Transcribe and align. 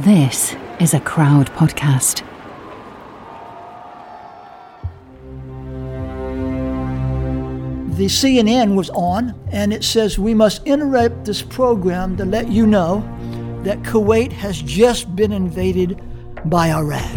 This 0.00 0.54
is 0.78 0.92
a 0.92 1.00
crowd 1.00 1.46
podcast. 1.52 2.22
The 7.96 8.04
CNN 8.04 8.74
was 8.74 8.90
on, 8.90 9.34
and 9.52 9.72
it 9.72 9.82
says, 9.82 10.18
We 10.18 10.34
must 10.34 10.66
interrupt 10.66 11.24
this 11.24 11.40
program 11.40 12.14
to 12.18 12.26
let 12.26 12.48
you 12.50 12.66
know 12.66 13.00
that 13.64 13.80
Kuwait 13.84 14.32
has 14.32 14.60
just 14.60 15.16
been 15.16 15.32
invaded 15.32 15.98
by 16.44 16.72
Iraq. 16.72 17.16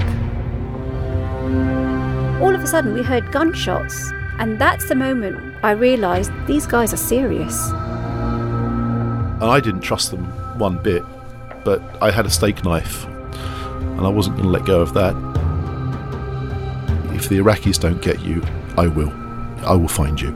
All 2.41 2.55
of 2.55 2.61
a 2.61 2.68
sudden, 2.68 2.93
we 2.93 3.04
heard 3.04 3.30
gunshots, 3.34 4.09
and 4.39 4.57
that's 4.57 4.88
the 4.88 4.96
moment 4.96 5.54
I 5.66 5.71
realised 5.71 6.32
these 6.48 6.66
guys 6.66 6.93
are 6.93 6.98
serious. 6.98 7.71
And 7.71 9.52
I 9.52 9.59
didn't 9.59 9.82
trust 9.82 10.11
them 10.11 10.23
one 10.57 10.82
bit, 10.82 11.04
but 11.70 11.84
I 12.02 12.10
had 12.10 12.26
a 12.26 12.32
steak 12.32 12.64
knife, 12.66 13.06
and 13.06 14.02
I 14.02 14.10
wasn't 14.10 14.38
going 14.38 14.48
to 14.48 14.52
let 14.52 14.66
go 14.66 14.82
of 14.82 14.96
that. 14.96 15.14
If 17.14 17.30
the 17.30 17.38
Iraqis 17.38 17.80
don't 17.80 18.02
get 18.02 18.21
you, 18.21 18.42
I 18.76 18.88
will. 18.88 19.12
I 19.64 19.76
will 19.76 19.88
find 19.88 20.20
you. 20.20 20.29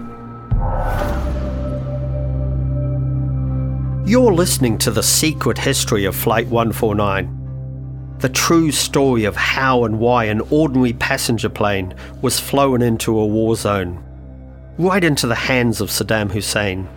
You're 4.05 4.31
listening 4.31 4.77
to 4.77 4.91
The 4.91 5.01
Secret 5.01 5.57
History 5.57 6.05
of 6.05 6.15
Flight 6.15 6.45
149. 6.49 8.15
The 8.19 8.29
true 8.29 8.71
story 8.71 9.23
of 9.23 9.35
how 9.35 9.85
and 9.85 9.97
why 9.97 10.25
an 10.25 10.41
ordinary 10.51 10.93
passenger 10.93 11.49
plane 11.49 11.95
was 12.21 12.39
flown 12.39 12.83
into 12.83 13.17
a 13.17 13.25
war 13.25 13.55
zone, 13.55 14.03
right 14.77 15.03
into 15.03 15.25
the 15.25 15.33
hands 15.33 15.81
of 15.81 15.89
Saddam 15.89 16.29
Hussein. 16.29 16.87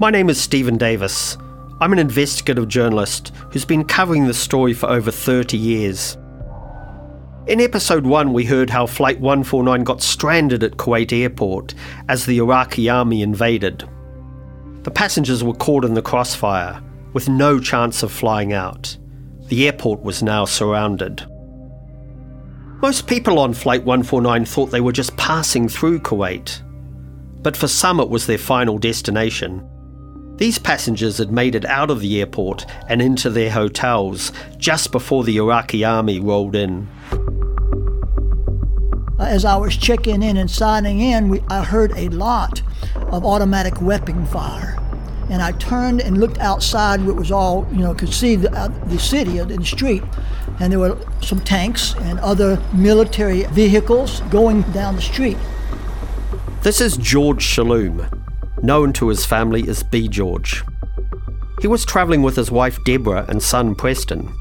My 0.00 0.10
name 0.10 0.28
is 0.28 0.40
Stephen 0.40 0.76
Davis. 0.76 1.36
I'm 1.82 1.92
an 1.92 1.98
investigative 1.98 2.68
journalist 2.68 3.32
who's 3.50 3.64
been 3.64 3.82
covering 3.82 4.28
the 4.28 4.34
story 4.34 4.72
for 4.72 4.88
over 4.88 5.10
30 5.10 5.56
years. 5.58 6.16
In 7.48 7.60
episode 7.60 8.06
1, 8.06 8.32
we 8.32 8.44
heard 8.44 8.70
how 8.70 8.86
Flight 8.86 9.18
149 9.18 9.82
got 9.82 10.00
stranded 10.00 10.62
at 10.62 10.76
Kuwait 10.76 11.12
Airport 11.12 11.74
as 12.08 12.24
the 12.24 12.38
Iraqi 12.38 12.88
army 12.88 13.20
invaded. 13.20 13.82
The 14.84 14.92
passengers 14.92 15.42
were 15.42 15.54
caught 15.54 15.84
in 15.84 15.94
the 15.94 16.02
crossfire, 16.02 16.80
with 17.14 17.28
no 17.28 17.58
chance 17.58 18.04
of 18.04 18.12
flying 18.12 18.52
out. 18.52 18.96
The 19.48 19.66
airport 19.66 20.04
was 20.04 20.22
now 20.22 20.44
surrounded. 20.44 21.26
Most 22.80 23.08
people 23.08 23.40
on 23.40 23.54
Flight 23.54 23.82
149 23.82 24.44
thought 24.44 24.66
they 24.66 24.80
were 24.80 24.92
just 24.92 25.16
passing 25.16 25.68
through 25.68 25.98
Kuwait. 25.98 26.62
But 27.42 27.56
for 27.56 27.66
some, 27.66 27.98
it 27.98 28.08
was 28.08 28.28
their 28.28 28.38
final 28.38 28.78
destination. 28.78 29.68
These 30.36 30.58
passengers 30.58 31.18
had 31.18 31.30
made 31.30 31.54
it 31.54 31.64
out 31.66 31.90
of 31.90 32.00
the 32.00 32.20
airport 32.20 32.66
and 32.88 33.00
into 33.00 33.30
their 33.30 33.50
hotels 33.50 34.32
just 34.56 34.90
before 34.90 35.24
the 35.24 35.36
Iraqi 35.36 35.84
army 35.84 36.18
rolled 36.18 36.56
in. 36.56 36.88
As 39.18 39.44
I 39.44 39.56
was 39.56 39.76
checking 39.76 40.22
in 40.22 40.36
and 40.36 40.50
signing 40.50 41.00
in, 41.00 41.28
we, 41.28 41.40
I 41.48 41.62
heard 41.62 41.92
a 41.96 42.08
lot 42.08 42.62
of 43.12 43.24
automatic 43.24 43.80
weapon 43.80 44.26
fire. 44.26 44.78
And 45.30 45.40
I 45.40 45.52
turned 45.52 46.00
and 46.00 46.18
looked 46.18 46.38
outside, 46.38 47.00
it 47.00 47.12
was 47.12 47.30
all, 47.30 47.66
you 47.70 47.78
know, 47.78 47.94
could 47.94 48.12
see 48.12 48.34
the, 48.34 48.52
uh, 48.52 48.68
the 48.86 48.98
city 48.98 49.38
in 49.38 49.48
the 49.48 49.64
street. 49.64 50.02
And 50.58 50.72
there 50.72 50.80
were 50.80 50.98
some 51.22 51.40
tanks 51.40 51.94
and 52.00 52.18
other 52.18 52.60
military 52.74 53.44
vehicles 53.44 54.20
going 54.22 54.62
down 54.72 54.96
the 54.96 55.02
street. 55.02 55.38
This 56.62 56.80
is 56.80 56.96
George 56.96 57.44
Saloom, 57.46 58.21
known 58.62 58.92
to 58.94 59.08
his 59.08 59.24
family 59.24 59.68
as 59.68 59.82
B. 59.82 60.08
George. 60.08 60.62
He 61.60 61.66
was 61.66 61.84
travelling 61.84 62.22
with 62.22 62.36
his 62.36 62.50
wife 62.50 62.82
Deborah 62.84 63.26
and 63.28 63.42
son 63.42 63.74
Preston. 63.74 64.32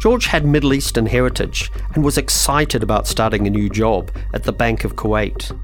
George 0.00 0.26
had 0.26 0.46
Middle 0.46 0.72
Eastern 0.72 1.04
heritage 1.04 1.70
and 1.94 2.02
was 2.02 2.16
excited 2.16 2.82
about 2.82 3.06
starting 3.06 3.46
a 3.46 3.50
new 3.50 3.68
job 3.68 4.10
at 4.32 4.44
the 4.44 4.52
Bank 4.52 4.84
of 4.84 4.96
Kuwait. 4.96 5.54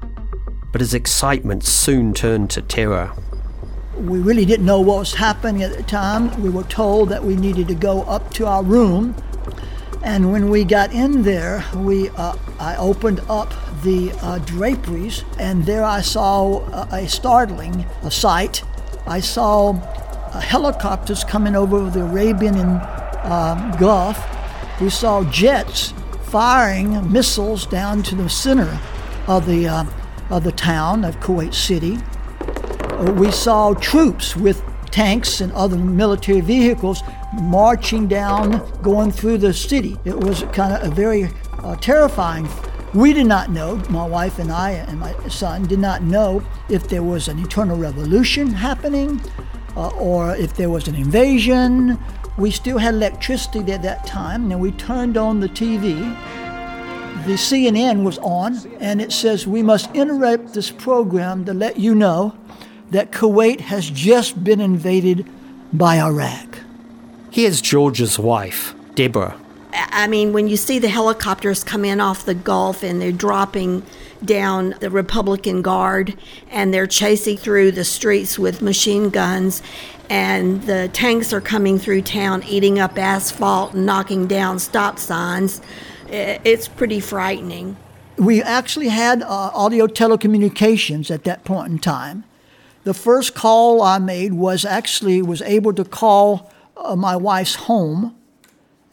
But 0.71 0.81
his 0.81 0.93
excitement 0.93 1.63
soon 1.63 2.13
turned 2.13 2.51
to 2.51 2.61
terror. 2.61 3.11
We 3.97 4.19
really 4.19 4.45
didn't 4.45 4.67
know 4.67 4.79
what 4.79 4.99
was 4.99 5.15
happening 5.15 5.63
at 5.63 5.75
the 5.75 5.81
time. 5.81 6.39
We 6.43 6.51
were 6.51 6.65
told 6.65 7.09
that 7.09 7.23
we 7.23 7.35
needed 7.35 7.67
to 7.69 7.73
go 7.73 8.03
up 8.03 8.31
to 8.35 8.45
our 8.45 8.61
room. 8.61 9.15
And 10.03 10.31
when 10.31 10.49
we 10.49 10.63
got 10.63 10.93
in 10.93 11.23
there, 11.23 11.65
we 11.75 12.09
uh, 12.09 12.35
I 12.59 12.75
opened 12.77 13.21
up 13.29 13.53
the 13.83 14.11
uh, 14.21 14.39
draperies, 14.39 15.23
and 15.39 15.65
there 15.65 15.83
I 15.83 16.01
saw 16.01 16.59
a, 16.69 17.03
a 17.03 17.07
startling 17.07 17.85
a 18.03 18.11
sight. 18.11 18.63
I 19.05 19.19
saw 19.19 19.71
uh, 19.71 20.39
helicopters 20.39 21.23
coming 21.23 21.55
over 21.55 21.89
the 21.89 22.03
Arabian 22.03 22.55
and 22.55 22.81
um, 23.23 23.71
Gulf. 23.79 24.19
We 24.79 24.89
saw 24.89 25.23
jets 25.31 25.93
firing 26.23 27.11
missiles 27.11 27.65
down 27.65 28.03
to 28.03 28.15
the 28.15 28.29
center 28.29 28.79
of 29.27 29.45
the 29.45 29.67
uh, 29.67 29.85
of 30.29 30.43
the 30.43 30.51
town 30.51 31.05
of 31.05 31.19
Kuwait 31.19 31.53
City. 31.53 31.97
Uh, 32.93 33.13
we 33.13 33.31
saw 33.31 33.73
troops 33.73 34.35
with 34.35 34.61
tanks 34.97 35.41
and 35.41 35.51
other 35.51 35.77
military 35.77 36.41
vehicles 36.41 37.03
marching 37.39 38.07
down, 38.07 38.67
going 38.81 39.11
through 39.11 39.37
the 39.37 39.53
city. 39.53 39.95
It 40.05 40.19
was 40.19 40.41
kind 40.53 40.73
of 40.73 40.91
a 40.91 40.95
very 40.95 41.29
uh, 41.59 41.75
terrifying. 41.75 42.49
We 42.95 43.13
did 43.13 43.27
not 43.27 43.51
know, 43.51 43.75
my 43.91 44.07
wife 44.07 44.39
and 44.39 44.51
I 44.51 44.71
and 44.71 44.99
my 44.99 45.13
son 45.27 45.67
did 45.67 45.77
not 45.77 46.01
know 46.01 46.43
if 46.67 46.89
there 46.89 47.03
was 47.03 47.27
an 47.27 47.37
internal 47.37 47.77
revolution 47.77 48.47
happening 48.47 49.21
uh, 49.75 49.89
or 49.89 50.35
if 50.35 50.55
there 50.55 50.71
was 50.71 50.87
an 50.87 50.95
invasion. 50.95 51.99
We 52.39 52.49
still 52.49 52.79
had 52.79 52.95
electricity 52.95 53.71
at 53.71 53.83
that 53.83 54.07
time, 54.07 54.51
and 54.51 54.59
we 54.59 54.71
turned 54.71 55.15
on 55.15 55.41
the 55.41 55.49
TV. 55.49 55.93
The 57.27 57.33
CNN 57.33 58.01
was 58.01 58.17
on, 58.17 58.57
and 58.79 58.99
it 58.99 59.11
says, 59.11 59.45
We 59.45 59.61
must 59.61 59.95
interrupt 59.95 60.55
this 60.55 60.71
program 60.71 61.45
to 61.45 61.53
let 61.53 61.77
you 61.77 61.93
know 61.93 62.35
that 62.91 63.11
Kuwait 63.11 63.61
has 63.61 63.89
just 63.89 64.43
been 64.43 64.61
invaded 64.61 65.25
by 65.73 65.99
Iraq. 66.01 66.59
Here's 67.31 67.61
George's 67.61 68.17
wife, 68.17 68.73
Deborah. 68.95 69.39
I 69.73 70.07
mean, 70.07 70.33
when 70.33 70.47
you 70.47 70.57
see 70.57 70.79
the 70.79 70.89
helicopters 70.89 71.63
come 71.63 71.85
in 71.85 72.01
off 72.01 72.25
the 72.25 72.33
Gulf 72.33 72.83
and 72.83 73.01
they're 73.01 73.11
dropping 73.11 73.83
down 74.23 74.75
the 74.79 74.89
Republican 74.89 75.61
Guard 75.61 76.17
and 76.49 76.73
they're 76.73 76.87
chasing 76.87 77.37
through 77.37 77.73
the 77.73 77.83
streets 77.83 78.39
with 78.39 78.61
machine 78.61 79.09
guns 79.09 79.61
and 80.09 80.63
the 80.63 80.89
tanks 80.93 81.33
are 81.33 81.41
coming 81.41 81.77
through 81.77 82.01
town 82.01 82.43
eating 82.43 82.79
up 82.79 82.97
asphalt 82.97 83.73
and 83.73 83.85
knocking 83.85 84.25
down 84.25 84.57
stop 84.57 84.97
signs, 84.97 85.61
it's 86.09 86.67
pretty 86.67 86.99
frightening. 86.99 87.75
We 88.17 88.41
actually 88.41 88.87
had 88.87 89.21
uh, 89.21 89.51
audio 89.53 89.85
telecommunications 89.85 91.11
at 91.11 91.23
that 91.25 91.43
point 91.43 91.71
in 91.71 91.79
time. 91.79 92.23
The 92.87 92.93
first 92.93 93.35
call 93.35 93.81
I 93.81 93.97
made 93.99 94.31
was 94.31 94.63
actually 94.63 95.21
was 95.21 95.41
able 95.41 95.73
to 95.73 95.83
call 95.83 96.49
uh, 96.77 96.95
my 96.95 97.17
wife's 97.17 97.55
home 97.55 98.15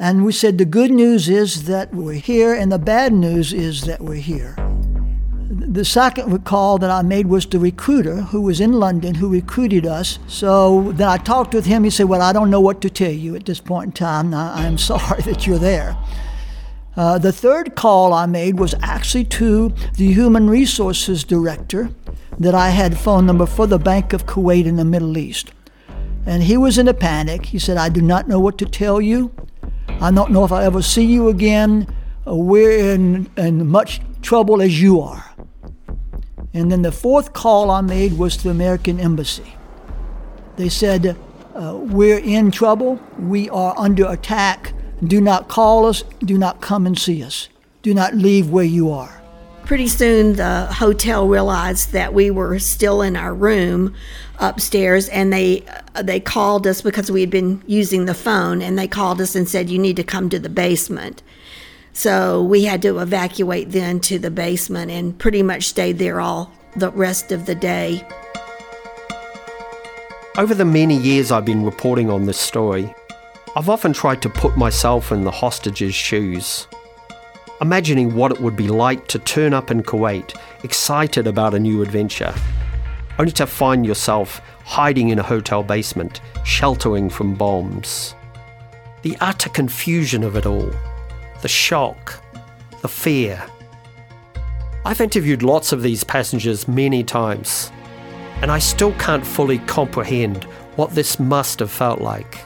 and 0.00 0.24
we 0.24 0.32
said 0.32 0.58
the 0.58 0.64
good 0.64 0.90
news 0.90 1.28
is 1.28 1.66
that 1.66 1.94
we're 1.94 2.14
here, 2.14 2.52
and 2.52 2.72
the 2.72 2.78
bad 2.80 3.12
news 3.12 3.52
is 3.52 3.82
that 3.82 4.00
we're 4.00 4.14
here. 4.14 4.56
The 5.48 5.84
second 5.84 6.44
call 6.44 6.78
that 6.78 6.90
I 6.90 7.02
made 7.02 7.28
was 7.28 7.46
the 7.46 7.60
recruiter 7.60 8.16
who 8.16 8.40
was 8.40 8.60
in 8.60 8.72
London 8.72 9.14
who 9.14 9.28
recruited 9.28 9.86
us. 9.86 10.18
So 10.26 10.90
then 10.96 11.08
I 11.08 11.16
talked 11.16 11.54
with 11.54 11.66
him. 11.66 11.84
He 11.84 11.90
said, 11.90 12.06
Well, 12.06 12.20
I 12.20 12.32
don't 12.32 12.50
know 12.50 12.60
what 12.60 12.80
to 12.80 12.90
tell 12.90 13.12
you 13.12 13.36
at 13.36 13.46
this 13.46 13.60
point 13.60 13.86
in 13.86 13.92
time. 13.92 14.34
I, 14.34 14.66
am 14.66 14.76
sorry 14.92 15.22
that 15.22 15.46
you're 15.46 15.60
there. 15.60 15.96
Uh, 16.96 17.18
the 17.18 17.32
third 17.32 17.76
call 17.76 18.12
I 18.12 18.26
made 18.26 18.58
was 18.58 18.74
actually 18.82 19.26
to 19.26 19.72
the 19.96 20.12
human 20.12 20.50
resources 20.50 21.22
director 21.22 21.90
that 22.38 22.54
I 22.54 22.70
had 22.70 22.98
phone 22.98 23.26
number 23.26 23.46
for 23.46 23.66
the 23.66 23.78
Bank 23.78 24.12
of 24.12 24.26
Kuwait 24.26 24.66
in 24.66 24.76
the 24.76 24.84
Middle 24.84 25.16
East. 25.18 25.52
And 26.26 26.42
he 26.42 26.56
was 26.56 26.78
in 26.78 26.88
a 26.88 26.94
panic. 26.94 27.46
He 27.46 27.58
said, 27.58 27.76
I 27.76 27.88
do 27.88 28.00
not 28.00 28.28
know 28.28 28.40
what 28.40 28.58
to 28.58 28.64
tell 28.64 29.00
you. 29.00 29.32
I 30.00 30.10
don't 30.10 30.30
know 30.30 30.44
if 30.44 30.52
I'll 30.52 30.62
ever 30.62 30.82
see 30.82 31.04
you 31.04 31.28
again. 31.28 31.86
We're 32.26 32.94
in, 32.94 33.30
in 33.36 33.66
much 33.68 34.00
trouble 34.22 34.62
as 34.62 34.80
you 34.80 35.00
are. 35.00 35.34
And 36.54 36.70
then 36.70 36.82
the 36.82 36.92
fourth 36.92 37.32
call 37.32 37.70
I 37.70 37.80
made 37.80 38.16
was 38.16 38.36
to 38.38 38.44
the 38.44 38.50
American 38.50 38.98
Embassy. 38.98 39.54
They 40.56 40.68
said, 40.68 41.16
uh, 41.54 41.76
We're 41.76 42.18
in 42.18 42.50
trouble. 42.50 43.00
We 43.18 43.50
are 43.50 43.74
under 43.76 44.06
attack. 44.10 44.72
Do 45.02 45.20
not 45.20 45.48
call 45.48 45.86
us. 45.86 46.04
Do 46.20 46.38
not 46.38 46.60
come 46.60 46.86
and 46.86 46.98
see 46.98 47.22
us. 47.22 47.48
Do 47.82 47.92
not 47.92 48.14
leave 48.14 48.50
where 48.50 48.64
you 48.64 48.90
are. 48.90 49.13
Pretty 49.66 49.88
soon, 49.88 50.34
the 50.34 50.66
hotel 50.66 51.26
realized 51.26 51.92
that 51.92 52.12
we 52.12 52.30
were 52.30 52.58
still 52.58 53.00
in 53.00 53.16
our 53.16 53.34
room 53.34 53.94
upstairs, 54.38 55.08
and 55.08 55.32
they 55.32 55.64
they 56.02 56.20
called 56.20 56.66
us 56.66 56.82
because 56.82 57.10
we 57.10 57.22
had 57.22 57.30
been 57.30 57.62
using 57.66 58.04
the 58.04 58.14
phone, 58.14 58.60
and 58.60 58.78
they 58.78 58.86
called 58.86 59.22
us 59.22 59.34
and 59.34 59.48
said, 59.48 59.70
"You 59.70 59.78
need 59.78 59.96
to 59.96 60.04
come 60.04 60.28
to 60.28 60.38
the 60.38 60.50
basement." 60.50 61.22
So 61.94 62.42
we 62.42 62.64
had 62.64 62.82
to 62.82 62.98
evacuate 62.98 63.72
then 63.72 64.00
to 64.00 64.18
the 64.18 64.30
basement, 64.30 64.90
and 64.90 65.18
pretty 65.18 65.42
much 65.42 65.68
stayed 65.68 65.98
there 65.98 66.20
all 66.20 66.52
the 66.76 66.90
rest 66.90 67.32
of 67.32 67.46
the 67.46 67.54
day. 67.54 68.06
Over 70.36 70.54
the 70.54 70.64
many 70.64 70.96
years 70.96 71.32
I've 71.32 71.46
been 71.46 71.64
reporting 71.64 72.10
on 72.10 72.26
this 72.26 72.38
story, 72.38 72.94
I've 73.56 73.70
often 73.70 73.92
tried 73.92 74.20
to 74.22 74.28
put 74.28 74.58
myself 74.58 75.10
in 75.10 75.24
the 75.24 75.30
hostages' 75.30 75.94
shoes, 75.94 76.66
imagining 77.60 78.14
what 78.14 78.32
it 78.32 78.40
would 78.40 78.56
be 78.56 78.68
like 78.68 79.06
to 79.08 79.18
turn 79.18 79.54
up 79.54 79.70
in 79.70 79.82
Kuwait, 79.82 80.36
excited 80.64 81.26
about 81.26 81.54
a 81.54 81.58
new 81.58 81.82
adventure, 81.82 82.34
only 83.18 83.32
to 83.32 83.46
find 83.46 83.86
yourself 83.86 84.40
hiding 84.64 85.10
in 85.10 85.18
a 85.18 85.22
hotel 85.22 85.62
basement, 85.62 86.20
sheltering 86.44 87.08
from 87.08 87.34
bombs. 87.34 88.14
The 89.02 89.16
utter 89.20 89.50
confusion 89.50 90.24
of 90.24 90.36
it 90.36 90.46
all, 90.46 90.70
the 91.42 91.48
shock, 91.48 92.22
the 92.80 92.88
fear. 92.88 93.42
I've 94.84 95.00
interviewed 95.00 95.42
lots 95.42 95.72
of 95.72 95.82
these 95.82 96.04
passengers 96.04 96.66
many 96.66 97.02
times, 97.02 97.70
and 98.42 98.50
I 98.50 98.58
still 98.58 98.92
can't 98.94 99.26
fully 99.26 99.58
comprehend 99.60 100.44
what 100.76 100.90
this 100.90 101.20
must 101.20 101.60
have 101.60 101.70
felt 101.70 102.00
like. 102.00 102.38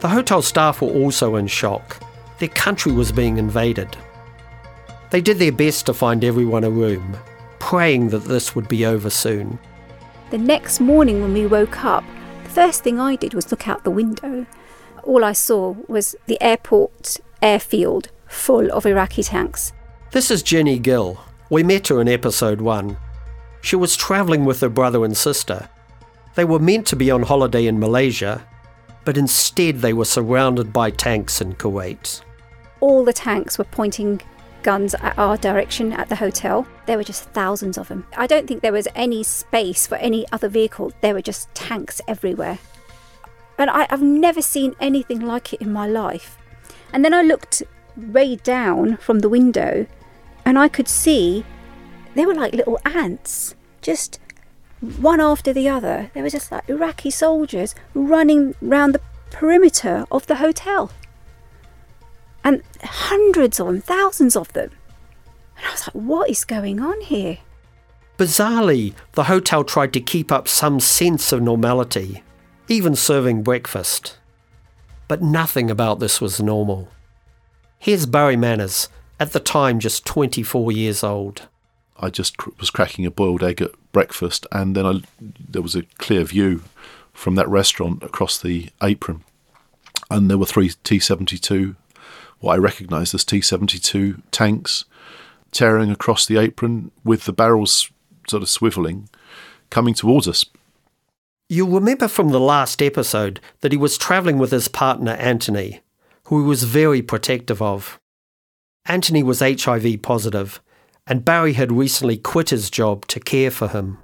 The 0.00 0.08
hotel 0.08 0.42
staff 0.42 0.80
were 0.80 0.88
also 0.88 1.36
in 1.36 1.46
shock. 1.46 2.02
Their 2.38 2.48
country 2.48 2.92
was 2.92 3.10
being 3.10 3.36
invaded. 3.36 3.96
They 5.10 5.20
did 5.20 5.38
their 5.38 5.52
best 5.52 5.86
to 5.86 5.94
find 5.94 6.22
everyone 6.22 6.64
a 6.64 6.70
room, 6.70 7.16
praying 7.58 8.10
that 8.10 8.24
this 8.24 8.54
would 8.54 8.68
be 8.68 8.86
over 8.86 9.10
soon. 9.10 9.58
The 10.30 10.38
next 10.38 10.80
morning 10.80 11.22
when 11.22 11.32
we 11.32 11.46
woke 11.46 11.84
up, 11.84 12.04
the 12.44 12.50
first 12.50 12.84
thing 12.84 13.00
I 13.00 13.16
did 13.16 13.34
was 13.34 13.50
look 13.50 13.66
out 13.66 13.84
the 13.84 13.90
window. 13.90 14.46
All 15.02 15.24
I 15.24 15.32
saw 15.32 15.74
was 15.88 16.14
the 16.26 16.40
airport 16.40 17.16
airfield 17.40 18.10
full 18.26 18.70
of 18.72 18.84
Iraqi 18.84 19.22
tanks. 19.22 19.72
This 20.12 20.30
is 20.30 20.42
Jenny 20.42 20.78
Gill. 20.78 21.18
We 21.50 21.62
met 21.62 21.88
her 21.88 22.00
in 22.00 22.08
episode 22.08 22.60
1. 22.60 22.96
She 23.62 23.74
was 23.74 23.96
travelling 23.96 24.44
with 24.44 24.60
her 24.60 24.68
brother 24.68 25.04
and 25.04 25.16
sister. 25.16 25.68
They 26.34 26.44
were 26.44 26.58
meant 26.58 26.86
to 26.88 26.96
be 26.96 27.10
on 27.10 27.22
holiday 27.22 27.66
in 27.66 27.80
Malaysia, 27.80 28.46
but 29.04 29.16
instead 29.16 29.80
they 29.80 29.92
were 29.92 30.04
surrounded 30.04 30.72
by 30.72 30.90
tanks 30.90 31.40
in 31.40 31.54
Kuwait. 31.54 32.20
All 32.80 33.04
the 33.04 33.12
tanks 33.12 33.58
were 33.58 33.64
pointing 33.64 34.20
guns 34.62 34.94
at 34.94 35.18
our 35.18 35.36
direction 35.36 35.92
at 35.92 36.08
the 36.08 36.16
hotel. 36.16 36.66
There 36.86 36.96
were 36.96 37.04
just 37.04 37.24
thousands 37.30 37.78
of 37.78 37.88
them. 37.88 38.06
I 38.16 38.26
don't 38.26 38.46
think 38.46 38.62
there 38.62 38.72
was 38.72 38.88
any 38.94 39.22
space 39.22 39.86
for 39.86 39.96
any 39.96 40.26
other 40.32 40.48
vehicle. 40.48 40.92
There 41.00 41.14
were 41.14 41.22
just 41.22 41.52
tanks 41.54 42.00
everywhere. 42.06 42.58
And 43.56 43.70
I, 43.70 43.86
have 43.90 44.02
never 44.02 44.42
seen 44.42 44.74
anything 44.80 45.20
like 45.20 45.52
it 45.52 45.60
in 45.60 45.72
my 45.72 45.86
life. 45.86 46.38
And 46.92 47.04
then 47.04 47.14
I 47.14 47.22
looked 47.22 47.62
way 47.96 48.36
down 48.36 48.96
from 48.98 49.18
the 49.20 49.28
window 49.28 49.86
and 50.44 50.58
I 50.58 50.68
could 50.68 50.88
see 50.88 51.44
they 52.14 52.24
were 52.24 52.34
like 52.34 52.54
little 52.54 52.78
ants, 52.84 53.54
just 53.82 54.20
one 54.80 55.20
after 55.20 55.52
the 55.52 55.68
other. 55.68 56.10
There 56.14 56.22
were 56.22 56.30
just 56.30 56.52
like 56.52 56.68
Iraqi 56.68 57.10
soldiers 57.10 57.74
running 57.94 58.54
round 58.60 58.94
the 58.94 59.00
perimeter 59.30 60.06
of 60.10 60.26
the 60.26 60.36
hotel. 60.36 60.90
And 62.44 62.62
hundreds 62.82 63.60
on 63.60 63.80
thousands 63.80 64.36
of 64.36 64.52
them. 64.52 64.70
And 65.56 65.66
I 65.66 65.72
was 65.72 65.86
like, 65.86 65.94
what 65.94 66.30
is 66.30 66.44
going 66.44 66.80
on 66.80 67.00
here? 67.00 67.38
Bizarrely, 68.16 68.94
the 69.12 69.24
hotel 69.24 69.64
tried 69.64 69.92
to 69.92 70.00
keep 70.00 70.32
up 70.32 70.48
some 70.48 70.80
sense 70.80 71.32
of 71.32 71.42
normality, 71.42 72.22
even 72.68 72.96
serving 72.96 73.42
breakfast. 73.42 74.18
But 75.06 75.22
nothing 75.22 75.70
about 75.70 76.00
this 76.00 76.20
was 76.20 76.42
normal. 76.42 76.88
Here's 77.78 78.06
Barry 78.06 78.36
Manners, 78.36 78.88
at 79.20 79.32
the 79.32 79.40
time 79.40 79.78
just 79.78 80.04
24 80.04 80.72
years 80.72 81.04
old. 81.04 81.48
I 82.00 82.10
just 82.10 82.36
cr- 82.36 82.50
was 82.58 82.70
cracking 82.70 83.06
a 83.06 83.10
boiled 83.10 83.42
egg 83.42 83.60
at 83.60 83.70
breakfast, 83.92 84.46
and 84.52 84.76
then 84.76 84.86
I, 84.86 85.00
there 85.20 85.62
was 85.62 85.74
a 85.74 85.82
clear 85.98 86.24
view 86.24 86.62
from 87.12 87.34
that 87.34 87.48
restaurant 87.48 88.02
across 88.02 88.38
the 88.38 88.68
apron, 88.82 89.24
and 90.10 90.30
there 90.30 90.38
were 90.38 90.46
three 90.46 90.70
T 90.84 90.98
seventy 90.98 91.38
two, 91.38 91.76
what 92.40 92.54
I 92.54 92.58
recognised 92.58 93.14
as 93.14 93.24
T 93.24 93.40
seventy 93.40 93.78
two 93.78 94.22
tanks, 94.30 94.84
tearing 95.52 95.90
across 95.90 96.26
the 96.26 96.38
apron 96.38 96.90
with 97.04 97.24
the 97.24 97.32
barrels 97.32 97.90
sort 98.28 98.42
of 98.42 98.48
swivelling, 98.48 99.08
coming 99.70 99.94
towards 99.94 100.28
us. 100.28 100.44
You'll 101.48 101.70
remember 101.70 102.08
from 102.08 102.28
the 102.28 102.40
last 102.40 102.82
episode 102.82 103.40
that 103.60 103.72
he 103.72 103.78
was 103.78 103.96
travelling 103.96 104.38
with 104.38 104.50
his 104.50 104.68
partner 104.68 105.12
Anthony, 105.12 105.80
who 106.24 106.42
he 106.42 106.46
was 106.46 106.64
very 106.64 107.00
protective 107.00 107.62
of. 107.62 107.98
Anthony 108.84 109.22
was 109.22 109.40
HIV 109.40 110.02
positive 110.02 110.60
and 111.08 111.24
Barry 111.24 111.54
had 111.54 111.72
recently 111.72 112.18
quit 112.18 112.50
his 112.50 112.70
job 112.70 113.06
to 113.06 113.18
care 113.18 113.50
for 113.50 113.68
him. 113.68 113.98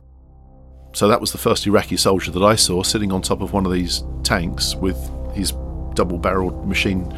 So 0.95 1.07
that 1.09 1.21
was 1.21 1.33
the 1.33 1.39
first 1.39 1.67
Iraqi 1.67 1.97
soldier 1.97 2.31
that 2.31 2.43
I 2.43 2.55
saw 2.55 2.83
sitting 2.83 3.13
on 3.13 3.21
top 3.21 3.43
of 3.43 3.53
one 3.53 3.67
of 3.67 3.73
these 3.73 4.03
tanks 4.23 4.75
with 4.75 4.97
his 5.35 5.53
double 5.95 6.19
barreled 6.19 6.67
machine 6.67 7.13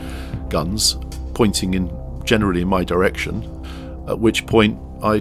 guns 0.49 0.97
pointing 1.37 1.75
in 1.75 1.91
generally 2.25 2.63
in 2.63 2.69
my 2.69 2.83
direction. 2.83 3.43
At 4.09 4.19
which 4.21 4.47
point 4.47 4.79
I 5.03 5.19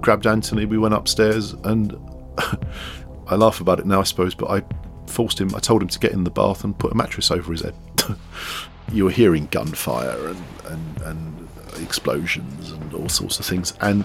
grabbed 0.00 0.26
Anthony, 0.26 0.64
we 0.64 0.76
went 0.76 0.92
upstairs, 0.92 1.52
and 1.52 1.96
I 3.28 3.36
laugh 3.36 3.60
about 3.60 3.78
it 3.78 3.86
now, 3.86 4.00
I 4.00 4.02
suppose, 4.02 4.34
but 4.34 4.50
I 4.50 4.64
forced 5.06 5.40
him, 5.40 5.54
I 5.54 5.60
told 5.60 5.82
him 5.82 5.88
to 5.88 5.98
get 6.00 6.10
in 6.10 6.24
the 6.24 6.30
bath 6.30 6.64
and 6.64 6.76
put 6.76 6.90
a 6.90 6.96
mattress 6.96 7.30
over 7.30 7.52
his 7.52 7.62
head. 7.62 7.74
you 8.92 9.04
were 9.04 9.12
hearing 9.12 9.46
gunfire 9.52 10.26
and, 10.26 10.44
and, 10.64 11.02
and 11.02 11.48
explosions 11.80 12.72
and 12.72 12.92
all 12.92 13.08
sorts 13.08 13.38
of 13.38 13.46
things. 13.46 13.72
And 13.80 14.04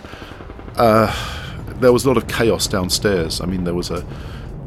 uh, 0.75 1.11
there 1.79 1.91
was 1.91 2.05
a 2.05 2.07
lot 2.07 2.17
of 2.17 2.27
chaos 2.27 2.67
downstairs. 2.67 3.41
I 3.41 3.47
mean, 3.47 3.63
there 3.63 3.73
was 3.73 3.89
a. 3.89 4.05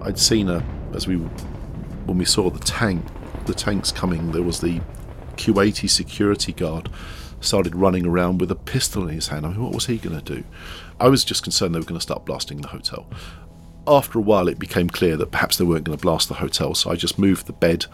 I'd 0.02 0.18
seen 0.18 0.48
a 0.48 0.64
as 0.92 1.06
we 1.06 1.16
when 1.16 2.18
we 2.18 2.24
saw 2.24 2.50
the 2.50 2.58
tank, 2.58 3.04
the 3.46 3.54
tanks 3.54 3.92
coming. 3.92 4.32
There 4.32 4.42
was 4.42 4.60
the 4.60 4.80
Kuwaiti 5.38 5.88
security 5.88 6.52
guard 6.52 6.90
started 7.40 7.74
running 7.74 8.04
around 8.04 8.40
with 8.40 8.50
a 8.50 8.56
pistol 8.56 9.08
in 9.08 9.14
his 9.14 9.28
hand. 9.28 9.46
I 9.46 9.50
mean, 9.50 9.62
what 9.62 9.74
was 9.74 9.86
he 9.86 9.96
going 9.96 10.20
to 10.20 10.34
do? 10.34 10.44
I 11.00 11.08
was 11.08 11.24
just 11.24 11.42
concerned 11.42 11.74
they 11.74 11.78
were 11.78 11.86
going 11.86 11.98
to 11.98 12.02
start 12.02 12.26
blasting 12.26 12.60
the 12.60 12.68
hotel. 12.68 13.06
After 13.86 14.18
a 14.18 14.22
while, 14.22 14.48
it 14.48 14.58
became 14.58 14.90
clear 14.90 15.16
that 15.16 15.30
perhaps 15.30 15.56
they 15.56 15.64
weren't 15.64 15.84
going 15.84 15.96
to 15.96 16.02
blast 16.02 16.28
the 16.28 16.34
hotel, 16.34 16.74
so 16.74 16.90
I 16.90 16.96
just 16.96 17.18
moved 17.18 17.46
the 17.46 17.52
bed 17.52 17.86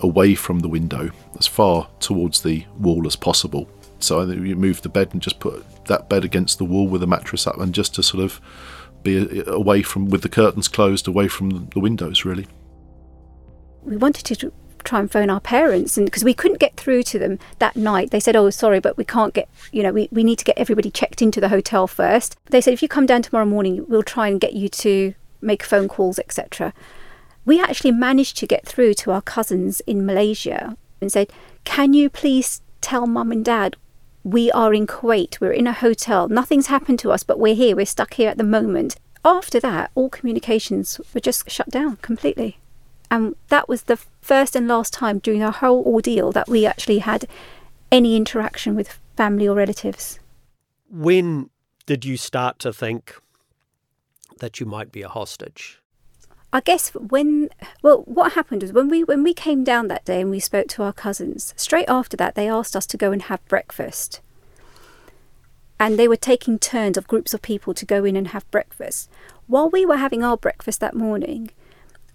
away 0.00 0.34
from 0.34 0.60
the 0.60 0.68
window 0.68 1.10
as 1.38 1.46
far 1.46 1.88
towards 2.00 2.42
the 2.42 2.66
wall 2.78 3.06
as 3.06 3.16
possible 3.16 3.68
so 3.98 4.20
I 4.20 4.24
moved 4.24 4.82
the 4.82 4.88
bed 4.88 5.10
and 5.12 5.22
just 5.22 5.40
put 5.40 5.64
that 5.86 6.08
bed 6.08 6.24
against 6.24 6.58
the 6.58 6.64
wall 6.64 6.86
with 6.86 7.02
a 7.02 7.06
mattress 7.06 7.46
up, 7.46 7.58
and 7.58 7.74
just 7.74 7.94
to 7.94 8.02
sort 8.02 8.24
of 8.24 8.40
be 9.02 9.40
uh, 9.40 9.44
away 9.52 9.82
from 9.82 10.08
with 10.08 10.22
the 10.22 10.28
curtains 10.28 10.68
closed, 10.68 11.08
away 11.08 11.28
from 11.28 11.68
the 11.70 11.80
windows, 11.80 12.24
really. 12.24 12.46
We 13.82 13.96
wanted 13.96 14.24
to 14.26 14.52
try 14.86 15.00
and 15.00 15.10
phone 15.10 15.28
our 15.28 15.40
parents, 15.40 15.96
and 15.96 16.06
because 16.06 16.24
we 16.24 16.34
couldn't 16.34 16.60
get 16.60 16.76
through 16.76 17.02
to 17.04 17.18
them 17.18 17.38
that 17.58 17.76
night, 17.76 18.10
they 18.10 18.20
said, 18.20 18.36
"Oh, 18.36 18.50
sorry, 18.50 18.80
but 18.80 18.96
we 18.96 19.04
can't 19.04 19.34
get. 19.34 19.48
You 19.72 19.82
know, 19.82 19.92
we, 19.92 20.08
we 20.10 20.24
need 20.24 20.38
to 20.38 20.44
get 20.44 20.58
everybody 20.58 20.90
checked 20.90 21.20
into 21.20 21.40
the 21.40 21.48
hotel 21.48 21.86
first. 21.86 22.36
They 22.46 22.60
said, 22.60 22.72
if 22.72 22.82
you 22.82 22.88
come 22.88 23.06
down 23.06 23.22
tomorrow 23.22 23.46
morning, 23.46 23.84
we'll 23.88 24.02
try 24.02 24.28
and 24.28 24.40
get 24.40 24.54
you 24.54 24.68
to 24.68 25.14
make 25.40 25.62
phone 25.62 25.88
calls, 25.88 26.18
etc." 26.18 26.72
We 27.44 27.60
actually 27.60 27.92
managed 27.92 28.36
to 28.38 28.46
get 28.46 28.66
through 28.66 28.94
to 28.94 29.12
our 29.12 29.22
cousins 29.22 29.80
in 29.86 30.06
Malaysia 30.06 30.76
and 31.00 31.12
said, 31.12 31.30
"Can 31.64 31.92
you 31.92 32.08
please 32.08 32.62
tell 32.80 33.06
mum 33.06 33.32
and 33.32 33.44
dad 33.44 33.76
we 34.26 34.50
are 34.50 34.74
in 34.74 34.88
Kuwait, 34.88 35.40
we're 35.40 35.52
in 35.52 35.68
a 35.68 35.72
hotel, 35.72 36.28
nothing's 36.28 36.66
happened 36.66 36.98
to 36.98 37.12
us, 37.12 37.22
but 37.22 37.38
we're 37.38 37.54
here, 37.54 37.76
we're 37.76 37.86
stuck 37.86 38.14
here 38.14 38.28
at 38.28 38.38
the 38.38 38.42
moment. 38.42 38.96
After 39.24 39.60
that, 39.60 39.92
all 39.94 40.08
communications 40.08 41.00
were 41.14 41.20
just 41.20 41.48
shut 41.48 41.70
down 41.70 41.96
completely. 42.02 42.58
And 43.10 43.36
that 43.48 43.68
was 43.68 43.84
the 43.84 43.96
first 44.20 44.56
and 44.56 44.66
last 44.66 44.92
time 44.92 45.18
during 45.18 45.42
our 45.42 45.52
whole 45.52 45.84
ordeal 45.84 46.32
that 46.32 46.48
we 46.48 46.66
actually 46.66 46.98
had 46.98 47.26
any 47.92 48.16
interaction 48.16 48.74
with 48.74 48.98
family 49.16 49.48
or 49.48 49.54
relatives. 49.54 50.18
When 50.90 51.50
did 51.86 52.04
you 52.04 52.16
start 52.16 52.58
to 52.60 52.72
think 52.72 53.14
that 54.38 54.60
you 54.60 54.66
might 54.66 54.92
be 54.92 55.02
a 55.02 55.08
hostage? 55.08 55.80
I 56.52 56.60
guess 56.60 56.90
when 56.90 57.50
well, 57.82 58.02
what 58.06 58.32
happened 58.32 58.62
was 58.62 58.72
when 58.72 58.88
we 58.88 59.04
when 59.04 59.22
we 59.22 59.34
came 59.34 59.64
down 59.64 59.88
that 59.88 60.04
day 60.04 60.20
and 60.20 60.30
we 60.30 60.40
spoke 60.40 60.68
to 60.68 60.82
our 60.82 60.92
cousins. 60.92 61.52
Straight 61.56 61.88
after 61.88 62.16
that, 62.16 62.34
they 62.34 62.48
asked 62.48 62.76
us 62.76 62.86
to 62.86 62.96
go 62.96 63.12
and 63.12 63.22
have 63.22 63.44
breakfast, 63.46 64.20
and 65.78 65.98
they 65.98 66.08
were 66.08 66.16
taking 66.16 66.58
turns 66.58 66.96
of 66.96 67.08
groups 67.08 67.34
of 67.34 67.42
people 67.42 67.74
to 67.74 67.84
go 67.84 68.04
in 68.04 68.16
and 68.16 68.28
have 68.28 68.50
breakfast. 68.50 69.10
While 69.46 69.68
we 69.68 69.84
were 69.84 69.98
having 69.98 70.22
our 70.22 70.36
breakfast 70.36 70.80
that 70.80 70.94
morning, 70.94 71.50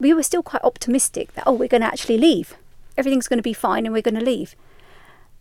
we 0.02 0.14
were 0.14 0.24
still 0.24 0.44
quite 0.44 0.64
optimistic 0.64 1.34
that 1.34 1.44
oh, 1.46 1.54
we're 1.54 1.68
going 1.68 1.82
to 1.82 1.88
actually 1.88 2.18
leave. 2.18 2.56
Everything's 2.98 3.28
going 3.28 3.38
to 3.38 3.44
be 3.44 3.54
fine, 3.54 3.86
and 3.86 3.94
we're 3.94 4.02
going 4.02 4.20
to 4.20 4.26
leave. 4.26 4.56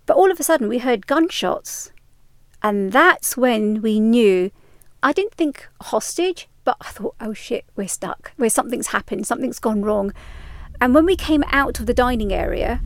But 0.06 0.16
all 0.16 0.30
of 0.30 0.38
a 0.38 0.42
sudden, 0.42 0.68
we 0.68 0.78
heard 0.78 1.06
gunshots, 1.06 1.92
and 2.62 2.92
that's 2.92 3.36
when 3.36 3.80
we 3.80 3.98
knew. 3.98 4.50
I 5.02 5.12
didn't 5.12 5.34
think 5.34 5.66
hostage, 5.80 6.46
but 6.64 6.76
I 6.80 6.90
thought, 6.90 7.14
oh 7.20 7.32
shit, 7.32 7.64
we're 7.74 7.88
stuck. 7.88 8.32
Where 8.36 8.50
something's 8.50 8.88
happened, 8.88 9.26
something's 9.26 9.58
gone 9.58 9.82
wrong. 9.82 10.12
And 10.80 10.94
when 10.94 11.06
we 11.06 11.16
came 11.16 11.42
out 11.48 11.80
of 11.80 11.86
the 11.86 11.94
dining 11.94 12.32
area 12.32 12.80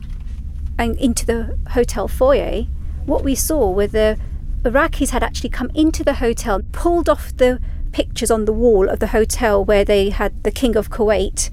and 0.79 0.97
into 0.97 1.25
the 1.25 1.59
hotel 1.71 2.07
foyer, 2.07 2.63
what 3.05 3.23
we 3.23 3.35
saw 3.35 3.69
were 3.69 3.87
the 3.87 4.17
Iraqis 4.63 5.09
had 5.09 5.23
actually 5.23 5.49
come 5.49 5.71
into 5.75 6.03
the 6.03 6.15
hotel, 6.15 6.61
pulled 6.71 7.09
off 7.09 7.35
the 7.35 7.59
pictures 7.91 8.31
on 8.31 8.45
the 8.45 8.53
wall 8.53 8.89
of 8.89 8.99
the 8.99 9.07
hotel 9.07 9.63
where 9.63 9.85
they 9.85 10.09
had 10.09 10.43
the 10.43 10.51
King 10.51 10.75
of 10.75 10.89
Kuwait, 10.89 11.49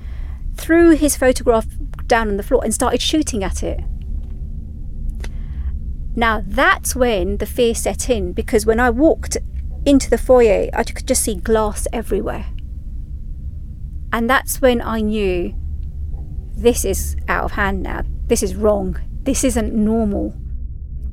threw 0.56 0.90
his 0.90 1.16
photograph 1.16 1.66
down 2.06 2.28
on 2.28 2.36
the 2.36 2.42
floor 2.42 2.62
and 2.64 2.72
started 2.72 3.00
shooting 3.00 3.42
at 3.42 3.62
it. 3.62 3.80
Now 6.14 6.42
that's 6.46 6.94
when 6.94 7.38
the 7.38 7.46
fear 7.46 7.74
set 7.74 8.10
in 8.10 8.32
because 8.32 8.66
when 8.66 8.78
I 8.78 8.90
walked 8.90 9.36
into 9.86 10.10
the 10.10 10.18
foyer, 10.18 10.68
I 10.72 10.84
could 10.84 11.06
just 11.06 11.22
see 11.22 11.36
glass 11.36 11.86
everywhere. 11.92 12.46
And 14.12 14.28
that's 14.28 14.60
when 14.60 14.82
I 14.82 15.00
knew 15.00 15.54
this 16.54 16.84
is 16.84 17.16
out 17.28 17.44
of 17.44 17.52
hand 17.52 17.82
now. 17.82 18.02
This 18.26 18.42
is 18.42 18.54
wrong. 18.54 18.98
This 19.22 19.42
isn't 19.42 19.72
normal. 19.72 20.36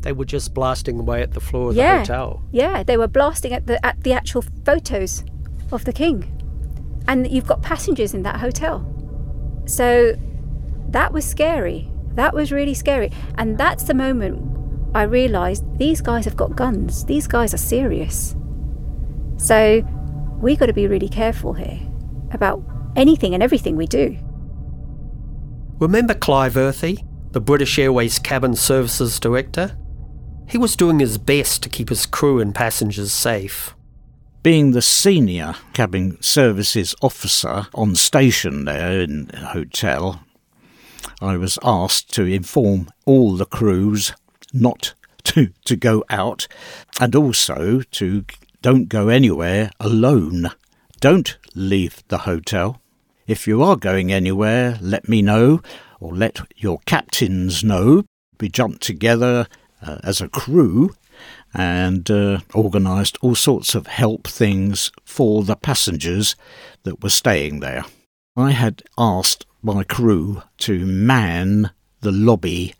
They 0.01 0.11
were 0.11 0.25
just 0.25 0.53
blasting 0.53 0.99
away 0.99 1.21
at 1.21 1.31
the 1.31 1.39
floor 1.39 1.69
of 1.69 1.75
yeah, 1.75 1.93
the 1.93 1.99
hotel. 1.99 2.43
Yeah, 2.51 2.83
they 2.83 2.97
were 2.97 3.07
blasting 3.07 3.53
at 3.53 3.67
the 3.67 3.83
at 3.85 4.03
the 4.03 4.13
actual 4.13 4.43
photos 4.65 5.23
of 5.71 5.85
the 5.85 5.93
king. 5.93 6.35
And 7.07 7.29
you've 7.29 7.47
got 7.47 7.61
passengers 7.61 8.13
in 8.13 8.23
that 8.23 8.37
hotel. 8.37 8.85
So 9.69 10.15
that 10.89 11.13
was 11.13 11.25
scary. 11.25 11.91
That 12.15 12.33
was 12.33 12.51
really 12.51 12.73
scary. 12.73 13.11
And 13.35 13.55
that's 13.55 13.83
the 13.83 13.93
moment 13.93 14.43
I 14.95 15.03
realised 15.03 15.63
these 15.77 16.01
guys 16.01 16.25
have 16.25 16.35
got 16.35 16.55
guns. 16.55 17.05
These 17.05 17.27
guys 17.27 17.53
are 17.53 17.57
serious. 17.57 18.35
So 19.37 19.81
we 20.41 20.55
got 20.55 20.65
to 20.65 20.73
be 20.73 20.87
really 20.87 21.07
careful 21.07 21.53
here 21.53 21.79
about 22.31 22.63
anything 22.95 23.35
and 23.35 23.43
everything 23.43 23.75
we 23.75 23.85
do. 23.85 24.17
Remember 25.79 26.15
Clive 26.15 26.57
Earthy, 26.57 27.05
the 27.31 27.39
British 27.39 27.77
Airways 27.77 28.17
Cabin 28.17 28.55
Services 28.55 29.19
Director? 29.19 29.77
He 30.49 30.57
was 30.57 30.75
doing 30.75 30.99
his 30.99 31.19
best 31.19 31.61
to 31.61 31.69
keep 31.69 31.89
his 31.89 32.07
crew 32.07 32.39
and 32.39 32.55
passengers 32.55 33.13
safe. 33.13 33.75
Being 34.41 34.71
the 34.71 34.81
senior 34.81 35.55
cabin 35.73 36.17
services 36.21 36.95
officer 37.01 37.67
on 37.73 37.93
station 37.95 38.63
there 38.63 39.01
in 39.01 39.25
the 39.25 39.37
hotel, 39.37 40.23
I 41.21 41.35
was 41.35 41.59
asked 41.61 42.13
to 42.13 42.23
inform 42.23 42.89
all 43.05 43.35
the 43.35 43.45
crews 43.45 44.13
not 44.53 44.93
to, 45.23 45.49
to 45.65 45.75
go 45.75 46.05
out 46.09 46.47
and 47.01 47.15
also 47.15 47.81
to 47.91 48.23
don't 48.61 48.87
go 48.87 49.09
anywhere 49.09 49.71
alone. 49.77 50.51
Don't 51.01 51.37
leave 51.53 52.01
the 52.07 52.19
hotel. 52.19 52.81
If 53.27 53.45
you 53.45 53.61
are 53.61 53.75
going 53.75 54.09
anywhere, 54.09 54.77
let 54.79 55.09
me 55.09 55.21
know 55.21 55.61
or 55.99 56.15
let 56.15 56.39
your 56.55 56.79
captains 56.85 57.61
know. 57.61 58.05
We 58.39 58.47
jumped 58.47 58.83
together 58.83 59.47
uh, 59.81 59.97
as 60.01 60.21
a 60.21 60.29
crew 60.29 60.95
and 61.53 62.09
uh, 62.09 62.39
organised 62.53 63.17
all 63.21 63.35
sorts 63.35 63.75
of 63.75 63.87
help 63.87 64.27
things 64.27 64.91
for 65.03 65.43
the 65.43 65.55
passengers 65.55 66.35
that 66.83 67.03
were 67.03 67.09
staying 67.09 67.59
there. 67.59 67.85
I 68.35 68.51
had 68.51 68.83
asked 68.97 69.45
my 69.61 69.83
crew 69.83 70.43
to 70.59 70.85
man 70.85 71.71
the 72.01 72.11
lobby 72.11 72.73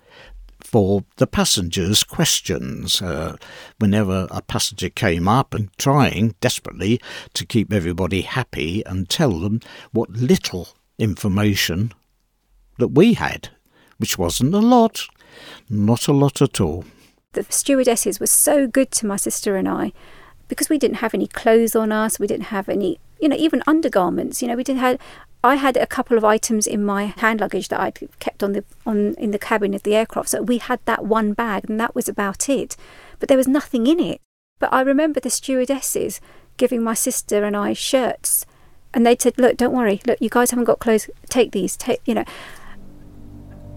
for 0.70 1.04
the 1.18 1.26
passengers' 1.26 2.04
questions 2.04 3.02
uh, 3.02 3.36
whenever 3.80 4.28
a 4.30 4.42
passenger 4.42 4.90
came 4.90 5.28
up 5.28 5.54
and 5.54 5.76
trying 5.78 6.36
desperately 6.42 7.02
to 7.34 7.46
keep 7.46 7.74
everybody 7.74 8.22
happy 8.22 8.86
and 8.86 9.10
tell 9.10 9.40
them 9.40 9.60
what 9.92 10.12
little 10.12 10.70
information 11.00 11.92
that 12.78 12.90
we 12.90 13.14
had, 13.14 13.50
which 13.98 14.18
wasn't 14.18 14.54
a 14.54 14.60
lot, 14.60 15.08
not 15.70 16.08
a 16.08 16.14
lot 16.14 16.42
at 16.42 16.62
all. 16.62 16.86
The 17.40 17.54
stewardesses 17.54 18.20
were 18.20 18.28
so 18.28 18.68
good 18.68 18.92
to 18.92 19.06
my 19.06 19.16
sister 19.16 19.56
and 19.56 19.68
I 19.68 19.94
because 20.50 20.68
we 20.68 20.78
didn't 20.78 20.98
have 20.98 21.14
any 21.14 21.28
clothes 21.28 21.76
on 21.76 21.92
us, 21.92 22.20
we 22.20 22.28
didn't 22.28 22.46
have 22.46 22.68
any, 22.68 23.00
you 23.22 23.30
know, 23.30 23.36
even 23.38 23.64
undergarments. 23.66 24.42
You 24.42 24.50
know, 24.50 24.56
we 24.56 24.64
didn't 24.64 24.82
have 24.82 25.00
I 25.42 25.56
had 25.56 25.78
a 25.78 25.88
couple 25.88 26.18
of 26.18 26.26
items 26.26 26.68
in 26.68 26.84
my 26.84 27.06
hand 27.06 27.40
luggage 27.40 27.70
that 27.70 27.80
I'd 27.80 28.00
kept 28.20 28.44
on 28.44 28.52
the 28.52 28.66
on 28.86 29.14
in 29.14 29.32
the 29.32 29.40
cabin 29.40 29.74
of 29.74 29.84
the 29.84 29.96
aircraft. 29.96 30.30
So 30.30 30.42
we 30.42 30.58
had 30.58 30.82
that 30.84 31.06
one 31.06 31.32
bag, 31.32 31.70
and 31.70 31.80
that 31.80 31.96
was 31.96 32.10
about 32.10 32.50
it. 32.50 32.76
But 33.20 33.30
there 33.30 33.38
was 33.38 33.48
nothing 33.48 33.88
in 33.88 34.02
it. 34.02 34.20
But 34.60 34.74
I 34.74 34.82
remember 34.82 35.22
the 35.22 35.30
stewardesses 35.30 36.20
giving 36.58 36.84
my 36.84 36.94
sister 36.94 37.46
and 37.46 37.56
I 37.56 37.72
shirts, 37.72 38.46
and 38.94 39.06
they 39.06 39.16
said, 39.18 39.38
"Look, 39.38 39.56
don't 39.56 39.72
worry. 39.72 40.02
Look, 40.06 40.20
you 40.20 40.30
guys 40.30 40.52
haven't 40.52 40.66
got 40.66 40.80
clothes. 40.80 41.10
Take 41.30 41.54
these. 41.54 41.78
Take, 41.78 42.02
you 42.06 42.16
know." 42.16 42.26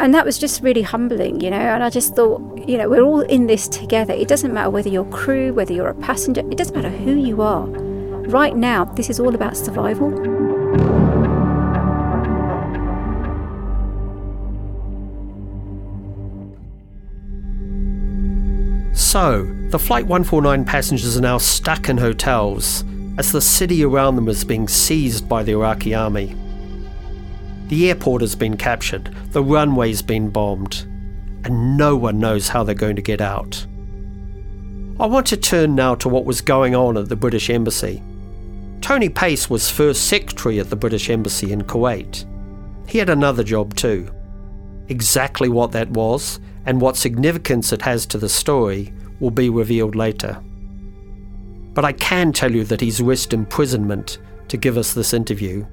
And 0.03 0.13
that 0.15 0.25
was 0.27 0.37
just 0.37 0.65
really 0.65 0.83
humbling, 0.83 1.41
you 1.41 1.49
know. 1.49 1.57
And 1.57 1.81
I 1.81 1.89
just 1.89 2.17
thought, 2.17 2.41
you 2.69 2.77
know, 2.77 2.89
we're 2.89 3.05
all 3.05 3.21
in 3.21 3.47
this 3.47 3.69
together. 3.69 4.13
It 4.13 4.27
doesn't 4.27 4.53
matter 4.53 4.69
whether 4.69 4.89
you're 4.89 5.05
crew, 5.05 5.55
whether 5.55 5.73
you're 5.73 5.87
a 5.87 5.95
passenger. 5.95 6.41
It 6.41 6.59
doesn't 6.59 6.75
matter 6.75 6.91
who 6.91 7.15
you 7.15 7.41
are. 7.41 7.69
Right 8.27 8.57
now, 8.57 8.85
this 8.85 9.09
is 9.09 9.21
all 9.21 9.33
about 9.33 9.57
survival. 9.57 10.11
So, 18.93 19.45
the 19.71 19.79
Flight 19.79 20.07
149 20.07 20.65
passengers 20.65 21.17
are 21.17 21.21
now 21.21 21.39
stuck 21.39 21.89
in 21.89 21.97
hotels 21.97 22.83
as 23.19 23.31
the 23.31 23.41
city 23.41 23.85
around 23.85 24.17
them 24.17 24.27
is 24.29 24.43
being 24.43 24.67
seized 24.67 25.29
by 25.29 25.45
the 25.45 25.53
Iraqi 25.53 25.95
army. 25.95 26.35
The 27.73 27.89
airport 27.89 28.21
has 28.21 28.35
been 28.35 28.59
captured, 28.59 29.17
the 29.31 29.43
runway's 29.43 30.03
been 30.03 30.29
bombed, 30.29 30.81
and 31.43 31.79
no 31.79 31.97
one 31.97 32.19
knows 32.19 32.49
how 32.49 32.65
they're 32.65 32.75
going 32.75 32.97
to 32.97 33.01
get 33.01 33.23
out. 33.23 33.67
I 35.01 35.07
want 35.07 35.27
to 35.29 35.39
turn 35.39 35.75
now 35.75 35.95
to 35.95 36.11
what 36.11 36.27
was 36.27 36.43
going 36.43 36.75
on 36.75 36.99
at 36.99 37.09
the 37.09 37.17
British 37.17 37.49
Embassy. 37.49 38.03
Tony 38.83 39.09
Paice 39.09 39.49
was 39.49 39.71
first 39.71 40.07
secretary 40.07 40.61
at 40.61 40.69
the 40.69 40.77
British 40.77 41.09
Embassy 41.09 41.51
in 41.51 41.63
Kuwait. 41.63 42.27
He 42.87 42.99
had 42.99 43.09
another 43.09 43.43
job 43.43 43.75
too. 43.75 44.07
Exactly 44.89 45.49
what 45.49 45.73
that 45.73 45.89
was 45.89 46.41
and 46.67 46.79
what 46.79 46.99
significance 46.99 47.73
it 47.73 47.81
has 47.81 48.05
to 48.05 48.19
the 48.19 48.29
story 48.29 48.93
will 49.19 49.31
be 49.31 49.49
revealed 49.49 49.95
later. 49.95 50.39
But 51.73 51.87
I 51.87 51.93
can 51.93 52.35
tell 52.35 52.53
you 52.53 52.65
that 52.65 52.83
he's 52.83 53.01
risked 53.01 53.33
imprisonment 53.33 54.19
to 54.49 54.59
give 54.59 54.77
us 54.77 54.93
this 54.93 55.15
interview. 55.15 55.65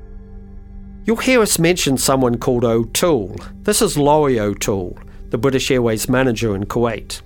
You'll 1.06 1.18
hear 1.18 1.42
us 1.42 1.58
mention 1.58 1.98
someone 1.98 2.38
called 2.38 2.66
O'Toole. 2.66 3.38
This 3.64 3.82
is 3.82 3.98
Laurie 3.98 4.40
O'Toole, 4.40 4.98
the 5.30 5.38
British 5.38 5.72
Airways 5.72 6.10
manager 6.10 6.56
in 6.56 6.66
Kuwait. 6.66 7.22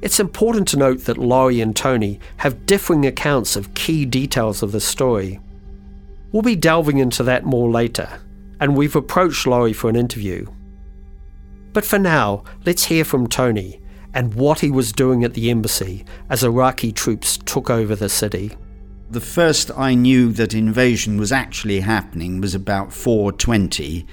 It's 0.00 0.20
important 0.20 0.68
to 0.68 0.78
note 0.78 1.04
that 1.04 1.18
Laurie 1.18 1.60
and 1.60 1.74
Tony 1.74 2.20
have 2.38 2.64
differing 2.64 3.04
accounts 3.04 3.56
of 3.56 3.74
key 3.74 4.04
details 4.04 4.62
of 4.62 4.72
the 4.72 4.80
story. 4.80 5.40
We'll 6.30 6.42
be 6.42 6.56
delving 6.56 6.98
into 6.98 7.22
that 7.24 7.44
more 7.44 7.70
later, 7.70 8.20
and 8.60 8.76
we've 8.76 8.96
approached 8.96 9.46
Laurie 9.46 9.72
for 9.72 9.90
an 9.90 9.96
interview. 9.96 10.46
But 11.72 11.84
for 11.84 11.98
now, 11.98 12.44
let's 12.64 12.84
hear 12.84 13.04
from 13.04 13.26
Tony 13.26 13.82
and 14.14 14.34
what 14.34 14.60
he 14.60 14.70
was 14.70 14.92
doing 14.92 15.24
at 15.24 15.34
the 15.34 15.50
embassy 15.50 16.06
as 16.30 16.44
Iraqi 16.44 16.92
troops 16.92 17.38
took 17.38 17.68
over 17.68 17.96
the 17.96 18.08
city. 18.08 18.56
The 19.08 19.20
first 19.20 19.70
I 19.76 19.94
knew 19.94 20.32
that 20.32 20.52
invasion 20.52 21.16
was 21.16 21.30
actually 21.30 21.78
happening 21.80 22.40
was 22.40 22.56
about 22.56 22.92
420 22.92 24.04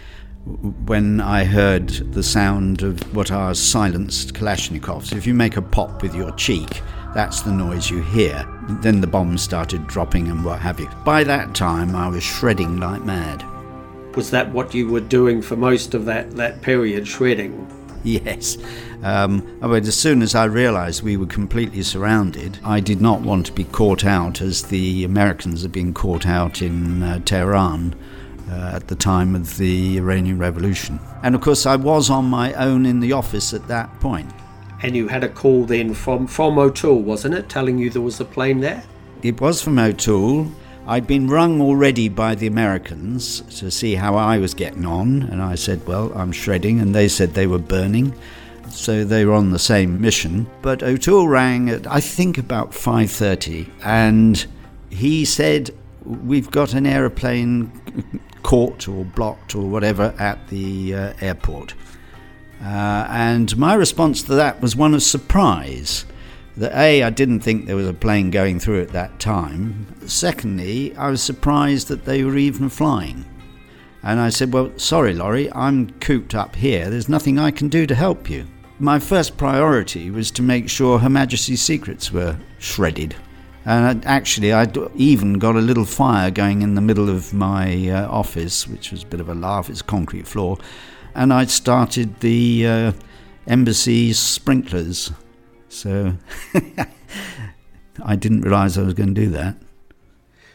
when 0.85 1.19
I 1.19 1.45
heard 1.45 1.89
the 1.89 2.21
sound 2.21 2.83
of 2.83 3.01
what 3.15 3.31
are 3.31 3.55
silenced 3.55 4.35
Kalashnikovs. 4.35 5.11
If 5.11 5.25
you 5.25 5.33
make 5.33 5.57
a 5.57 5.63
pop 5.63 6.03
with 6.03 6.13
your 6.13 6.31
cheek, 6.33 6.81
that's 7.15 7.41
the 7.41 7.51
noise 7.51 7.89
you 7.89 8.03
hear. 8.03 8.47
Then 8.83 9.01
the 9.01 9.07
bombs 9.07 9.41
started 9.41 9.87
dropping 9.87 10.27
and 10.27 10.45
what 10.45 10.59
have 10.59 10.79
you. 10.79 10.89
By 11.03 11.23
that 11.23 11.55
time, 11.55 11.95
I 11.95 12.07
was 12.07 12.23
shredding 12.23 12.77
like 12.77 13.03
mad. 13.03 13.43
Was 14.15 14.29
that 14.29 14.51
what 14.51 14.75
you 14.75 14.89
were 14.89 14.99
doing 14.99 15.41
for 15.41 15.55
most 15.55 15.95
of 15.95 16.05
that, 16.05 16.35
that 16.35 16.61
period, 16.61 17.07
shredding? 17.07 17.67
Yes. 18.13 18.57
Um, 19.01 19.57
but 19.61 19.83
as 19.83 19.97
soon 19.97 20.21
as 20.21 20.35
I 20.35 20.43
realized 20.45 21.03
we 21.03 21.15
were 21.15 21.25
completely 21.25 21.83
surrounded, 21.83 22.59
I 22.63 22.81
did 22.81 22.99
not 22.99 23.21
want 23.21 23.45
to 23.45 23.53
be 23.53 23.63
caught 23.63 24.03
out 24.03 24.41
as 24.41 24.63
the 24.63 25.05
Americans 25.05 25.61
had 25.61 25.71
been 25.71 25.93
caught 25.93 26.25
out 26.25 26.61
in 26.61 27.01
uh, 27.01 27.19
Tehran 27.19 27.95
uh, 28.49 28.71
at 28.75 28.87
the 28.87 28.95
time 28.95 29.35
of 29.35 29.57
the 29.57 29.97
Iranian 29.97 30.37
Revolution. 30.37 30.99
And 31.23 31.33
of 31.33 31.41
course, 31.41 31.65
I 31.65 31.77
was 31.77 32.09
on 32.09 32.25
my 32.25 32.53
own 32.53 32.85
in 32.85 32.99
the 32.99 33.13
office 33.13 33.53
at 33.53 33.67
that 33.67 33.99
point. 33.99 34.29
And 34.81 34.95
you 34.95 35.07
had 35.07 35.23
a 35.23 35.29
call 35.29 35.63
then 35.63 35.93
from, 35.93 36.27
from 36.27 36.57
O'Toole, 36.57 37.01
wasn't 37.01 37.35
it, 37.35 37.47
telling 37.47 37.77
you 37.77 37.89
there 37.89 38.01
was 38.01 38.19
a 38.19 38.25
plane 38.25 38.59
there? 38.59 38.83
It 39.21 39.39
was 39.39 39.61
from 39.61 39.79
O'Toole. 39.79 40.51
I'd 40.85 41.07
been 41.07 41.29
rung 41.29 41.61
already 41.61 42.09
by 42.09 42.35
the 42.35 42.47
Americans 42.47 43.41
to 43.59 43.71
see 43.71 43.95
how 43.95 44.15
I 44.15 44.37
was 44.37 44.53
getting 44.53 44.85
on, 44.85 45.23
and 45.23 45.41
I 45.41 45.55
said, 45.55 45.85
Well, 45.87 46.11
I'm 46.13 46.31
shredding, 46.31 46.81
and 46.81 46.93
they 46.93 47.07
said 47.07 47.33
they 47.33 47.47
were 47.47 47.59
burning. 47.59 48.13
So 48.69 49.05
they 49.05 49.23
were 49.23 49.33
on 49.33 49.51
the 49.51 49.59
same 49.59 50.01
mission. 50.01 50.47
But 50.61 50.83
O'Toole 50.83 51.27
rang 51.27 51.69
at 51.69 51.85
I 51.85 51.99
think 51.99 52.37
about 52.37 52.71
5:30 52.71 53.69
and 53.83 54.45
he 54.89 55.25
said 55.25 55.71
we've 56.03 56.49
got 56.49 56.73
an 56.73 56.85
aeroplane 56.85 57.71
caught 58.43 58.87
or 58.87 59.05
blocked 59.05 59.55
or 59.55 59.69
whatever 59.69 60.13
at 60.17 60.47
the 60.47 60.95
uh, 60.95 61.13
airport. 61.21 61.75
Uh, 62.63 63.05
and 63.09 63.55
my 63.57 63.73
response 63.73 64.23
to 64.23 64.35
that 64.35 64.61
was 64.61 64.75
one 64.75 64.93
of 64.93 65.03
surprise 65.03 66.05
that 66.57 66.77
A, 66.77 67.03
I 67.03 67.09
didn't 67.09 67.39
think 67.39 67.65
there 67.65 67.75
was 67.75 67.87
a 67.87 67.93
plane 67.93 68.29
going 68.29 68.59
through 68.59 68.81
at 68.81 68.89
that 68.89 69.19
time. 69.19 69.87
Secondly, 70.05 70.95
I 70.95 71.09
was 71.09 71.21
surprised 71.21 71.87
that 71.87 72.05
they 72.05 72.23
were 72.23 72.37
even 72.37 72.69
flying. 72.69 73.25
And 74.03 74.19
I 74.19 74.29
said, 74.29 74.53
Well, 74.53 74.71
sorry, 74.77 75.13
Laurie, 75.13 75.51
I'm 75.53 75.89
cooped 75.99 76.35
up 76.35 76.55
here. 76.55 76.89
There's 76.89 77.09
nothing 77.09 77.39
I 77.39 77.51
can 77.51 77.69
do 77.69 77.87
to 77.87 77.95
help 77.95 78.29
you. 78.29 78.45
My 78.79 78.99
first 78.99 79.37
priority 79.37 80.11
was 80.11 80.29
to 80.31 80.41
make 80.41 80.69
sure 80.69 80.99
Her 80.99 81.09
Majesty's 81.09 81.61
secrets 81.61 82.11
were 82.11 82.37
shredded. 82.59 83.15
And 83.65 84.05
actually, 84.05 84.51
I'd 84.51 84.77
even 84.95 85.39
got 85.39 85.55
a 85.55 85.59
little 85.61 85.85
fire 85.85 86.29
going 86.29 86.63
in 86.63 86.75
the 86.75 86.81
middle 86.81 87.09
of 87.09 87.33
my 87.33 87.89
uh, 87.89 88.07
office, 88.09 88.67
which 88.67 88.91
was 88.91 89.03
a 89.03 89.07
bit 89.07 89.21
of 89.21 89.29
a 89.29 89.33
laugh. 89.33 89.69
It's 89.69 89.81
concrete 89.81 90.27
floor. 90.27 90.57
And 91.15 91.31
I'd 91.31 91.49
started 91.49 92.19
the 92.19 92.67
uh, 92.67 92.91
embassy 93.47 94.11
sprinklers. 94.11 95.11
So 95.73 96.17
I 98.03 98.15
didn't 98.15 98.41
realize 98.41 98.77
I 98.77 98.83
was 98.83 98.93
going 98.93 99.13
to 99.13 99.21
do 99.21 99.29
that. 99.31 99.55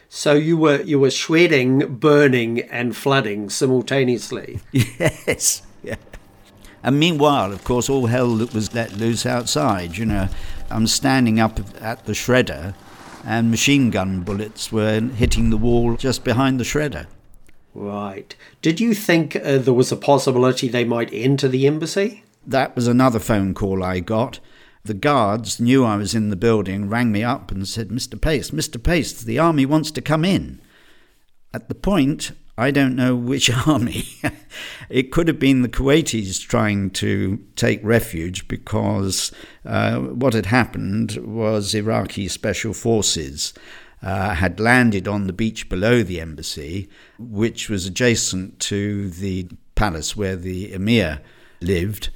So 0.07 0.33
you 0.33 0.57
were 0.57 0.81
you 0.81 0.99
were 0.99 1.11
shredding, 1.11 1.95
burning, 1.97 2.61
and 2.61 2.95
flooding 2.95 3.49
simultaneously. 3.49 4.59
Yes. 4.71 5.61
Yeah. 5.83 5.95
And 6.81 6.99
meanwhile, 6.99 7.51
of 7.53 7.63
course, 7.63 7.89
all 7.89 8.07
hell 8.07 8.35
that 8.37 8.53
was 8.53 8.73
let 8.73 8.93
loose 8.93 9.25
outside. 9.25 9.97
You 9.97 10.05
know, 10.05 10.29
I'm 10.69 10.87
standing 10.87 11.39
up 11.39 11.59
at 11.81 12.05
the 12.05 12.13
shredder, 12.13 12.73
and 13.25 13.51
machine 13.51 13.91
gun 13.91 14.21
bullets 14.21 14.71
were 14.71 14.99
hitting 14.99 15.49
the 15.51 15.57
wall 15.57 15.95
just 15.95 16.23
behind 16.23 16.59
the 16.59 16.63
shredder. 16.63 17.05
Right. 17.75 18.35
Did 18.61 18.79
you 18.79 18.93
think 18.93 19.35
uh, 19.35 19.59
there 19.59 19.73
was 19.73 19.91
a 19.91 19.95
possibility 19.97 20.67
they 20.67 20.85
might 20.85 21.13
enter 21.13 21.47
the 21.47 21.67
embassy? 21.67 22.23
That 22.47 22.75
was 22.75 22.87
another 22.87 23.19
phone 23.19 23.53
call 23.53 23.83
I 23.83 23.99
got. 23.99 24.39
The 24.83 24.93
guards 24.93 25.59
knew 25.59 25.83
I 25.85 25.97
was 25.97 26.15
in 26.15 26.29
the 26.29 26.35
building, 26.35 26.89
rang 26.89 27.11
me 27.11 27.23
up 27.23 27.51
and 27.51 27.67
said, 27.67 27.89
Mr. 27.89 28.19
Paice, 28.19 28.51
Mr. 28.51 28.81
Paice, 28.81 29.21
the 29.21 29.39
army 29.39 29.65
wants 29.65 29.91
to 29.91 30.01
come 30.01 30.23
in. 30.23 30.61
At 31.53 31.67
the 31.67 31.75
point, 31.75 32.31
I 32.57 32.71
don't 32.71 32.95
know 32.95 33.15
which 33.15 33.49
army. 33.67 34.05
it 34.89 35.11
could 35.11 35.27
have 35.27 35.39
been 35.39 35.61
the 35.61 35.69
Kuwaitis 35.69 36.45
trying 36.45 36.89
to 36.91 37.43
take 37.55 37.79
refuge 37.83 38.47
because 38.47 39.31
uh, 39.65 39.99
what 39.99 40.33
had 40.33 40.47
happened 40.47 41.17
was 41.17 41.73
Iraqi 41.73 42.27
special 42.27 42.73
forces 42.73 43.53
uh, 44.01 44.33
had 44.35 44.59
landed 44.59 45.07
on 45.07 45.27
the 45.27 45.33
beach 45.33 45.69
below 45.69 46.03
the 46.03 46.19
embassy, 46.19 46.89
which 47.17 47.69
was 47.69 47.85
adjacent 47.85 48.59
to 48.59 49.09
the 49.09 49.47
palace 49.75 50.15
where 50.15 50.35
the 50.35 50.73
emir 50.73 51.21
lived 51.61 52.09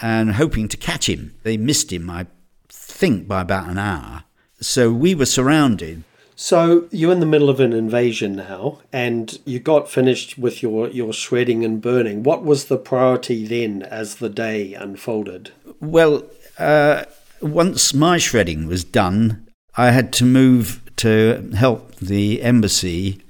and 0.00 0.32
hoping 0.32 0.68
to 0.68 0.76
catch 0.76 1.08
him. 1.08 1.34
They 1.42 1.56
missed 1.56 1.92
him, 1.92 2.10
I 2.10 2.26
think, 2.68 3.28
by 3.28 3.42
about 3.42 3.68
an 3.68 3.78
hour. 3.78 4.24
So 4.60 4.92
we 4.92 5.14
were 5.14 5.26
surrounded. 5.26 6.04
So 6.36 6.88
you're 6.90 7.12
in 7.12 7.20
the 7.20 7.26
middle 7.26 7.50
of 7.50 7.60
an 7.60 7.72
invasion 7.72 8.36
now, 8.36 8.78
and 8.92 9.38
you 9.44 9.58
got 9.58 9.90
finished 9.90 10.38
with 10.38 10.62
your, 10.62 10.88
your 10.88 11.12
shredding 11.12 11.64
and 11.64 11.82
burning. 11.82 12.22
What 12.22 12.44
was 12.44 12.66
the 12.66 12.78
priority 12.78 13.46
then 13.46 13.82
as 13.82 14.16
the 14.16 14.30
day 14.30 14.72
unfolded? 14.72 15.52
Well, 15.80 16.24
uh, 16.58 17.04
once 17.42 17.92
my 17.92 18.16
shredding 18.18 18.66
was 18.66 18.84
done, 18.84 19.48
I 19.76 19.90
had 19.90 20.12
to 20.14 20.24
move 20.24 20.82
to 20.96 21.50
help 21.54 21.94
the 21.96 22.42
embassy 22.42 23.22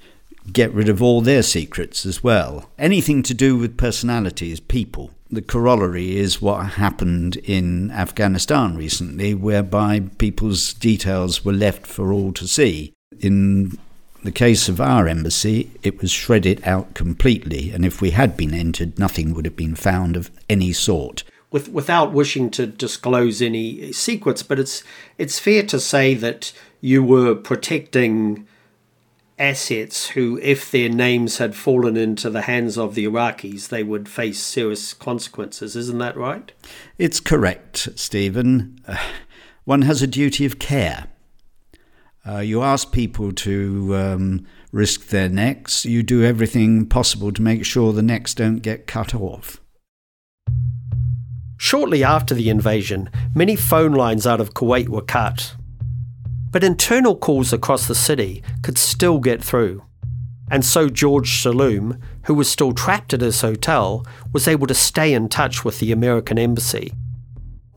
get 0.51 0.73
rid 0.73 0.89
of 0.89 1.01
all 1.01 1.21
their 1.21 1.43
secrets 1.43 2.05
as 2.05 2.23
well. 2.23 2.69
Anything 2.77 3.23
to 3.23 3.33
do 3.33 3.57
with 3.57 3.77
personalities, 3.77 4.59
people. 4.59 5.11
The 5.33 5.41
corollary 5.41 6.17
is 6.17 6.41
what 6.41 6.71
happened 6.73 7.37
in 7.37 7.89
Afghanistan 7.91 8.75
recently, 8.75 9.33
whereby 9.33 10.01
people's 10.17 10.73
details 10.73 11.45
were 11.45 11.53
left 11.53 11.87
for 11.87 12.11
all 12.11 12.33
to 12.33 12.45
see. 12.45 12.91
In 13.21 13.77
the 14.23 14.31
case 14.31 14.67
of 14.67 14.81
our 14.81 15.07
embassy, 15.07 15.71
it 15.83 16.01
was 16.01 16.11
shredded 16.11 16.61
out 16.65 16.95
completely, 16.95 17.71
and 17.71 17.85
if 17.85 18.01
we 18.01 18.11
had 18.11 18.35
been 18.35 18.53
entered, 18.53 18.99
nothing 18.99 19.33
would 19.33 19.45
have 19.45 19.55
been 19.55 19.75
found 19.75 20.17
of 20.17 20.29
any 20.49 20.73
sort. 20.73 21.23
With, 21.49 21.69
without 21.69 22.11
wishing 22.11 22.49
to 22.51 22.67
disclose 22.67 23.41
any 23.41 23.93
secrets, 23.93 24.43
but 24.43 24.59
it's 24.59 24.83
it's 25.17 25.39
fair 25.39 25.63
to 25.63 25.79
say 25.79 26.13
that 26.13 26.51
you 26.81 27.03
were 27.03 27.35
protecting 27.35 28.47
assets 29.41 30.09
who, 30.09 30.39
if 30.41 30.69
their 30.71 30.87
names 30.87 31.39
had 31.39 31.55
fallen 31.55 31.97
into 31.97 32.29
the 32.29 32.43
hands 32.43 32.77
of 32.77 32.95
the 32.95 33.05
Iraqis, 33.05 33.69
they 33.69 33.83
would 33.83 34.07
face 34.07 34.39
serious 34.41 34.93
consequences. 34.93 35.75
Isn't 35.75 35.97
that 35.97 36.15
right? 36.15 36.51
It's 36.97 37.19
correct, 37.19 37.89
Stephen. 37.95 38.79
Uh, 38.87 38.97
one 39.65 39.81
has 39.81 40.01
a 40.01 40.07
duty 40.07 40.45
of 40.45 40.59
care. 40.59 41.07
Uh, 42.27 42.37
you 42.37 42.61
ask 42.61 42.91
people 42.91 43.31
to 43.31 43.95
um, 43.95 44.45
risk 44.71 45.07
their 45.07 45.27
necks. 45.27 45.85
You 45.85 46.03
do 46.03 46.23
everything 46.23 46.85
possible 46.85 47.31
to 47.31 47.41
make 47.41 47.65
sure 47.65 47.91
the 47.91 48.03
necks 48.03 48.35
don't 48.35 48.57
get 48.57 48.85
cut 48.85 49.15
off. 49.15 49.59
Shortly 51.57 52.03
after 52.03 52.33
the 52.33 52.49
invasion, 52.49 53.09
many 53.35 53.55
phone 53.55 53.93
lines 53.93 54.25
out 54.25 54.41
of 54.41 54.53
Kuwait 54.53 54.89
were 54.89 55.01
cut. 55.01 55.55
But 56.51 56.63
internal 56.63 57.15
calls 57.15 57.53
across 57.53 57.87
the 57.87 57.95
city 57.95 58.43
could 58.61 58.77
still 58.77 59.19
get 59.19 59.43
through. 59.43 59.83
And 60.49 60.65
so 60.65 60.89
George 60.89 61.41
Saloom, 61.41 61.99
who 62.25 62.33
was 62.33 62.51
still 62.51 62.73
trapped 62.73 63.13
at 63.13 63.21
his 63.21 63.39
hotel, 63.39 64.05
was 64.33 64.49
able 64.49 64.67
to 64.67 64.73
stay 64.73 65.13
in 65.13 65.29
touch 65.29 65.63
with 65.63 65.79
the 65.79 65.93
American 65.93 66.37
embassy. 66.37 66.91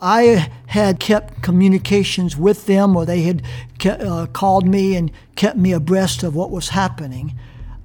I 0.01 0.51
had 0.67 0.99
kept 0.99 1.41
communications 1.41 2.37
with 2.37 2.67
them, 2.67 2.97
or 2.97 3.07
they 3.07 3.23
had 3.23 3.43
ke- 3.79 3.87
uh, 3.87 4.27
called 4.27 4.67
me 4.67 4.97
and 4.97 5.13
kept 5.37 5.57
me 5.57 5.73
abreast 5.73 6.25
of 6.25 6.35
what 6.35 6.51
was 6.51 6.71
happening. 6.71 7.39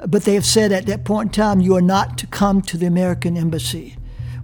But 0.05 0.23
they 0.23 0.33
have 0.33 0.45
said 0.45 0.71
at 0.71 0.87
that 0.87 1.05
point 1.05 1.27
in 1.27 1.33
time, 1.33 1.61
you 1.61 1.75
are 1.75 1.81
not 1.81 2.17
to 2.17 2.27
come 2.27 2.61
to 2.63 2.77
the 2.77 2.87
American 2.87 3.37
embassy. 3.37 3.95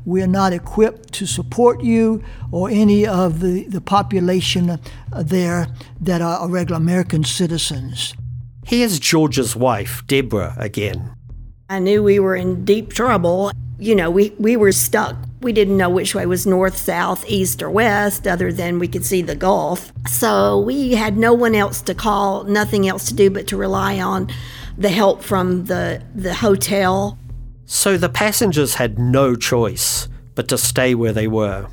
We 0.05 0.21
are 0.21 0.27
not 0.27 0.53
equipped 0.53 1.11
to 1.13 1.25
support 1.25 1.81
you 1.81 2.23
or 2.51 2.69
any 2.69 3.07
of 3.07 3.39
the, 3.39 3.67
the 3.67 3.81
population 3.81 4.69
uh, 4.69 4.77
there 5.23 5.67
that 5.99 6.21
are 6.21 6.47
regular 6.47 6.77
American 6.77 7.23
citizens. 7.23 8.13
Here's 8.65 8.99
George's 8.99 9.55
wife, 9.55 10.03
Deborah, 10.07 10.55
again. 10.57 11.15
I 11.69 11.79
knew 11.79 12.03
we 12.03 12.19
were 12.19 12.35
in 12.35 12.65
deep 12.65 12.93
trouble. 12.93 13.51
You 13.79 13.95
know, 13.95 14.11
we, 14.11 14.29
we 14.39 14.55
were 14.55 14.71
stuck. 14.71 15.15
We 15.41 15.51
didn't 15.51 15.77
know 15.77 15.89
which 15.89 16.15
way 16.15 16.25
was 16.25 16.45
north, 16.45 16.77
south, 16.77 17.25
east, 17.27 17.61
or 17.61 17.69
west, 17.69 18.27
other 18.27 18.51
than 18.51 18.79
we 18.79 18.87
could 18.87 19.05
see 19.05 19.21
the 19.21 19.35
Gulf. 19.35 19.91
So 20.07 20.59
we 20.59 20.93
had 20.93 21.17
no 21.17 21.33
one 21.33 21.55
else 21.55 21.81
to 21.83 21.95
call, 21.95 22.43
nothing 22.43 22.87
else 22.87 23.05
to 23.07 23.13
do 23.13 23.29
but 23.29 23.47
to 23.47 23.57
rely 23.57 23.99
on 23.99 24.29
the 24.77 24.89
help 24.89 25.23
from 25.23 25.65
the, 25.65 26.03
the 26.13 26.33
hotel. 26.33 27.17
So 27.65 27.97
the 27.97 28.09
passengers 28.09 28.75
had 28.75 28.99
no 28.99 29.35
choice 29.35 30.07
but 30.35 30.47
to 30.49 30.57
stay 30.57 30.93
where 30.93 31.13
they 31.13 31.27
were, 31.27 31.67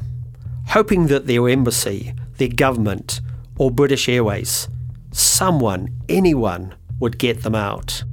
hoping 0.69 1.09
that 1.09 1.27
their 1.27 1.49
embassy, 1.49 2.15
their 2.39 2.49
government, 2.49 3.21
or 3.59 3.71
British 3.71 4.09
Airways, 4.09 4.69
someone, 5.11 5.89
anyone, 6.09 6.75
would 6.99 7.19
get 7.19 7.43
them 7.43 7.55
out. 7.55 8.05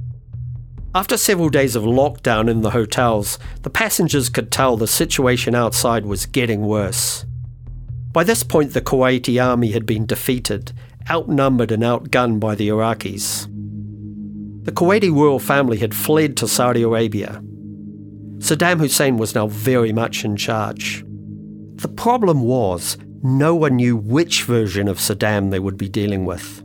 After 0.94 1.16
several 1.16 1.48
days 1.48 1.76
of 1.76 1.84
lockdown 1.84 2.50
in 2.50 2.62
the 2.62 2.70
hotels, 2.70 3.38
the 3.62 3.70
passengers 3.70 4.28
could 4.28 4.50
tell 4.50 4.76
the 4.76 4.88
situation 4.88 5.54
outside 5.54 6.04
was 6.04 6.26
getting 6.26 6.62
worse. 6.62 7.24
By 8.12 8.24
this 8.24 8.42
point, 8.42 8.72
the 8.72 8.80
Kuwaiti 8.82 9.42
army 9.42 9.70
had 9.70 9.86
been 9.86 10.04
defeated, 10.04 10.72
outnumbered 11.08 11.70
and 11.70 11.84
outgunned 11.84 12.40
by 12.40 12.56
the 12.56 12.68
Iraqis. 12.68 13.46
The 14.64 14.72
Kuwaiti 14.72 15.14
royal 15.14 15.38
family 15.38 15.78
had 15.78 15.94
fled 15.94 16.36
to 16.38 16.48
Saudi 16.48 16.82
Arabia. 16.82 17.40
Saddam 18.40 18.78
Hussein 18.78 19.18
was 19.18 19.34
now 19.34 19.46
very 19.46 19.92
much 19.92 20.24
in 20.24 20.34
charge. 20.34 21.04
The 21.76 21.88
problem 21.88 22.42
was, 22.42 22.96
no 23.22 23.54
one 23.54 23.76
knew 23.76 23.96
which 23.96 24.44
version 24.44 24.88
of 24.88 24.98
Saddam 24.98 25.50
they 25.50 25.58
would 25.58 25.76
be 25.76 25.90
dealing 25.90 26.24
with. 26.24 26.62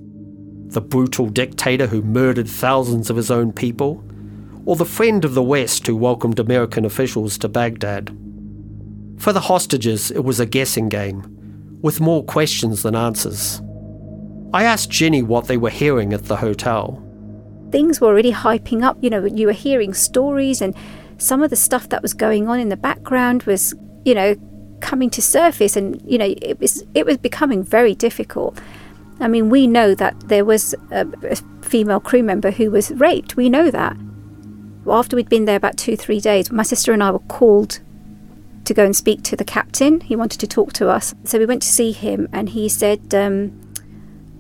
The 0.72 0.80
brutal 0.80 1.28
dictator 1.28 1.88
who 1.88 2.02
murdered 2.02 2.48
thousands 2.48 3.10
of 3.10 3.18
his 3.18 3.30
own 3.30 3.52
people, 3.52 4.02
or 4.66 4.78
the 4.78 4.86
friend 4.86 5.26
of 5.26 5.34
the 5.34 5.44
West 5.44 5.86
who 5.86 5.98
welcomed 5.98 6.40
American 6.40 6.86
officials 6.86 7.38
to 7.40 7.50
Baghdad. 7.50 8.18
For 9.18 9.34
the 9.34 9.42
hostages, 9.42 10.12
it 10.12 10.24
was 10.24 10.40
a 10.40 10.46
guessing 10.46 10.88
game, 10.88 11.78
with 11.82 12.00
more 12.00 12.24
questions 12.24 12.84
than 12.84 12.96
answers. 12.96 13.62
I 14.54 14.64
asked 14.64 14.90
Jenny 14.90 15.22
what 15.22 15.48
they 15.48 15.58
were 15.58 15.70
hearing 15.70 16.14
at 16.14 16.26
the 16.26 16.38
hotel. 16.38 17.02
Things 17.72 18.00
were 18.00 18.08
already 18.08 18.32
hyping 18.32 18.82
up. 18.82 18.98
You 19.02 19.10
know, 19.10 19.26
you 19.26 19.48
were 19.48 19.54
hearing 19.54 19.94
stories, 19.94 20.62
and 20.62 20.74
some 21.18 21.44
of 21.44 21.50
the 21.50 21.56
stuff 21.56 21.90
that 21.90 22.02
was 22.02 22.14
going 22.14 22.48
on 22.48 22.60
in 22.60 22.70
the 22.70 22.78
background 22.78 23.44
was, 23.44 23.74
you 24.04 24.14
know, 24.14 24.36
coming 24.82 25.10
to 25.12 25.22
surface, 25.22 25.76
and 25.76 26.02
you 26.10 26.18
know, 26.18 26.34
it 26.42 26.60
was 26.60 26.84
it 26.94 27.06
was 27.06 27.18
becoming 27.18 27.64
very 27.64 27.96
difficult. 27.96 28.60
I 29.20 29.28
mean, 29.28 29.50
we 29.50 29.66
know 29.66 29.96
that 29.96 30.28
there 30.28 30.44
was 30.44 30.76
a, 30.92 31.08
a 31.24 31.36
female 31.62 32.00
crew 32.00 32.22
member 32.22 32.52
who 32.52 32.70
was 32.72 32.92
raped. 32.92 33.36
We 33.36 33.50
know 33.50 33.72
that. 33.72 33.96
After 34.88 35.16
we'd 35.16 35.30
been 35.30 35.46
there 35.46 35.56
about 35.56 35.78
two, 35.78 35.96
three 35.96 36.20
days, 36.20 36.52
my 36.52 36.64
sister 36.64 36.94
and 36.94 37.02
I 37.02 37.12
were 37.12 37.20
called 37.20 37.80
to 38.66 38.74
go 38.74 38.84
and 38.84 38.96
speak 38.96 39.24
to 39.24 39.36
the 39.36 39.44
captain. 39.44 40.02
He 40.02 40.16
wanted 40.16 40.40
to 40.42 40.48
talk 40.48 40.74
to 40.74 40.90
us. 40.90 41.16
So 41.24 41.40
we 41.40 41.46
went 41.46 41.62
to 41.62 41.68
see 41.68 41.92
him, 41.92 42.28
and 42.34 42.50
he 42.50 42.68
said, 42.70 43.14
um, 43.16 43.60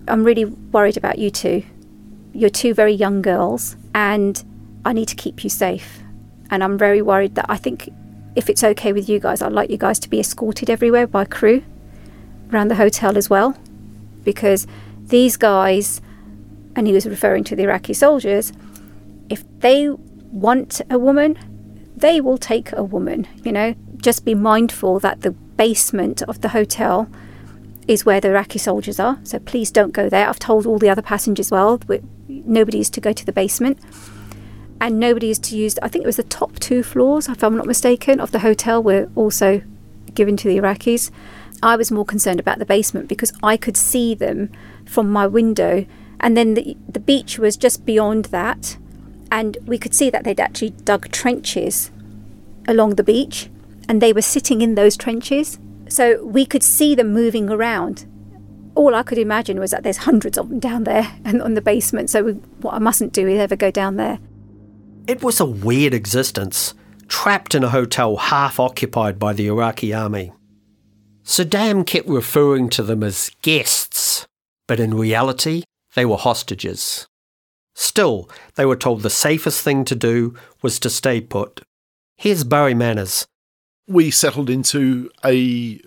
I'm 0.07 0.23
really 0.23 0.45
worried 0.45 0.97
about 0.97 1.17
you 1.17 1.31
two. 1.31 1.63
You're 2.33 2.49
two 2.49 2.73
very 2.73 2.93
young 2.93 3.21
girls, 3.21 3.77
and 3.95 4.43
I 4.83 4.93
need 4.93 5.07
to 5.07 5.15
keep 5.15 5.43
you 5.43 5.49
safe. 5.49 6.01
And 6.55 6.63
I'm 6.63 6.77
very 6.77 7.01
worried 7.01 7.35
that 7.35 7.47
I 7.49 7.57
think 7.57 7.89
if 8.37 8.49
it's 8.49 8.63
okay 8.63 8.93
with 8.93 9.09
you 9.09 9.19
guys, 9.19 9.41
I'd 9.41 9.51
like 9.51 9.69
you 9.69 9.75
guys 9.75 9.99
to 9.99 10.09
be 10.09 10.21
escorted 10.21 10.69
everywhere 10.69 11.05
by 11.05 11.25
crew 11.25 11.61
around 12.53 12.69
the 12.69 12.75
hotel 12.75 13.17
as 13.17 13.29
well. 13.29 13.57
Because 14.23 14.65
these 15.01 15.35
guys, 15.35 15.99
and 16.73 16.87
he 16.87 16.93
was 16.93 17.05
referring 17.05 17.43
to 17.43 17.57
the 17.57 17.63
Iraqi 17.63 17.93
soldiers, 17.93 18.53
if 19.29 19.43
they 19.59 19.89
want 19.89 20.79
a 20.89 20.97
woman, 20.97 21.37
they 21.93 22.21
will 22.21 22.37
take 22.37 22.71
a 22.71 22.85
woman, 22.85 23.27
you 23.43 23.51
know. 23.51 23.75
Just 23.97 24.23
be 24.23 24.33
mindful 24.33 25.01
that 25.01 25.23
the 25.23 25.31
basement 25.31 26.21
of 26.21 26.39
the 26.39 26.49
hotel 26.49 27.09
is 27.85 28.05
where 28.05 28.21
the 28.21 28.29
Iraqi 28.29 28.59
soldiers 28.59 28.97
are. 28.97 29.19
So 29.25 29.39
please 29.39 29.71
don't 29.71 29.91
go 29.91 30.07
there. 30.07 30.29
I've 30.29 30.39
told 30.39 30.65
all 30.65 30.79
the 30.79 30.89
other 30.89 31.01
passengers 31.01 31.51
well, 31.51 31.81
nobody 32.29 32.79
is 32.79 32.89
to 32.91 33.01
go 33.01 33.11
to 33.11 33.25
the 33.25 33.33
basement. 33.33 33.77
And 34.81 34.99
nobody 34.99 35.29
is 35.29 35.39
to 35.39 35.57
use, 35.57 35.77
I 35.81 35.87
think 35.87 36.03
it 36.03 36.07
was 36.07 36.17
the 36.17 36.23
top 36.23 36.59
two 36.59 36.83
floors, 36.83 37.27
if 37.27 37.43
I'm 37.43 37.55
not 37.55 37.65
mistaken, 37.65 38.19
of 38.19 38.31
the 38.31 38.39
hotel 38.39 38.83
were 38.83 39.09
also 39.15 39.61
given 40.13 40.37
to 40.37 40.47
the 40.47 40.57
Iraqis. 40.57 41.11
I 41.63 41.75
was 41.75 41.91
more 41.91 42.05
concerned 42.05 42.39
about 42.39 42.59
the 42.59 42.65
basement 42.65 43.07
because 43.07 43.33
I 43.41 43.57
could 43.57 43.77
see 43.77 44.13
them 44.13 44.51
from 44.85 45.09
my 45.11 45.27
window. 45.27 45.85
And 46.19 46.35
then 46.35 46.53
the, 46.53 46.77
the 46.87 46.99
beach 46.99 47.39
was 47.39 47.57
just 47.57 47.85
beyond 47.85 48.25
that. 48.25 48.77
And 49.31 49.57
we 49.65 49.77
could 49.77 49.93
see 49.93 50.09
that 50.09 50.23
they'd 50.23 50.39
actually 50.39 50.71
dug 50.71 51.11
trenches 51.11 51.91
along 52.67 52.95
the 52.95 53.03
beach 53.03 53.49
and 53.87 54.01
they 54.01 54.13
were 54.13 54.21
sitting 54.21 54.61
in 54.61 54.75
those 54.75 54.97
trenches. 54.97 55.59
So 55.87 56.23
we 56.23 56.45
could 56.45 56.63
see 56.63 56.95
them 56.95 57.13
moving 57.13 57.49
around. 57.49 58.05
All 58.75 58.95
I 58.95 59.03
could 59.03 59.17
imagine 59.17 59.59
was 59.59 59.71
that 59.71 59.83
there's 59.83 59.97
hundreds 59.97 60.37
of 60.37 60.49
them 60.49 60.59
down 60.59 60.83
there 60.83 61.15
and 61.25 61.41
on 61.41 61.53
the 61.53 61.61
basement. 61.61 62.09
So 62.09 62.23
we, 62.23 62.31
what 62.61 62.73
I 62.73 62.79
mustn't 62.79 63.13
do 63.13 63.27
is 63.27 63.39
ever 63.39 63.55
go 63.55 63.71
down 63.71 63.97
there. 63.97 64.19
It 65.07 65.21
was 65.21 65.39
a 65.39 65.45
weird 65.45 65.93
existence, 65.93 66.73
trapped 67.07 67.53
in 67.53 67.63
a 67.63 67.69
hotel 67.69 68.15
half 68.15 68.59
occupied 68.59 69.19
by 69.19 69.33
the 69.33 69.45
Iraqi 69.45 69.93
army. 69.93 70.31
Saddam 71.23 71.85
kept 71.85 72.07
referring 72.07 72.69
to 72.69 72.81
them 72.81 73.03
as 73.03 73.29
guests, 73.43 74.25
but 74.67 74.79
in 74.79 74.95
reality, 74.95 75.61
they 75.93 76.05
were 76.05 76.17
hostages. 76.17 77.07
Still, 77.75 78.27
they 78.55 78.65
were 78.65 78.75
told 78.75 79.03
the 79.03 79.11
safest 79.11 79.61
thing 79.61 79.85
to 79.85 79.95
do 79.95 80.33
was 80.63 80.79
to 80.79 80.89
stay 80.89 81.21
put. 81.21 81.61
Here's 82.17 82.43
Barry 82.43 82.73
Manners, 82.73 83.27
we 83.87 84.09
settled 84.09 84.49
into 84.49 85.11
a 85.23 85.81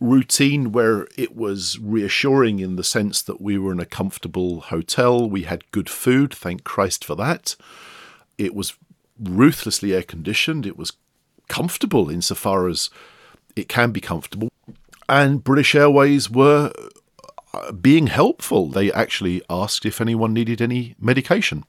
routine 0.00 0.72
where 0.72 1.08
it 1.18 1.36
was 1.36 1.78
reassuring 1.78 2.60
in 2.60 2.76
the 2.76 2.84
sense 2.84 3.20
that 3.20 3.40
we 3.40 3.58
were 3.58 3.72
in 3.72 3.80
a 3.80 3.86
comfortable 3.86 4.60
hotel. 4.60 5.28
We 5.28 5.42
had 5.42 5.70
good 5.72 5.90
food, 5.90 6.32
thank 6.32 6.64
Christ 6.64 7.04
for 7.04 7.14
that. 7.16 7.54
It 8.38 8.54
was 8.54 8.74
ruthlessly 9.18 9.94
air 9.94 10.02
conditioned. 10.02 10.66
It 10.66 10.76
was 10.76 10.92
comfortable 11.48 12.10
insofar 12.10 12.68
as 12.68 12.90
it 13.54 13.68
can 13.68 13.90
be 13.90 14.00
comfortable. 14.00 14.48
And 15.08 15.42
British 15.42 15.74
Airways 15.74 16.30
were 16.30 16.72
uh, 17.54 17.72
being 17.72 18.08
helpful. 18.08 18.68
They 18.68 18.92
actually 18.92 19.42
asked 19.48 19.86
if 19.86 20.00
anyone 20.00 20.34
needed 20.34 20.60
any 20.60 20.94
medication 20.98 21.64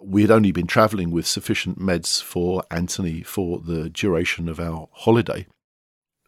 we 0.00 0.22
had 0.22 0.30
only 0.30 0.52
been 0.52 0.66
travelling 0.66 1.10
with 1.10 1.26
sufficient 1.26 1.78
meds 1.78 2.22
for 2.22 2.62
Anthony 2.70 3.22
for 3.22 3.58
the 3.58 3.90
duration 3.90 4.48
of 4.48 4.58
our 4.58 4.88
holiday. 4.92 5.46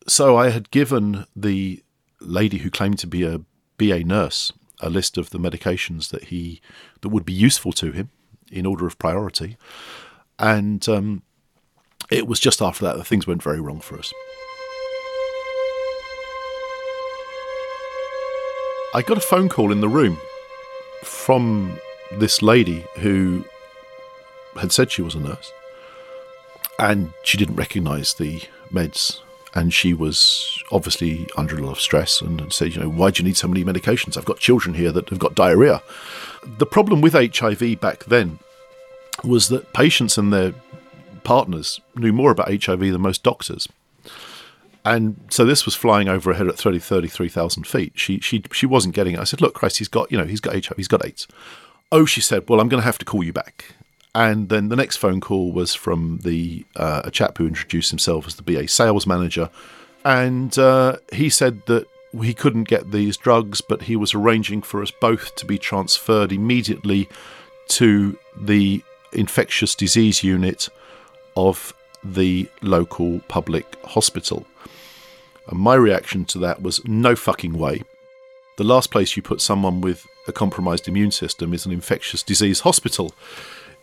So 0.07 0.37
I 0.37 0.51
had 0.51 0.71
given 0.71 1.27
the 1.35 1.83
lady 2.21 2.59
who 2.59 2.71
claimed 2.71 2.99
to 3.01 3.07
be 3.07 3.23
a 3.25 3.41
BA 3.79 4.05
nurse 4.05 4.53
a 4.81 4.91
list 4.91 5.17
of 5.17 5.31
the 5.31 5.39
medications 5.39 6.11
that 6.11 6.25
he 6.25 6.61
that 7.01 7.09
would 7.09 7.25
be 7.25 7.33
useful 7.33 7.73
to 7.73 7.93
him 7.93 8.11
in 8.53 8.67
order 8.67 8.87
of 8.87 8.99
priority, 8.99 9.57
and 10.39 10.89
um, 10.89 11.23
it 12.11 12.27
was 12.29 12.39
just 12.39 12.63
after 12.63 12.85
that 12.85 12.97
that 12.97 13.05
things 13.05 13.27
went 13.27 13.43
very 13.43 13.61
wrong 13.61 13.81
for 13.81 13.99
us. 13.99 14.13
I 18.95 19.01
got 19.01 19.17
a 19.17 19.23
phone 19.23 19.49
call 19.49 19.73
in 19.73 19.81
the 19.81 19.89
room 19.89 20.19
from 21.03 21.79
this 22.13 22.43
lady 22.43 22.85
who 22.99 23.45
had 24.61 24.71
said 24.71 24.91
she 24.91 25.01
was 25.01 25.15
a 25.15 25.21
nurse, 25.21 25.51
and 26.79 27.15
she 27.23 27.39
didn't 27.39 27.57
recognise 27.57 28.13
the 28.15 28.43
meds, 28.71 29.21
and 29.55 29.73
she 29.73 29.93
was 29.93 30.63
obviously 30.73 31.27
under 31.37 31.57
a 31.57 31.63
lot 31.63 31.73
of 31.73 31.81
stress, 31.81 32.21
and 32.21 32.53
said, 32.53 32.75
you 32.75 32.81
know, 32.81 32.89
why 32.89 33.11
do 33.11 33.23
you 33.23 33.29
need 33.29 33.37
so 33.37 33.49
many 33.49 33.65
medications? 33.65 34.17
I've 34.17 34.25
got 34.25 34.39
children 34.39 34.75
here 34.75 34.93
that 34.93 35.09
have 35.11 35.19
got 35.19 35.35
diarrhea. 35.35 35.83
The 36.59 36.67
problem 36.67 37.01
with 37.01 37.13
HIV 37.13 37.81
back 37.81 38.05
then 38.05 38.39
was 39.23 39.49
that 39.49 39.73
patients 39.73 40.17
and 40.19 40.33
their 40.33 40.55
partners 41.23 41.81
knew 41.95 42.13
more 42.13 42.31
about 42.31 42.65
HIV 42.65 42.81
than 42.81 43.01
most 43.01 43.23
doctors. 43.23 43.69
And 44.85 45.21
so 45.31 45.45
this 45.45 45.65
was 45.65 45.75
flying 45.75 46.09
over 46.09 46.33
her 46.33 46.39
head 46.39 46.49
at 46.49 46.59
30, 46.59 46.81
33,000 46.81 47.67
feet. 47.67 47.93
She, 47.95 48.19
she, 48.19 48.43
she 48.53 48.67
wasn't 48.67 48.95
getting 48.95 49.15
it. 49.15 49.21
I 49.21 49.25
said, 49.25 49.41
look, 49.41 49.55
Christ, 49.55 49.79
he's 49.79 49.89
got, 49.89 50.11
you 50.11 50.19
know, 50.19 50.25
he's 50.25 50.41
got 50.41 50.55
HIV, 50.55 50.77
he's 50.77 50.89
got 50.89 51.05
AIDS. 51.05 51.29
Oh, 51.93 52.05
she 52.05 52.21
said, 52.21 52.49
well, 52.49 52.61
I'm 52.61 52.69
going 52.69 52.81
to 52.81 52.87
have 52.87 52.99
to 52.99 53.05
call 53.05 53.23
you 53.23 53.33
back. 53.33 53.77
And 54.15 54.51
then 54.51 54.69
the 54.69 54.77
next 54.77 54.99
phone 54.99 55.21
call 55.21 55.53
was 55.53 55.75
from 55.75 56.21
the 56.23 56.67
uh, 56.77 57.03
a 57.05 57.11
chap 57.11 57.39
who 57.39 57.47
introduced 57.47 57.91
himself 57.91 58.27
as 58.27 58.35
the 58.37 58.43
BA 58.43 58.69
sales 58.69 59.07
manager, 59.07 59.49
and 60.05 60.57
uh, 60.59 60.99
he 61.13 61.31
said 61.31 61.63
that 61.67 61.87
he 62.21 62.35
couldn't 62.35 62.65
get 62.65 62.91
these 62.91 63.17
drugs, 63.17 63.63
but 63.63 63.83
he 63.83 63.97
was 63.97 64.15
arranging 64.15 64.61
for 64.61 64.83
us 64.83 64.91
both 64.91 65.35
to 65.37 65.47
be 65.47 65.57
transferred 65.57 66.31
immediately 66.31 67.09
to 67.69 68.19
the 68.37 68.83
infectious 69.13 69.75
disease 69.75 70.23
unit 70.23 70.69
of 71.37 71.73
the 72.05 72.49
local 72.61 73.21
public 73.29 73.77
hospital. 73.85 74.45
And 75.49 75.59
my 75.59 75.75
reaction 75.75 76.25
to 76.27 76.39
that 76.41 76.63
was 76.63 76.85
no 76.85 77.17
fucking 77.17 77.55
way. 77.55 77.83
The 78.59 78.65
last 78.65 78.91
place 78.91 79.17
you 79.17 79.23
put 79.23 79.41
someone 79.41 79.81
with 79.81 80.07
a 80.29 80.33
compromised 80.33 80.87
immune 80.89 81.13
system 81.13 81.55
is 81.55 81.65
an 81.65 81.73
infectious 81.73 82.23
disease 82.23 82.61
hospital 82.61 83.15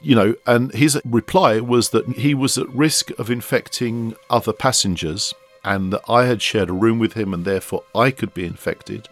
you 0.01 0.15
know, 0.15 0.35
and 0.45 0.73
his 0.73 0.99
reply 1.05 1.59
was 1.59 1.89
that 1.89 2.07
he 2.07 2.33
was 2.33 2.57
at 2.57 2.69
risk 2.69 3.11
of 3.19 3.29
infecting 3.29 4.15
other 4.29 4.53
passengers 4.53 5.33
and 5.63 5.91
that 5.91 6.01
I 6.07 6.25
had 6.25 6.41
shared 6.41 6.69
a 6.69 6.73
room 6.73 6.99
with 6.99 7.13
him 7.13 7.33
and 7.33 7.43
therefore 7.43 7.83
I 7.93 8.11
could 8.11 8.33
be 8.33 8.45
infected 8.45 9.09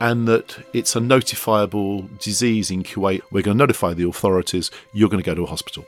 and 0.00 0.26
that 0.28 0.64
it's 0.72 0.96
a 0.96 1.00
notifiable 1.00 2.18
disease 2.20 2.70
in 2.70 2.84
Kuwait. 2.84 3.22
We're 3.30 3.42
going 3.42 3.58
to 3.58 3.64
notify 3.64 3.92
the 3.92 4.08
authorities, 4.08 4.70
you're 4.92 5.08
going 5.08 5.22
to 5.22 5.26
go 5.26 5.34
to 5.34 5.42
a 5.42 5.46
hospital 5.46 5.84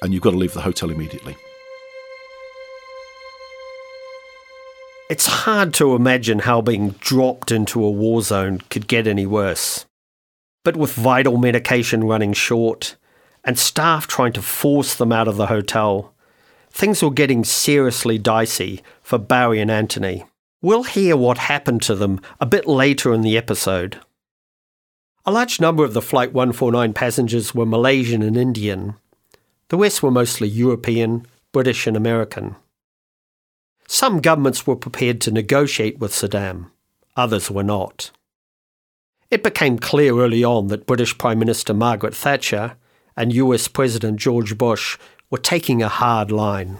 and 0.00 0.12
you've 0.12 0.22
got 0.22 0.30
to 0.30 0.36
leave 0.36 0.54
the 0.54 0.60
hotel 0.60 0.90
immediately. 0.90 1.36
It's 5.10 5.26
hard 5.26 5.72
to 5.74 5.94
imagine 5.94 6.40
how 6.40 6.60
being 6.60 6.90
dropped 6.90 7.50
into 7.50 7.82
a 7.82 7.90
war 7.90 8.22
zone 8.22 8.60
could 8.68 8.86
get 8.86 9.06
any 9.06 9.26
worse. 9.26 9.86
But 10.64 10.76
with 10.76 10.92
vital 10.92 11.38
medication 11.38 12.04
running 12.04 12.34
short, 12.34 12.96
and 13.48 13.58
staff 13.58 14.06
trying 14.06 14.34
to 14.34 14.42
force 14.42 14.94
them 14.94 15.10
out 15.10 15.26
of 15.26 15.38
the 15.38 15.46
hotel. 15.46 16.12
Things 16.70 17.02
were 17.02 17.10
getting 17.10 17.44
seriously 17.44 18.18
dicey 18.18 18.82
for 19.00 19.16
Barry 19.16 19.58
and 19.58 19.70
Anthony. 19.70 20.26
We'll 20.60 20.82
hear 20.82 21.16
what 21.16 21.38
happened 21.38 21.80
to 21.84 21.94
them 21.94 22.20
a 22.42 22.44
bit 22.44 22.66
later 22.66 23.14
in 23.14 23.22
the 23.22 23.38
episode. 23.38 24.00
A 25.24 25.32
large 25.32 25.62
number 25.62 25.82
of 25.82 25.94
the 25.94 26.02
Flight 26.02 26.34
149 26.34 26.92
passengers 26.92 27.54
were 27.54 27.64
Malaysian 27.64 28.20
and 28.20 28.36
Indian. 28.36 28.96
The 29.68 29.78
rest 29.78 30.02
were 30.02 30.10
mostly 30.10 30.46
European, 30.46 31.24
British, 31.50 31.86
and 31.86 31.96
American. 31.96 32.54
Some 33.86 34.20
governments 34.20 34.66
were 34.66 34.76
prepared 34.76 35.22
to 35.22 35.30
negotiate 35.30 35.98
with 35.98 36.12
Saddam, 36.12 36.70
others 37.16 37.50
were 37.50 37.64
not. 37.64 38.10
It 39.30 39.42
became 39.42 39.78
clear 39.78 40.18
early 40.20 40.44
on 40.44 40.66
that 40.66 40.86
British 40.86 41.16
Prime 41.16 41.38
Minister 41.38 41.72
Margaret 41.72 42.14
Thatcher 42.14 42.76
and 43.18 43.34
US 43.34 43.66
President 43.66 44.16
George 44.20 44.56
Bush 44.56 44.96
were 45.28 45.38
taking 45.38 45.82
a 45.82 45.88
hard 45.88 46.30
line. 46.30 46.78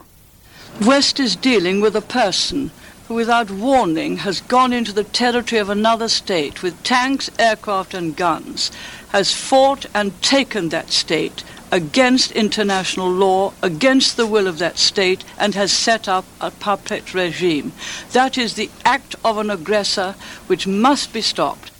West 0.81 1.19
is 1.19 1.35
dealing 1.35 1.81
with 1.81 1.97
a 1.97 2.01
person 2.01 2.71
who, 3.09 3.15
without 3.15 3.51
warning, 3.51 4.19
has 4.19 4.41
gone 4.43 4.73
into 4.73 4.93
the 4.93 5.03
territory 5.03 5.59
of 5.59 5.69
another 5.69 6.09
state 6.09 6.63
with 6.63 6.81
tanks, 6.85 7.29
aircraft, 7.41 7.93
and 7.93 8.17
guns, 8.17 8.71
has 9.09 9.35
fought 9.35 9.87
and 9.93 10.23
taken 10.23 10.69
that 10.69 10.91
state 10.91 11.43
against 11.73 12.31
international 12.31 13.11
law, 13.11 13.53
against 13.61 14.17
the 14.17 14.27
will 14.27 14.47
of 14.47 14.59
that 14.59 14.79
state, 14.79 15.25
and 15.39 15.57
has 15.57 15.73
set 15.73 16.07
up 16.07 16.25
a 16.41 16.53
puppet 16.53 17.15
regime. 17.15 17.73
That 18.13 18.39
is 18.39 18.55
the 18.55 18.71
act 18.85 19.17
of 19.25 19.39
an 19.39 19.51
aggressor 19.51 20.15
which 20.47 20.69
must 20.69 21.13
be 21.13 21.21
stopped. 21.21 21.73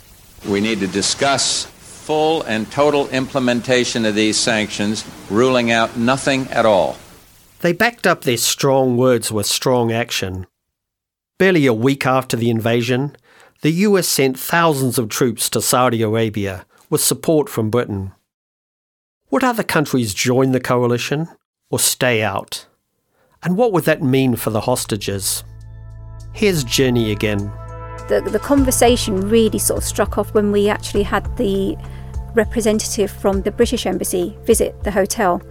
We 0.45 0.59
need 0.59 0.81
to 0.81 0.87
discuss 0.87 1.71
full 2.09 2.41
and 2.47 2.71
total 2.71 3.07
implementation 3.09 4.03
of 4.03 4.15
these 4.15 4.35
sanctions, 4.35 5.05
ruling 5.29 5.69
out 5.69 5.95
nothing 5.95 6.47
at 6.47 6.65
all. 6.65 6.97
They 7.59 7.71
backed 7.71 8.07
up 8.07 8.21
their 8.21 8.35
strong 8.35 8.97
words 8.97 9.31
with 9.31 9.45
strong 9.45 9.91
action. 9.91 10.47
Barely 11.37 11.67
a 11.67 11.73
week 11.73 12.07
after 12.07 12.35
the 12.35 12.49
invasion, 12.49 13.15
the 13.61 13.69
US 13.85 14.07
sent 14.07 14.39
thousands 14.39 14.97
of 14.97 15.07
troops 15.07 15.51
to 15.51 15.61
Saudi 15.61 16.01
Arabia 16.01 16.65
with 16.89 16.99
support 16.99 17.47
from 17.47 17.69
Britain. 17.69 18.11
Would 19.29 19.43
other 19.43 19.61
countries 19.61 20.15
join 20.15 20.51
the 20.51 20.59
coalition, 20.59 21.27
or 21.69 21.77
stay 21.77 22.23
out? 22.23 22.65
And 23.43 23.55
what 23.55 23.71
would 23.71 23.83
that 23.83 24.01
mean 24.01 24.35
for 24.35 24.49
the 24.49 24.61
hostages? 24.61 25.43
Here's 26.33 26.63
Jenny 26.63 27.11
again. 27.11 27.51
The, 28.07 28.27
the 28.27 28.39
conversation 28.39 29.29
really 29.29 29.59
sort 29.59 29.77
of 29.77 29.83
struck 29.83 30.17
off 30.17 30.33
when 30.33 30.51
we 30.51 30.69
actually 30.69 31.03
had 31.03 31.37
the 31.37 31.77
representative 32.35 33.11
from 33.11 33.41
the 33.41 33.51
British 33.51 33.85
Embassy 33.85 34.37
visit 34.43 34.83
the 34.83 34.91
hotel. 34.91 35.41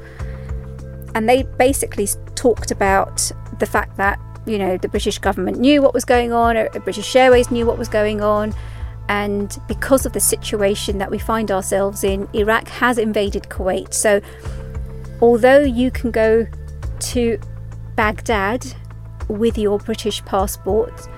And 1.14 1.28
they 1.28 1.42
basically 1.42 2.08
talked 2.34 2.70
about 2.70 3.30
the 3.58 3.66
fact 3.66 3.96
that, 3.96 4.18
you 4.46 4.58
know, 4.58 4.76
the 4.76 4.88
British 4.88 5.18
government 5.18 5.58
knew 5.58 5.82
what 5.82 5.94
was 5.94 6.04
going 6.04 6.32
on, 6.32 6.56
uh, 6.56 6.68
British 6.84 7.14
Airways 7.16 7.50
knew 7.50 7.66
what 7.66 7.78
was 7.78 7.88
going 7.88 8.20
on. 8.20 8.54
And 9.08 9.58
because 9.68 10.04
of 10.04 10.12
the 10.12 10.20
situation 10.20 10.98
that 10.98 11.10
we 11.10 11.18
find 11.18 11.50
ourselves 11.50 12.04
in, 12.04 12.28
Iraq 12.34 12.68
has 12.68 12.98
invaded 12.98 13.44
Kuwait. 13.44 13.94
So, 13.94 14.20
although 15.22 15.60
you 15.60 15.90
can 15.90 16.10
go 16.10 16.46
to 17.00 17.40
Baghdad 17.96 18.66
with 19.28 19.56
your 19.56 19.78
British 19.78 20.22
passport, 20.24 21.08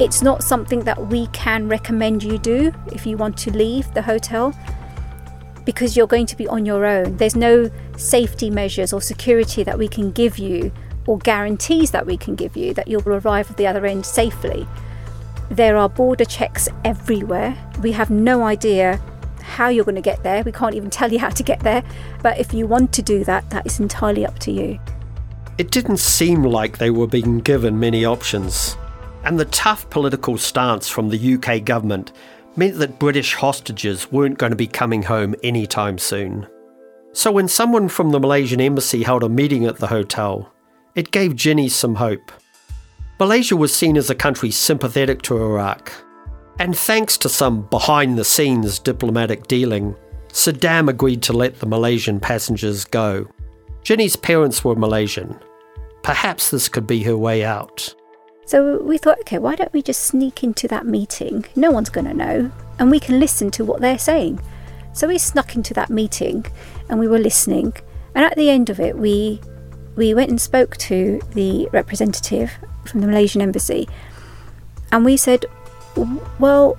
it's 0.00 0.22
not 0.22 0.42
something 0.42 0.80
that 0.80 1.08
we 1.08 1.26
can 1.28 1.68
recommend 1.68 2.22
you 2.22 2.38
do 2.38 2.72
if 2.92 3.06
you 3.06 3.16
want 3.16 3.36
to 3.38 3.50
leave 3.50 3.92
the 3.92 4.02
hotel 4.02 4.54
because 5.64 5.96
you're 5.96 6.06
going 6.06 6.26
to 6.26 6.36
be 6.36 6.46
on 6.48 6.66
your 6.66 6.84
own. 6.84 7.16
There's 7.16 7.36
no 7.36 7.70
safety 7.96 8.50
measures 8.50 8.92
or 8.92 9.00
security 9.00 9.62
that 9.62 9.78
we 9.78 9.88
can 9.88 10.10
give 10.10 10.38
you 10.38 10.72
or 11.06 11.18
guarantees 11.18 11.90
that 11.90 12.06
we 12.06 12.16
can 12.16 12.34
give 12.34 12.56
you 12.56 12.74
that 12.74 12.88
you'll 12.88 13.06
arrive 13.08 13.50
at 13.50 13.56
the 13.56 13.66
other 13.66 13.84
end 13.86 14.06
safely. 14.06 14.66
There 15.50 15.76
are 15.76 15.88
border 15.88 16.24
checks 16.24 16.68
everywhere. 16.84 17.56
We 17.82 17.92
have 17.92 18.10
no 18.10 18.44
idea 18.44 19.00
how 19.42 19.68
you're 19.68 19.84
going 19.84 19.96
to 19.96 20.00
get 20.00 20.22
there. 20.22 20.42
We 20.42 20.52
can't 20.52 20.74
even 20.74 20.90
tell 20.90 21.12
you 21.12 21.18
how 21.18 21.30
to 21.30 21.42
get 21.42 21.60
there. 21.60 21.82
But 22.22 22.38
if 22.38 22.54
you 22.54 22.66
want 22.66 22.92
to 22.94 23.02
do 23.02 23.24
that, 23.24 23.50
that 23.50 23.66
is 23.66 23.80
entirely 23.80 24.24
up 24.24 24.38
to 24.40 24.52
you. 24.52 24.78
It 25.58 25.70
didn't 25.70 25.98
seem 25.98 26.42
like 26.44 26.78
they 26.78 26.90
were 26.90 27.06
being 27.06 27.40
given 27.40 27.78
many 27.78 28.04
options. 28.04 28.76
And 29.24 29.38
the 29.38 29.44
tough 29.46 29.88
political 29.90 30.38
stance 30.38 30.88
from 30.88 31.10
the 31.10 31.34
UK 31.34 31.64
government 31.64 32.12
meant 32.56 32.78
that 32.78 32.98
British 32.98 33.34
hostages 33.34 34.10
weren't 34.12 34.38
going 34.38 34.50
to 34.50 34.56
be 34.56 34.66
coming 34.66 35.02
home 35.02 35.34
anytime 35.42 35.98
soon. 35.98 36.46
So 37.12 37.30
when 37.30 37.48
someone 37.48 37.88
from 37.88 38.10
the 38.10 38.20
Malaysian 38.20 38.60
embassy 38.60 39.02
held 39.02 39.22
a 39.22 39.28
meeting 39.28 39.66
at 39.66 39.76
the 39.76 39.88
hotel, 39.88 40.52
it 40.94 41.10
gave 41.10 41.36
Jenny 41.36 41.68
some 41.68 41.96
hope. 41.96 42.32
Malaysia 43.18 43.56
was 43.56 43.74
seen 43.74 43.96
as 43.96 44.10
a 44.10 44.14
country 44.14 44.50
sympathetic 44.50 45.22
to 45.22 45.36
Iraq, 45.36 45.92
and 46.58 46.76
thanks 46.76 47.16
to 47.18 47.28
some 47.28 47.62
behind 47.68 48.18
the 48.18 48.24
scenes 48.24 48.78
diplomatic 48.78 49.46
dealing, 49.46 49.94
Saddam 50.28 50.88
agreed 50.88 51.22
to 51.22 51.32
let 51.32 51.60
the 51.60 51.66
Malaysian 51.66 52.18
passengers 52.18 52.84
go. 52.84 53.28
Jenny's 53.82 54.16
parents 54.16 54.64
were 54.64 54.74
Malaysian. 54.74 55.38
Perhaps 56.02 56.50
this 56.50 56.68
could 56.68 56.86
be 56.86 57.02
her 57.02 57.16
way 57.16 57.44
out. 57.44 57.94
So 58.44 58.82
we 58.82 58.98
thought, 58.98 59.20
okay, 59.20 59.38
why 59.38 59.54
don't 59.54 59.72
we 59.72 59.82
just 59.82 60.02
sneak 60.02 60.42
into 60.42 60.68
that 60.68 60.84
meeting? 60.84 61.44
No 61.54 61.70
one's 61.70 61.90
going 61.90 62.06
to 62.06 62.14
know, 62.14 62.50
and 62.78 62.90
we 62.90 63.00
can 63.00 63.20
listen 63.20 63.50
to 63.52 63.64
what 63.64 63.80
they're 63.80 63.98
saying. 63.98 64.40
So 64.92 65.08
we 65.08 65.18
snuck 65.18 65.54
into 65.56 65.72
that 65.74 65.88
meeting 65.88 66.44
and 66.88 66.98
we 66.98 67.08
were 67.08 67.18
listening. 67.18 67.72
And 68.14 68.24
at 68.24 68.36
the 68.36 68.50
end 68.50 68.68
of 68.68 68.78
it, 68.78 68.96
we 68.96 69.40
we 69.96 70.14
went 70.14 70.30
and 70.30 70.40
spoke 70.40 70.76
to 70.78 71.20
the 71.32 71.68
representative 71.72 72.50
from 72.86 73.00
the 73.00 73.06
Malaysian 73.06 73.40
embassy, 73.42 73.88
and 74.90 75.04
we 75.04 75.16
said, 75.16 75.46
well, 76.38 76.76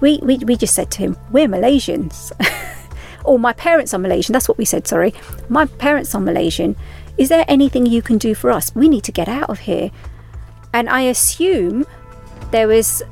we 0.00 0.18
we, 0.22 0.38
we 0.38 0.56
just 0.56 0.74
said 0.74 0.90
to 0.92 0.98
him, 0.98 1.16
we're 1.30 1.48
Malaysians. 1.48 2.32
or 3.24 3.38
my 3.38 3.52
parents 3.52 3.94
are 3.94 3.98
Malaysian. 3.98 4.32
That's 4.32 4.48
what 4.48 4.58
we 4.58 4.64
said, 4.64 4.86
sorry. 4.86 5.14
My 5.48 5.66
parents 5.66 6.14
are 6.14 6.20
Malaysian. 6.20 6.76
Is 7.18 7.28
there 7.28 7.44
anything 7.46 7.86
you 7.86 8.02
can 8.02 8.18
do 8.18 8.34
for 8.34 8.50
us? 8.50 8.74
We 8.74 8.88
need 8.88 9.04
to 9.04 9.12
get 9.12 9.28
out 9.28 9.50
of 9.50 9.60
here. 9.60 9.90
And 10.72 10.88
I 10.88 11.02
assume 11.02 11.84
there 12.50 12.68
was 12.68 13.02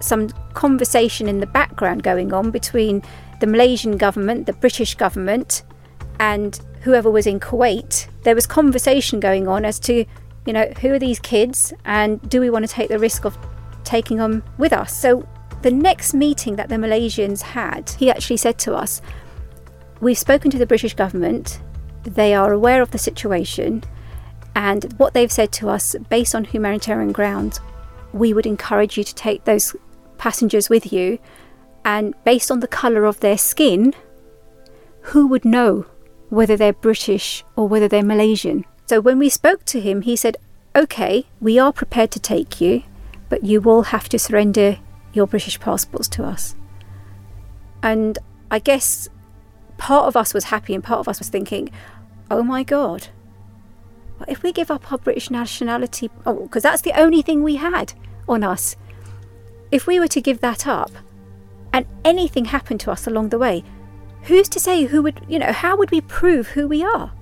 some 0.00 0.28
conversation 0.54 1.28
in 1.28 1.40
the 1.40 1.46
background 1.46 2.02
going 2.02 2.32
on 2.32 2.50
between 2.50 3.02
the 3.40 3.46
Malaysian 3.46 3.96
government, 3.96 4.46
the 4.46 4.52
British 4.52 4.94
government, 4.94 5.62
and 6.20 6.60
whoever 6.82 7.10
was 7.10 7.26
in 7.26 7.40
Kuwait. 7.40 8.08
There 8.22 8.34
was 8.34 8.46
conversation 8.46 9.20
going 9.20 9.48
on 9.48 9.64
as 9.64 9.78
to, 9.80 10.04
you 10.46 10.52
know, 10.52 10.66
who 10.80 10.92
are 10.92 10.98
these 10.98 11.20
kids 11.20 11.72
and 11.84 12.20
do 12.28 12.40
we 12.40 12.50
want 12.50 12.66
to 12.66 12.72
take 12.72 12.88
the 12.88 12.98
risk 12.98 13.24
of 13.24 13.38
taking 13.84 14.18
them 14.18 14.42
with 14.58 14.72
us? 14.72 14.96
So 14.96 15.26
the 15.62 15.70
next 15.70 16.14
meeting 16.14 16.56
that 16.56 16.68
the 16.68 16.76
Malaysians 16.76 17.42
had, 17.42 17.90
he 17.90 18.10
actually 18.10 18.36
said 18.36 18.58
to 18.60 18.74
us, 18.74 19.00
We've 20.00 20.18
spoken 20.18 20.50
to 20.52 20.58
the 20.58 20.66
British 20.66 20.94
government, 20.94 21.60
they 22.04 22.32
are 22.34 22.52
aware 22.52 22.80
of 22.80 22.92
the 22.92 22.98
situation 22.98 23.82
and 24.58 24.92
what 24.96 25.14
they've 25.14 25.30
said 25.30 25.52
to 25.52 25.68
us, 25.68 25.94
based 26.10 26.34
on 26.34 26.42
humanitarian 26.42 27.12
grounds, 27.12 27.60
we 28.12 28.34
would 28.34 28.44
encourage 28.44 28.98
you 28.98 29.04
to 29.04 29.14
take 29.14 29.44
those 29.44 29.76
passengers 30.18 30.68
with 30.68 30.92
you. 30.92 31.20
And 31.84 32.12
based 32.24 32.50
on 32.50 32.58
the 32.58 32.66
colour 32.66 33.04
of 33.04 33.20
their 33.20 33.38
skin, 33.38 33.94
who 35.12 35.28
would 35.28 35.44
know 35.44 35.86
whether 36.28 36.56
they're 36.56 36.72
British 36.72 37.44
or 37.54 37.68
whether 37.68 37.86
they're 37.86 38.02
Malaysian? 38.02 38.64
So 38.86 39.00
when 39.00 39.20
we 39.20 39.28
spoke 39.28 39.64
to 39.66 39.80
him, 39.80 40.02
he 40.02 40.16
said, 40.16 40.36
Okay, 40.74 41.26
we 41.40 41.56
are 41.56 41.72
prepared 41.72 42.10
to 42.10 42.18
take 42.18 42.60
you, 42.60 42.82
but 43.28 43.44
you 43.44 43.60
will 43.60 43.82
have 43.94 44.08
to 44.08 44.18
surrender 44.18 44.78
your 45.12 45.28
British 45.28 45.60
passports 45.60 46.08
to 46.08 46.24
us. 46.24 46.56
And 47.80 48.18
I 48.50 48.58
guess 48.58 49.08
part 49.76 50.06
of 50.06 50.16
us 50.16 50.34
was 50.34 50.44
happy 50.44 50.74
and 50.74 50.82
part 50.82 50.98
of 50.98 51.06
us 51.06 51.20
was 51.20 51.28
thinking, 51.28 51.70
Oh 52.28 52.42
my 52.42 52.64
God, 52.64 53.06
if 54.26 54.42
we 54.42 54.52
give 54.52 54.70
up 54.70 54.90
our 54.90 54.98
British 54.98 55.30
nationality, 55.30 56.10
oh, 56.26 56.42
because 56.42 56.62
that's 56.62 56.82
the 56.82 56.98
only 56.98 57.22
thing 57.22 57.42
we 57.42 57.56
had 57.56 57.92
on 58.28 58.42
us, 58.42 58.76
if 59.70 59.86
we 59.86 60.00
were 60.00 60.08
to 60.08 60.20
give 60.20 60.40
that 60.40 60.66
up 60.66 60.90
and 61.72 61.86
anything 62.04 62.46
happened 62.46 62.80
to 62.80 62.90
us 62.90 63.06
along 63.06 63.28
the 63.28 63.38
way, 63.38 63.62
who's 64.22 64.48
to 64.48 64.60
say 64.60 64.84
who 64.84 65.02
would, 65.02 65.20
you 65.28 65.38
know, 65.38 65.52
how 65.52 65.76
would 65.76 65.90
we 65.90 66.00
prove 66.00 66.48
who 66.48 66.66
we 66.66 66.82
are? 66.82 67.12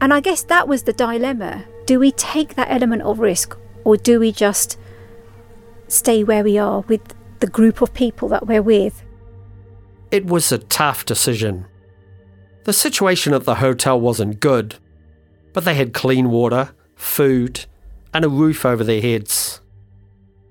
And 0.00 0.12
I 0.12 0.20
guess 0.20 0.42
that 0.44 0.68
was 0.68 0.84
the 0.84 0.92
dilemma. 0.92 1.64
Do 1.86 1.98
we 1.98 2.12
take 2.12 2.54
that 2.54 2.70
element 2.70 3.02
of 3.02 3.18
risk 3.18 3.56
or 3.84 3.96
do 3.96 4.18
we 4.18 4.32
just 4.32 4.78
stay 5.88 6.24
where 6.24 6.44
we 6.44 6.58
are 6.58 6.80
with 6.82 7.14
the 7.40 7.46
group 7.46 7.82
of 7.82 7.92
people 7.92 8.28
that 8.28 8.46
we're 8.46 8.62
with? 8.62 9.02
It 10.10 10.26
was 10.26 10.50
a 10.50 10.58
tough 10.58 11.04
decision. 11.04 11.66
The 12.64 12.72
situation 12.72 13.34
at 13.34 13.44
the 13.44 13.56
hotel 13.56 14.00
wasn't 14.00 14.40
good, 14.40 14.76
but 15.54 15.64
they 15.64 15.74
had 15.74 15.94
clean 15.94 16.28
water, 16.28 16.74
food, 16.96 17.64
and 18.12 18.26
a 18.26 18.28
roof 18.28 18.66
over 18.66 18.84
their 18.84 19.00
heads. 19.00 19.62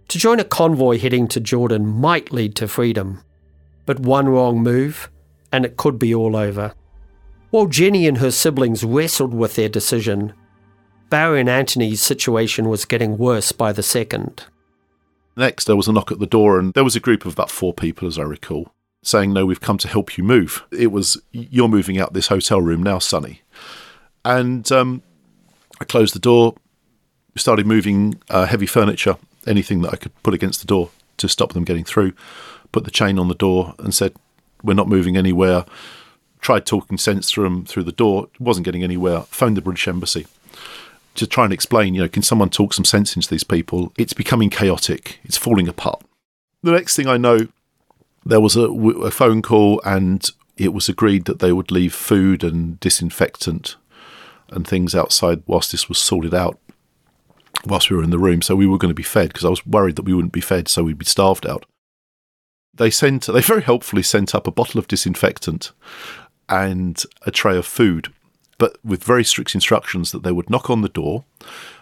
To 0.08 0.18
join 0.18 0.40
a 0.40 0.44
convoy 0.44 0.98
heading 0.98 1.28
to 1.28 1.40
Jordan 1.40 1.86
might 1.86 2.34
lead 2.34 2.56
to 2.56 2.68
freedom, 2.68 3.22
but 3.86 4.00
one 4.00 4.28
wrong 4.28 4.64
move 4.64 5.12
and 5.54 5.64
it 5.66 5.78
could 5.78 6.00
be 6.00 6.14
all 6.14 6.36
over. 6.36 6.74
While 7.52 7.68
Jenny 7.68 8.08
and 8.08 8.18
her 8.18 8.32
siblings 8.32 8.84
wrestled 8.84 9.34
with 9.34 9.56
their 9.56 9.70
decision, 9.70 10.34
Barry 11.12 11.40
and 11.40 11.50
Anthony's 11.50 12.02
situation 12.02 12.68
was 12.68 12.86
getting 12.86 13.20
worse 13.20 13.52
by 13.52 13.72
the 13.72 13.84
second. 13.84 14.46
Next, 15.38 15.66
there 15.66 15.76
was 15.76 15.88
a 15.88 15.94
knock 15.94 16.12
at 16.12 16.18
the 16.20 16.26
door, 16.26 16.60
and 16.60 16.74
there 16.74 16.84
was 16.84 16.96
a 16.96 17.00
group 17.00 17.24
of 17.26 17.34
about 17.34 17.52
four 17.52 17.72
people, 17.72 18.08
as 18.08 18.18
I 18.18 18.24
recall, 18.24 18.74
saying, 19.04 19.32
No, 19.32 19.46
we've 19.46 19.62
come 19.62 19.78
to 19.78 19.88
help 19.88 20.18
you 20.18 20.24
move. 20.24 20.64
It 20.72 20.92
was, 20.92 21.22
You're 21.32 21.68
moving 21.68 22.00
out 22.00 22.14
this 22.14 22.28
hotel 22.28 22.60
room 22.60 22.82
now, 22.82 22.98
Sonny. 22.98 23.43
And 24.26 24.72
um, 24.72 25.02
I 25.80 25.86
closed 25.86 26.16
the 26.16 26.20
door, 26.20 26.56
started 27.36 27.68
moving 27.68 28.22
uh, 28.30 28.46
heavy 28.46 28.66
furniture, 28.66 29.18
anything 29.46 29.82
that 29.82 29.94
I 29.94 29.98
could 29.98 30.12
put 30.24 30.34
against 30.34 30.62
the 30.62 30.68
door 30.68 30.90
to 31.18 31.28
stop 31.28 31.54
them 31.54 31.64
getting 31.64 31.84
through. 31.84 32.14
Put 32.72 32.86
the 32.86 32.92
chain 32.92 33.20
on 33.20 33.28
the 33.28 33.36
door 33.36 33.76
and 33.80 33.94
said, 33.94 34.14
"We're 34.64 34.74
not 34.74 34.88
moving 34.88 35.18
anywhere." 35.18 35.66
Tried 36.42 36.66
talking 36.66 36.98
sense 36.98 37.32
through 37.32 37.46
them 37.46 37.66
through 37.66 37.84
the 37.84 37.94
door, 37.94 38.28
wasn't 38.38 38.66
getting 38.66 38.84
anywhere. 38.84 39.22
Phoned 39.30 39.56
the 39.56 39.62
British 39.62 39.88
Embassy 39.88 40.28
to 41.16 41.28
try 41.28 41.46
and 41.46 41.54
explain. 41.54 41.94
You 41.94 42.02
know, 42.02 42.10
can 42.10 42.24
someone 42.24 42.50
talk 42.50 42.74
some 42.74 42.86
sense 42.86 43.16
into 43.16 43.30
these 43.30 43.44
people? 43.44 43.94
It's 43.98 44.14
becoming 44.14 44.50
chaotic. 44.50 45.20
It's 45.24 45.38
falling 45.38 45.68
apart. 45.68 46.04
The 46.62 46.72
next 46.72 46.96
thing 46.96 47.08
I 47.08 47.18
know, 47.18 47.48
there 48.26 48.42
was 48.42 48.56
a, 48.56 48.64
a 48.64 49.12
phone 49.12 49.42
call, 49.42 49.82
and 49.86 50.26
it 50.58 50.74
was 50.74 50.90
agreed 50.90 51.26
that 51.26 51.40
they 51.40 51.54
would 51.54 51.72
leave 51.72 51.94
food 51.94 52.44
and 52.44 52.80
disinfectant 52.80 53.76
and 54.54 54.68
things 54.68 54.96
outside 54.96 55.44
whilst 55.46 55.72
this 55.72 55.90
was 55.90 55.98
sorted 55.98 56.34
out 56.34 56.60
whilst 57.66 57.90
we 57.90 57.98
were 57.98 58.04
in 58.04 58.10
the 58.10 58.20
room. 58.20 58.42
So 58.42 58.56
we 58.56 58.68
were 58.68 58.78
going 58.78 58.90
to 58.90 58.96
be 58.96 59.04
fed 59.04 59.30
because 59.30 59.46
I 59.46 59.50
was 59.50 59.66
worried 59.66 59.96
that 59.96 60.06
we 60.06 60.14
wouldn't 60.14 60.34
be 60.34 60.42
fed, 60.42 60.68
so 60.68 60.84
we'd 60.84 60.98
be 60.98 61.06
starved 61.06 61.46
out. 61.46 61.66
They 62.74 62.90
sent, 62.90 63.28
they 63.28 63.42
very 63.42 63.62
helpfully 63.62 64.04
sent 64.04 64.34
up 64.34 64.48
a 64.48 64.52
bottle 64.52 64.80
of 64.80 64.88
disinfectant 64.88 65.72
and 66.50 67.02
a 67.22 67.32
tray 67.32 67.58
of 67.58 67.66
food, 67.66 68.12
but 68.58 68.78
with 68.84 69.04
very 69.04 69.24
strict 69.24 69.54
instructions 69.54 70.12
that 70.12 70.24
they 70.24 70.32
would 70.32 70.50
knock 70.50 70.70
on 70.70 70.82
the 70.82 70.90
door. 70.90 71.24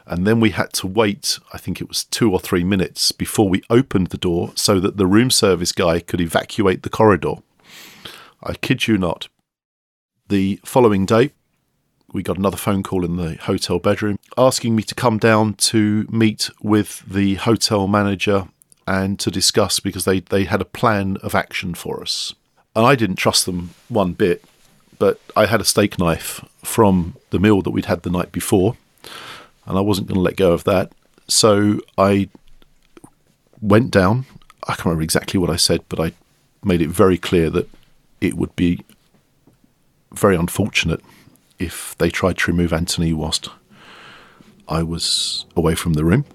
And 0.06 0.28
then 0.28 0.40
we 0.40 0.50
had 0.50 0.74
to 0.74 0.88
wait, 0.88 1.40
I 1.54 1.58
think 1.58 1.80
it 1.80 1.88
was 1.88 2.04
two 2.04 2.32
or 2.32 2.40
three 2.40 2.64
minutes 2.64 3.12
before 3.12 3.48
we 3.48 3.64
opened 3.70 4.08
the 4.08 4.18
door 4.18 4.52
so 4.56 4.80
that 4.80 4.98
the 4.98 5.08
room 5.08 5.32
service 5.32 5.72
guy 5.72 6.00
could 6.00 6.20
evacuate 6.20 6.84
the 6.84 6.90
corridor. 6.90 7.36
I 8.44 8.56
kid 8.56 8.88
you 8.88 8.98
not. 8.98 9.30
The 10.28 10.60
following 10.66 11.06
day, 11.06 11.32
we 12.14 12.24
got 12.24 12.38
another 12.38 12.58
phone 12.58 12.84
call 12.84 13.06
in 13.06 13.16
the 13.18 13.36
hotel 13.36 13.80
bedroom 13.80 14.20
asking 14.38 14.76
me 14.76 14.84
to 14.84 14.96
come 14.96 15.18
down 15.18 15.54
to 15.54 16.06
meet 16.10 16.50
with 16.62 17.04
the 17.08 17.36
hotel 17.36 17.88
manager 17.88 18.48
and 18.88 19.20
to 19.20 19.32
discuss 19.32 19.80
because 19.80 20.06
they, 20.06 20.20
they 20.20 20.44
had 20.44 20.62
a 20.62 20.66
plan 20.66 21.18
of 21.18 21.36
action 21.36 21.74
for 21.74 22.02
us. 22.02 22.34
And 22.76 22.86
I 22.86 22.96
didn't 22.96 23.18
trust 23.18 23.46
them 23.46 23.72
one 23.90 24.14
bit, 24.14 24.44
but 24.98 25.20
I 25.36 25.46
had 25.46 25.62
a 25.62 25.66
steak 25.66 26.00
knife 26.00 26.44
from 26.64 27.16
the 27.30 27.40
meal 27.40 27.62
that 27.62 27.72
we'd 27.72 27.86
had 27.86 28.04
the 28.04 28.10
night 28.10 28.32
before, 28.32 28.76
and 29.66 29.78
I 29.78 29.82
wasn't 29.82 30.08
going 30.08 30.16
to 30.16 30.22
let 30.22 30.36
go 30.36 30.52
of 30.52 30.64
that. 30.66 30.92
So 31.28 31.80
I 31.98 32.30
went 33.62 33.92
down. 33.92 34.26
I 34.64 34.74
can't 34.74 34.86
remember 34.86 35.04
exactly 35.04 35.40
what 35.40 35.50
I 35.50 35.56
said, 35.56 35.84
but 35.90 36.00
I 36.00 36.14
made 36.64 36.82
it 36.82 36.90
very 36.90 37.18
clear 37.18 37.50
that 37.50 37.70
it 38.20 38.36
would 38.36 38.56
be 38.56 38.84
very 40.14 40.36
unfortunate 40.36 41.02
if 41.62 41.96
they 41.98 42.10
tried 42.10 42.38
to 42.40 42.52
remove 42.52 42.74
Anthony 42.74 43.14
whilst 43.14 43.50
I 44.68 44.84
was 44.84 45.46
away 45.56 45.76
from 45.76 45.94
the 45.94 46.04
room. 46.04 46.26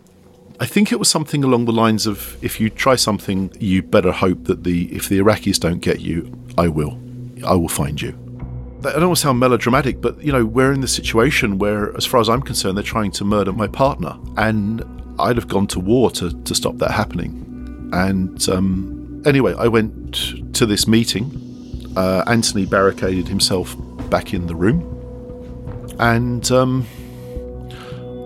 I 0.58 0.66
think 0.66 0.90
it 0.90 0.98
was 0.98 1.08
something 1.08 1.44
along 1.44 1.66
the 1.66 1.72
lines 1.72 2.06
of 2.06 2.42
if 2.42 2.60
you 2.60 2.70
try 2.70 2.96
something, 2.96 3.54
you 3.60 3.82
better 3.82 4.12
hope 4.12 4.44
that 4.44 4.64
the 4.64 4.94
if 4.94 5.08
the 5.08 5.18
Iraqis 5.18 5.58
don't 5.60 5.80
get 5.80 6.00
you, 6.00 6.32
I 6.56 6.68
will. 6.68 6.98
I 7.44 7.54
will 7.54 7.68
find 7.68 8.00
you. 8.00 8.18
I 8.80 8.92
don't 8.92 9.08
want 9.08 9.16
to 9.16 9.22
sound 9.22 9.40
melodramatic, 9.40 10.00
but 10.00 10.22
you 10.22 10.32
know, 10.32 10.44
we're 10.44 10.72
in 10.72 10.80
the 10.80 10.88
situation 10.88 11.58
where, 11.58 11.94
as 11.96 12.06
far 12.06 12.20
as 12.20 12.28
I'm 12.28 12.42
concerned, 12.42 12.76
they're 12.76 12.84
trying 12.84 13.10
to 13.12 13.24
murder 13.24 13.52
my 13.52 13.66
partner. 13.66 14.16
And 14.36 14.84
I'd 15.18 15.36
have 15.36 15.48
gone 15.48 15.66
to 15.68 15.80
war 15.80 16.10
to, 16.12 16.30
to 16.44 16.54
stop 16.54 16.76
that 16.78 16.92
happening. 16.92 17.90
And 17.92 18.48
um, 18.48 19.22
anyway, 19.26 19.54
I 19.58 19.68
went 19.68 20.54
to 20.54 20.66
this 20.66 20.86
meeting. 20.86 21.92
Uh, 21.96 22.22
Anthony 22.26 22.64
barricaded 22.64 23.26
himself 23.26 23.74
back 24.08 24.32
in 24.32 24.46
the 24.46 24.54
room. 24.54 24.95
And 25.98 26.50
um, 26.50 26.86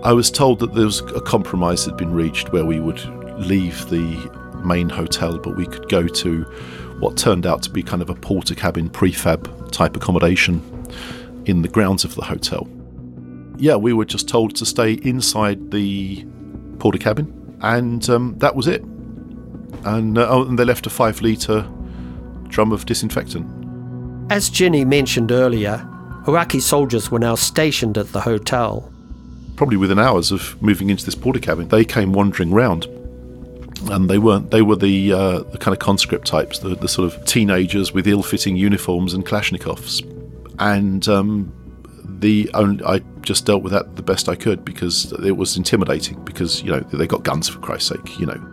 I 0.03 0.13
was 0.13 0.29
told 0.31 0.59
that 0.59 0.73
there 0.73 0.85
was 0.85 0.99
a 0.99 1.21
compromise 1.21 1.85
had 1.85 1.97
been 1.97 2.11
reached 2.11 2.51
where 2.51 2.65
we 2.65 2.79
would 2.79 3.03
leave 3.39 3.89
the 3.89 4.31
main 4.63 4.89
hotel, 4.89 5.37
but 5.37 5.55
we 5.55 5.65
could 5.65 5.87
go 5.89 6.07
to 6.07 6.43
what 6.99 7.17
turned 7.17 7.45
out 7.45 7.63
to 7.63 7.69
be 7.69 7.81
kind 7.81 8.01
of 8.01 8.09
a 8.09 8.15
Portakabin 8.15 8.89
prefab 8.91 9.71
type 9.71 9.95
accommodation 9.95 10.61
in 11.45 11.61
the 11.61 11.67
grounds 11.67 12.03
of 12.03 12.15
the 12.15 12.23
hotel. 12.23 12.67
Yeah, 13.57 13.75
we 13.75 13.93
were 13.93 14.05
just 14.05 14.27
told 14.27 14.55
to 14.57 14.65
stay 14.65 14.93
inside 15.03 15.71
the 15.71 16.23
Portakabin, 16.77 17.31
and 17.61 18.07
um, 18.09 18.35
that 18.39 18.55
was 18.55 18.67
it. 18.67 18.83
And, 19.83 20.17
uh, 20.17 20.27
oh, 20.29 20.45
and 20.47 20.59
they 20.59 20.65
left 20.65 20.85
a 20.85 20.89
five 20.89 21.21
litre 21.21 21.67
drum 22.47 22.71
of 22.71 22.85
disinfectant. 22.85 23.47
As 24.31 24.49
Ginny 24.49 24.85
mentioned 24.85 25.31
earlier, 25.31 25.87
Iraqi 26.27 26.59
soldiers 26.59 27.09
were 27.09 27.19
now 27.19 27.35
stationed 27.35 27.97
at 27.97 28.11
the 28.11 28.21
hotel. 28.21 28.91
Probably 29.55 29.77
within 29.77 29.99
hours 29.99 30.31
of 30.31 30.61
moving 30.61 30.89
into 30.89 31.05
this 31.05 31.15
Portakabin, 31.15 31.69
they 31.69 31.85
came 31.85 32.13
wandering 32.13 32.51
round 32.51 32.85
and 33.89 34.09
they 34.09 34.17
weren't. 34.17 34.51
They 34.51 34.61
were 34.61 34.75
the 34.75 35.13
uh, 35.13 35.39
the 35.39 35.57
kind 35.57 35.73
of 35.73 35.79
conscript 35.79 36.27
types, 36.27 36.59
the, 36.59 36.75
the 36.75 36.87
sort 36.87 37.11
of 37.11 37.25
teenagers 37.25 37.93
with 37.93 38.07
ill-fitting 38.07 38.55
uniforms 38.55 39.13
and 39.13 39.25
Kalashnikovs, 39.25 40.03
and 40.59 41.07
um, 41.07 41.51
the 42.19 42.49
only 42.53 42.83
I 42.85 42.99
just 43.21 43.45
dealt 43.45 43.63
with 43.63 43.73
that 43.73 43.95
the 43.95 44.03
best 44.03 44.29
I 44.29 44.35
could 44.35 44.63
because 44.65 45.11
it 45.23 45.37
was 45.37 45.57
intimidating. 45.57 46.23
Because 46.23 46.61
you 46.61 46.71
know 46.71 46.79
they 46.79 47.07
got 47.07 47.23
guns 47.23 47.49
for 47.49 47.59
Christ's 47.59 47.89
sake. 47.89 48.19
You 48.19 48.27
know, 48.27 48.50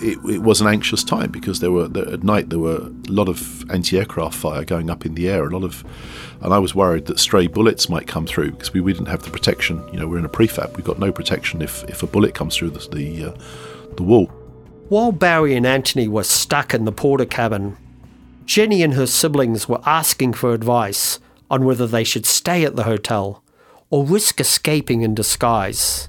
it, 0.00 0.18
it 0.30 0.42
was 0.42 0.60
an 0.60 0.66
anxious 0.66 1.04
time 1.04 1.30
because 1.30 1.60
there 1.60 1.70
were 1.70 1.88
there, 1.88 2.08
at 2.08 2.22
night 2.22 2.50
there 2.50 2.58
were 2.58 2.76
a 2.76 3.10
lot 3.10 3.28
of 3.28 3.68
anti-aircraft 3.70 4.34
fire 4.34 4.64
going 4.64 4.90
up 4.90 5.04
in 5.04 5.14
the 5.14 5.28
air, 5.28 5.46
a 5.46 5.50
lot 5.50 5.64
of, 5.64 5.84
and 6.40 6.52
I 6.52 6.58
was 6.58 6.74
worried 6.74 7.06
that 7.06 7.18
stray 7.18 7.46
bullets 7.46 7.88
might 7.88 8.06
come 8.06 8.26
through 8.26 8.52
because 8.52 8.72
we, 8.72 8.80
we 8.80 8.92
didn't 8.92 9.08
have 9.08 9.22
the 9.22 9.30
protection. 9.30 9.86
You 9.92 10.00
know, 10.00 10.08
we're 10.08 10.18
in 10.18 10.24
a 10.24 10.30
prefab. 10.30 10.76
We've 10.76 10.84
got 10.84 10.98
no 10.98 11.12
protection 11.12 11.62
if 11.62 11.84
if 11.84 12.02
a 12.02 12.06
bullet 12.06 12.34
comes 12.34 12.56
through 12.56 12.70
the 12.70 12.88
the, 12.94 13.24
uh, 13.24 13.38
the 13.96 14.02
wall. 14.02 14.26
While 14.88 15.12
Barry 15.12 15.54
and 15.54 15.66
Anthony 15.66 16.08
were 16.08 16.24
stuck 16.24 16.72
in 16.72 16.84
the 16.84 16.92
porter 16.92 17.26
cabin, 17.26 17.76
Ginny 18.46 18.82
and 18.82 18.94
her 18.94 19.06
siblings 19.06 19.68
were 19.68 19.82
asking 19.84 20.32
for 20.32 20.54
advice 20.54 21.20
on 21.50 21.64
whether 21.64 21.86
they 21.86 22.04
should 22.04 22.24
stay 22.24 22.64
at 22.64 22.76
the 22.76 22.84
hotel 22.84 23.42
or 23.90 24.04
risk 24.04 24.40
escaping 24.40 25.02
in 25.02 25.14
disguise. 25.14 26.08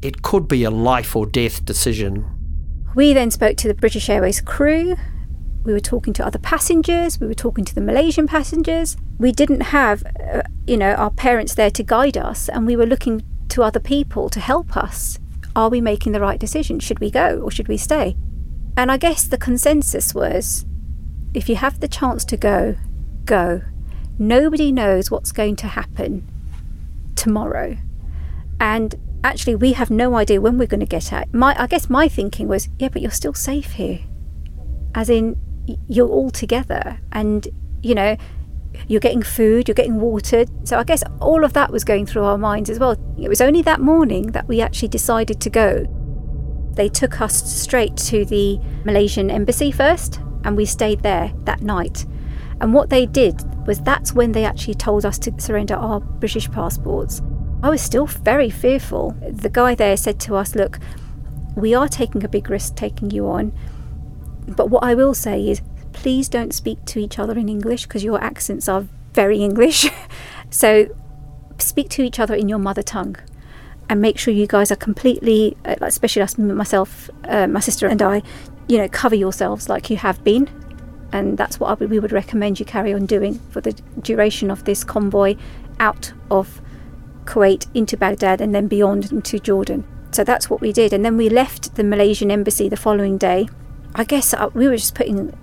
It 0.00 0.22
could 0.22 0.46
be 0.46 0.62
a 0.62 0.70
life 0.70 1.16
or 1.16 1.26
death 1.26 1.64
decision. 1.64 2.37
We 2.94 3.12
then 3.12 3.30
spoke 3.30 3.56
to 3.58 3.68
the 3.68 3.74
British 3.74 4.08
Airways 4.08 4.40
crew. 4.40 4.96
We 5.64 5.72
were 5.72 5.80
talking 5.80 6.12
to 6.14 6.26
other 6.26 6.38
passengers. 6.38 7.20
We 7.20 7.26
were 7.26 7.34
talking 7.34 7.64
to 7.64 7.74
the 7.74 7.80
Malaysian 7.80 8.26
passengers. 8.26 8.96
We 9.18 9.32
didn't 9.32 9.60
have, 9.60 10.02
uh, 10.32 10.42
you 10.66 10.76
know, 10.76 10.92
our 10.92 11.10
parents 11.10 11.54
there 11.54 11.70
to 11.70 11.82
guide 11.82 12.16
us, 12.16 12.48
and 12.48 12.66
we 12.66 12.76
were 12.76 12.86
looking 12.86 13.22
to 13.48 13.62
other 13.62 13.80
people 13.80 14.28
to 14.30 14.40
help 14.40 14.76
us 14.76 15.18
are 15.58 15.68
we 15.68 15.80
making 15.80 16.12
the 16.12 16.20
right 16.20 16.38
decision? 16.38 16.78
Should 16.78 17.00
we 17.00 17.10
go 17.10 17.40
or 17.40 17.50
should 17.50 17.66
we 17.66 17.76
stay? 17.76 18.16
And 18.76 18.92
I 18.92 18.96
guess 18.96 19.26
the 19.26 19.36
consensus 19.36 20.14
was 20.14 20.64
if 21.34 21.48
you 21.48 21.56
have 21.56 21.80
the 21.80 21.88
chance 21.88 22.24
to 22.26 22.36
go, 22.36 22.76
go. 23.24 23.62
Nobody 24.20 24.70
knows 24.70 25.10
what's 25.10 25.32
going 25.32 25.56
to 25.56 25.66
happen 25.66 26.26
tomorrow. 27.16 27.76
And 28.60 28.94
actually, 29.24 29.54
we 29.56 29.72
have 29.72 29.90
no 29.90 30.16
idea 30.16 30.40
when 30.40 30.58
we're 30.58 30.66
going 30.66 30.80
to 30.80 30.86
get 30.86 31.12
out. 31.12 31.32
My, 31.32 31.54
I 31.60 31.66
guess 31.66 31.90
my 31.90 32.08
thinking 32.08 32.48
was, 32.48 32.68
yeah, 32.78 32.88
but 32.88 33.02
you're 33.02 33.10
still 33.10 33.34
safe 33.34 33.72
here. 33.72 34.00
As 34.94 35.10
in, 35.10 35.36
you're 35.88 36.08
all 36.08 36.30
together. 36.30 36.98
And, 37.12 37.46
you 37.82 37.94
know, 37.94 38.16
you're 38.86 39.00
getting 39.00 39.22
food, 39.22 39.68
you're 39.68 39.74
getting 39.74 40.00
watered. 40.00 40.48
So 40.68 40.78
I 40.78 40.84
guess 40.84 41.02
all 41.20 41.44
of 41.44 41.52
that 41.54 41.70
was 41.70 41.84
going 41.84 42.06
through 42.06 42.24
our 42.24 42.38
minds 42.38 42.70
as 42.70 42.78
well. 42.78 42.96
It 43.18 43.28
was 43.28 43.40
only 43.40 43.62
that 43.62 43.80
morning 43.80 44.28
that 44.32 44.46
we 44.46 44.60
actually 44.60 44.88
decided 44.88 45.40
to 45.40 45.50
go. 45.50 45.84
They 46.74 46.88
took 46.88 47.20
us 47.20 47.42
straight 47.60 47.96
to 47.96 48.24
the 48.24 48.60
Malaysian 48.84 49.30
embassy 49.30 49.72
first, 49.72 50.20
and 50.44 50.56
we 50.56 50.64
stayed 50.64 51.02
there 51.02 51.32
that 51.44 51.60
night. 51.60 52.06
And 52.60 52.72
what 52.72 52.90
they 52.90 53.06
did 53.06 53.42
was 53.66 53.80
that's 53.80 54.12
when 54.12 54.32
they 54.32 54.44
actually 54.44 54.74
told 54.74 55.04
us 55.04 55.18
to 55.20 55.32
surrender 55.38 55.74
our 55.74 56.00
British 56.00 56.48
passports. 56.50 57.20
I 57.62 57.70
was 57.70 57.82
still 57.82 58.06
very 58.06 58.50
fearful. 58.50 59.16
The 59.28 59.48
guy 59.48 59.74
there 59.74 59.96
said 59.96 60.20
to 60.20 60.36
us, 60.36 60.54
Look, 60.54 60.78
we 61.56 61.74
are 61.74 61.88
taking 61.88 62.22
a 62.24 62.28
big 62.28 62.48
risk 62.50 62.76
taking 62.76 63.10
you 63.10 63.28
on. 63.28 63.52
But 64.46 64.70
what 64.70 64.84
I 64.84 64.94
will 64.94 65.14
say 65.14 65.48
is 65.48 65.60
please 65.92 66.28
don't 66.28 66.54
speak 66.54 66.84
to 66.84 67.00
each 67.00 67.18
other 67.18 67.36
in 67.36 67.48
English 67.48 67.82
because 67.82 68.04
your 68.04 68.22
accents 68.22 68.68
are 68.68 68.86
very 69.12 69.38
English. 69.38 69.88
so 70.50 70.86
speak 71.58 71.88
to 71.90 72.02
each 72.02 72.20
other 72.20 72.34
in 72.34 72.48
your 72.48 72.58
mother 72.58 72.82
tongue 72.82 73.16
and 73.90 74.00
make 74.00 74.18
sure 74.18 74.32
you 74.32 74.46
guys 74.46 74.70
are 74.70 74.76
completely, 74.76 75.56
uh, 75.64 75.74
especially 75.80 76.22
us, 76.22 76.38
myself, 76.38 77.10
uh, 77.24 77.48
my 77.48 77.58
sister, 77.58 77.88
and 77.88 78.00
I, 78.00 78.22
you 78.68 78.78
know, 78.78 78.88
cover 78.88 79.16
yourselves 79.16 79.68
like 79.68 79.90
you 79.90 79.96
have 79.96 80.22
been. 80.22 80.48
And 81.10 81.36
that's 81.36 81.58
what 81.58 81.80
we 81.80 81.98
would 81.98 82.12
recommend 82.12 82.60
you 82.60 82.66
carry 82.66 82.92
on 82.92 83.06
doing 83.06 83.40
for 83.50 83.60
the 83.60 83.72
duration 84.02 84.50
of 84.50 84.64
this 84.64 84.84
convoy 84.84 85.36
out 85.80 86.12
of 86.30 86.60
Kuwait 87.28 87.66
into 87.74 87.96
Baghdad 87.96 88.40
and 88.40 88.54
then 88.54 88.68
beyond 88.68 89.12
into 89.12 89.38
Jordan. 89.38 89.84
So 90.12 90.24
that's 90.24 90.48
what 90.48 90.62
we 90.62 90.72
did. 90.72 90.94
And 90.94 91.04
then 91.04 91.18
we 91.18 91.28
left 91.28 91.74
the 91.74 91.84
Malaysian 91.84 92.30
embassy 92.30 92.70
the 92.70 92.76
following 92.76 93.18
day. 93.18 93.48
I 93.94 94.04
guess 94.04 94.32
uh, 94.32 94.48
we 94.54 94.66
were 94.66 94.76
just 94.76 94.94
putting 94.94 95.36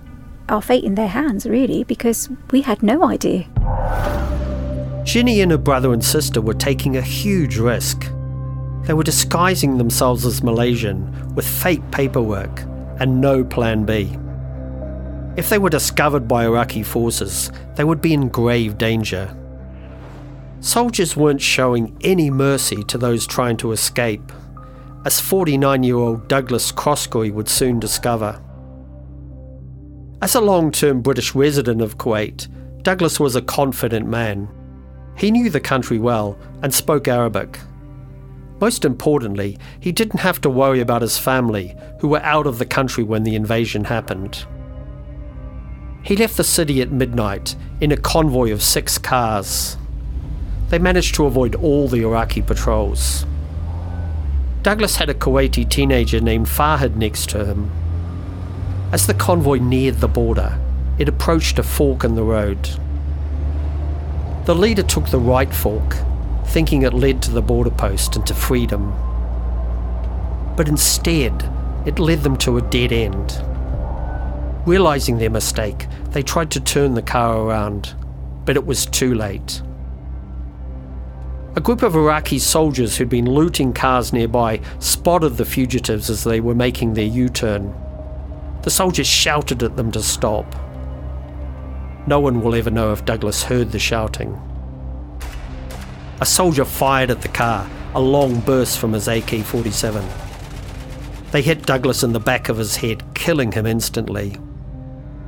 our 0.48 0.60
fate 0.60 0.82
in 0.82 0.96
their 0.96 1.08
hands, 1.08 1.46
really, 1.46 1.84
because 1.84 2.28
we 2.50 2.62
had 2.62 2.82
no 2.82 3.04
idea. 3.04 3.46
Ginny 5.04 5.40
and 5.40 5.52
her 5.52 5.58
brother 5.58 5.92
and 5.92 6.04
sister 6.04 6.40
were 6.40 6.54
taking 6.54 6.96
a 6.96 7.02
huge 7.02 7.58
risk. 7.58 8.10
They 8.82 8.94
were 8.94 9.04
disguising 9.04 9.78
themselves 9.78 10.26
as 10.26 10.42
Malaysian 10.42 11.34
with 11.36 11.46
fake 11.46 11.88
paperwork 11.92 12.62
and 12.98 13.20
no 13.20 13.44
plan 13.44 13.84
B. 13.84 14.18
If 15.36 15.50
they 15.50 15.58
were 15.58 15.70
discovered 15.70 16.26
by 16.26 16.44
Iraqi 16.44 16.82
forces, 16.82 17.52
they 17.76 17.84
would 17.84 18.00
be 18.00 18.14
in 18.14 18.28
grave 18.28 18.76
danger. 18.78 19.36
Soldiers 20.66 21.16
weren't 21.16 21.40
showing 21.40 21.96
any 22.00 22.28
mercy 22.28 22.82
to 22.88 22.98
those 22.98 23.24
trying 23.24 23.56
to 23.58 23.70
escape, 23.70 24.32
as 25.04 25.20
49 25.20 25.84
year 25.84 25.94
old 25.94 26.26
Douglas 26.26 26.72
Croskery 26.72 27.32
would 27.32 27.48
soon 27.48 27.78
discover. 27.78 28.42
As 30.20 30.34
a 30.34 30.40
long 30.40 30.72
term 30.72 31.02
British 31.02 31.36
resident 31.36 31.80
of 31.82 31.98
Kuwait, 31.98 32.48
Douglas 32.82 33.20
was 33.20 33.36
a 33.36 33.42
confident 33.42 34.08
man. 34.08 34.48
He 35.16 35.30
knew 35.30 35.50
the 35.50 35.60
country 35.60 36.00
well 36.00 36.36
and 36.64 36.74
spoke 36.74 37.06
Arabic. 37.06 37.60
Most 38.60 38.84
importantly, 38.84 39.58
he 39.78 39.92
didn't 39.92 40.18
have 40.18 40.40
to 40.40 40.50
worry 40.50 40.80
about 40.80 41.02
his 41.02 41.16
family, 41.16 41.76
who 42.00 42.08
were 42.08 42.22
out 42.24 42.48
of 42.48 42.58
the 42.58 42.66
country 42.66 43.04
when 43.04 43.22
the 43.22 43.36
invasion 43.36 43.84
happened. 43.84 44.44
He 46.02 46.16
left 46.16 46.36
the 46.36 46.42
city 46.42 46.82
at 46.82 46.90
midnight 46.90 47.54
in 47.80 47.92
a 47.92 47.96
convoy 47.96 48.50
of 48.50 48.64
six 48.64 48.98
cars. 48.98 49.76
They 50.68 50.78
managed 50.78 51.14
to 51.14 51.26
avoid 51.26 51.54
all 51.54 51.86
the 51.86 52.02
Iraqi 52.02 52.42
patrols. 52.42 53.24
Douglas 54.62 54.96
had 54.96 55.08
a 55.08 55.14
Kuwaiti 55.14 55.68
teenager 55.68 56.20
named 56.20 56.46
Fahad 56.46 56.96
next 56.96 57.30
to 57.30 57.44
him. 57.44 57.70
As 58.90 59.06
the 59.06 59.14
convoy 59.14 59.58
neared 59.58 59.96
the 59.96 60.08
border, 60.08 60.58
it 60.98 61.08
approached 61.08 61.58
a 61.58 61.62
fork 61.62 62.02
in 62.02 62.16
the 62.16 62.24
road. 62.24 62.70
The 64.46 64.54
leader 64.54 64.82
took 64.82 65.08
the 65.10 65.20
right 65.20 65.54
fork, 65.54 65.96
thinking 66.46 66.82
it 66.82 66.94
led 66.94 67.22
to 67.22 67.30
the 67.30 67.42
border 67.42 67.70
post 67.70 68.16
and 68.16 68.26
to 68.26 68.34
freedom. 68.34 68.92
But 70.56 70.68
instead, 70.68 71.48
it 71.84 72.00
led 72.00 72.22
them 72.22 72.36
to 72.38 72.56
a 72.56 72.62
dead 72.62 72.92
end. 72.92 73.40
Realizing 74.66 75.18
their 75.18 75.30
mistake, 75.30 75.86
they 76.10 76.22
tried 76.24 76.50
to 76.52 76.60
turn 76.60 76.94
the 76.94 77.02
car 77.02 77.38
around, 77.38 77.94
but 78.44 78.56
it 78.56 78.66
was 78.66 78.86
too 78.86 79.14
late. 79.14 79.62
A 81.56 81.60
group 81.62 81.82
of 81.82 81.96
Iraqi 81.96 82.38
soldiers 82.38 82.98
who'd 82.98 83.08
been 83.08 83.30
looting 83.30 83.72
cars 83.72 84.12
nearby 84.12 84.60
spotted 84.78 85.38
the 85.38 85.46
fugitives 85.46 86.10
as 86.10 86.22
they 86.22 86.38
were 86.38 86.54
making 86.54 86.92
their 86.92 87.06
U 87.06 87.30
turn. 87.30 87.74
The 88.60 88.68
soldiers 88.68 89.06
shouted 89.06 89.62
at 89.62 89.74
them 89.74 89.90
to 89.92 90.02
stop. 90.02 90.54
No 92.06 92.20
one 92.20 92.42
will 92.42 92.54
ever 92.54 92.70
know 92.70 92.92
if 92.92 93.06
Douglas 93.06 93.42
heard 93.42 93.72
the 93.72 93.78
shouting. 93.78 94.38
A 96.20 96.26
soldier 96.26 96.66
fired 96.66 97.10
at 97.10 97.22
the 97.22 97.28
car, 97.28 97.66
a 97.94 98.00
long 98.02 98.40
burst 98.40 98.78
from 98.78 98.92
his 98.92 99.08
AK 99.08 99.42
47. 99.42 100.06
They 101.30 101.40
hit 101.40 101.64
Douglas 101.64 102.02
in 102.02 102.12
the 102.12 102.20
back 102.20 102.50
of 102.50 102.58
his 102.58 102.76
head, 102.76 103.02
killing 103.14 103.52
him 103.52 103.64
instantly. 103.64 104.36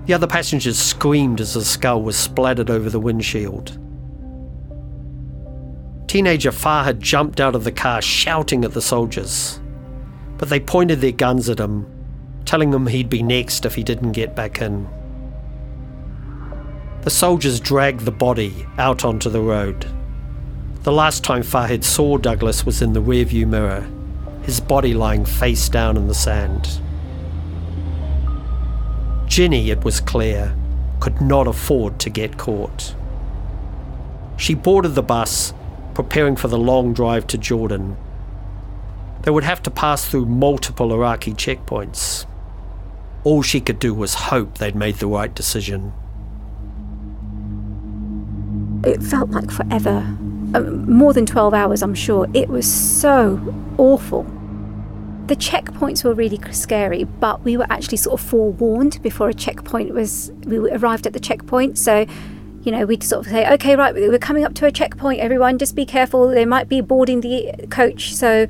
The 0.04 0.12
other 0.12 0.26
passengers 0.26 0.78
screamed 0.78 1.40
as 1.40 1.54
his 1.54 1.70
skull 1.70 2.02
was 2.02 2.18
splattered 2.18 2.68
over 2.68 2.90
the 2.90 3.00
windshield. 3.00 3.78
Teenager 6.08 6.52
Fahad 6.52 7.00
jumped 7.00 7.38
out 7.38 7.54
of 7.54 7.64
the 7.64 7.70
car 7.70 8.00
shouting 8.00 8.64
at 8.64 8.72
the 8.72 8.80
soldiers, 8.80 9.60
but 10.38 10.48
they 10.48 10.58
pointed 10.58 11.02
their 11.02 11.12
guns 11.12 11.50
at 11.50 11.60
him, 11.60 11.86
telling 12.46 12.72
him 12.72 12.86
he'd 12.86 13.10
be 13.10 13.22
next 13.22 13.66
if 13.66 13.74
he 13.74 13.82
didn't 13.82 14.12
get 14.12 14.34
back 14.34 14.62
in. 14.62 14.88
The 17.02 17.10
soldiers 17.10 17.60
dragged 17.60 18.00
the 18.00 18.10
body 18.10 18.66
out 18.78 19.04
onto 19.04 19.28
the 19.28 19.42
road. 19.42 19.86
The 20.82 20.92
last 20.92 21.24
time 21.24 21.42
Fahad 21.42 21.84
saw 21.84 22.16
Douglas 22.16 22.64
was 22.64 22.80
in 22.80 22.94
the 22.94 23.02
rearview 23.02 23.46
mirror, 23.46 23.86
his 24.44 24.60
body 24.60 24.94
lying 24.94 25.26
face 25.26 25.68
down 25.68 25.98
in 25.98 26.06
the 26.06 26.14
sand. 26.14 26.80
Ginny, 29.26 29.68
it 29.68 29.84
was 29.84 30.00
clear, 30.00 30.56
could 31.00 31.20
not 31.20 31.46
afford 31.46 31.98
to 32.00 32.08
get 32.08 32.38
caught. 32.38 32.94
She 34.38 34.54
boarded 34.54 34.94
the 34.94 35.02
bus, 35.02 35.52
preparing 35.98 36.36
for 36.36 36.46
the 36.46 36.56
long 36.56 36.92
drive 36.92 37.26
to 37.26 37.36
Jordan. 37.36 37.96
They 39.22 39.32
would 39.32 39.42
have 39.42 39.60
to 39.64 39.70
pass 39.72 40.08
through 40.08 40.26
multiple 40.26 40.92
Iraqi 40.92 41.32
checkpoints. 41.32 42.24
All 43.24 43.42
she 43.42 43.60
could 43.60 43.80
do 43.80 43.92
was 43.92 44.14
hope 44.14 44.58
they'd 44.58 44.76
made 44.76 44.94
the 44.98 45.08
right 45.08 45.34
decision. 45.34 45.92
It 48.84 49.02
felt 49.02 49.30
like 49.30 49.50
forever. 49.50 50.16
Um, 50.54 50.88
more 50.88 51.12
than 51.12 51.26
12 51.26 51.52
hours, 51.52 51.82
I'm 51.82 51.96
sure. 51.96 52.28
It 52.32 52.48
was 52.48 52.72
so 52.72 53.52
awful. 53.76 54.22
The 55.26 55.34
checkpoints 55.34 56.04
were 56.04 56.14
really 56.14 56.38
scary, 56.52 57.02
but 57.02 57.42
we 57.42 57.56
were 57.56 57.66
actually 57.70 57.98
sort 57.98 58.20
of 58.20 58.24
forewarned 58.24 59.02
before 59.02 59.30
a 59.30 59.34
checkpoint 59.34 59.92
was. 59.92 60.30
We 60.44 60.58
arrived 60.58 61.08
at 61.08 61.12
the 61.12 61.18
checkpoint, 61.18 61.76
so 61.76 62.06
you 62.68 62.72
know 62.72 62.84
we'd 62.84 63.02
sort 63.02 63.24
of 63.24 63.32
say, 63.32 63.50
"Okay, 63.54 63.76
right, 63.76 63.94
we're 63.94 64.18
coming 64.18 64.44
up 64.44 64.52
to 64.56 64.66
a 64.66 64.70
checkpoint. 64.70 65.20
Everyone, 65.20 65.56
just 65.56 65.74
be 65.74 65.86
careful. 65.86 66.28
They 66.28 66.44
might 66.44 66.68
be 66.68 66.82
boarding 66.82 67.22
the 67.22 67.50
coach, 67.70 68.14
so 68.14 68.46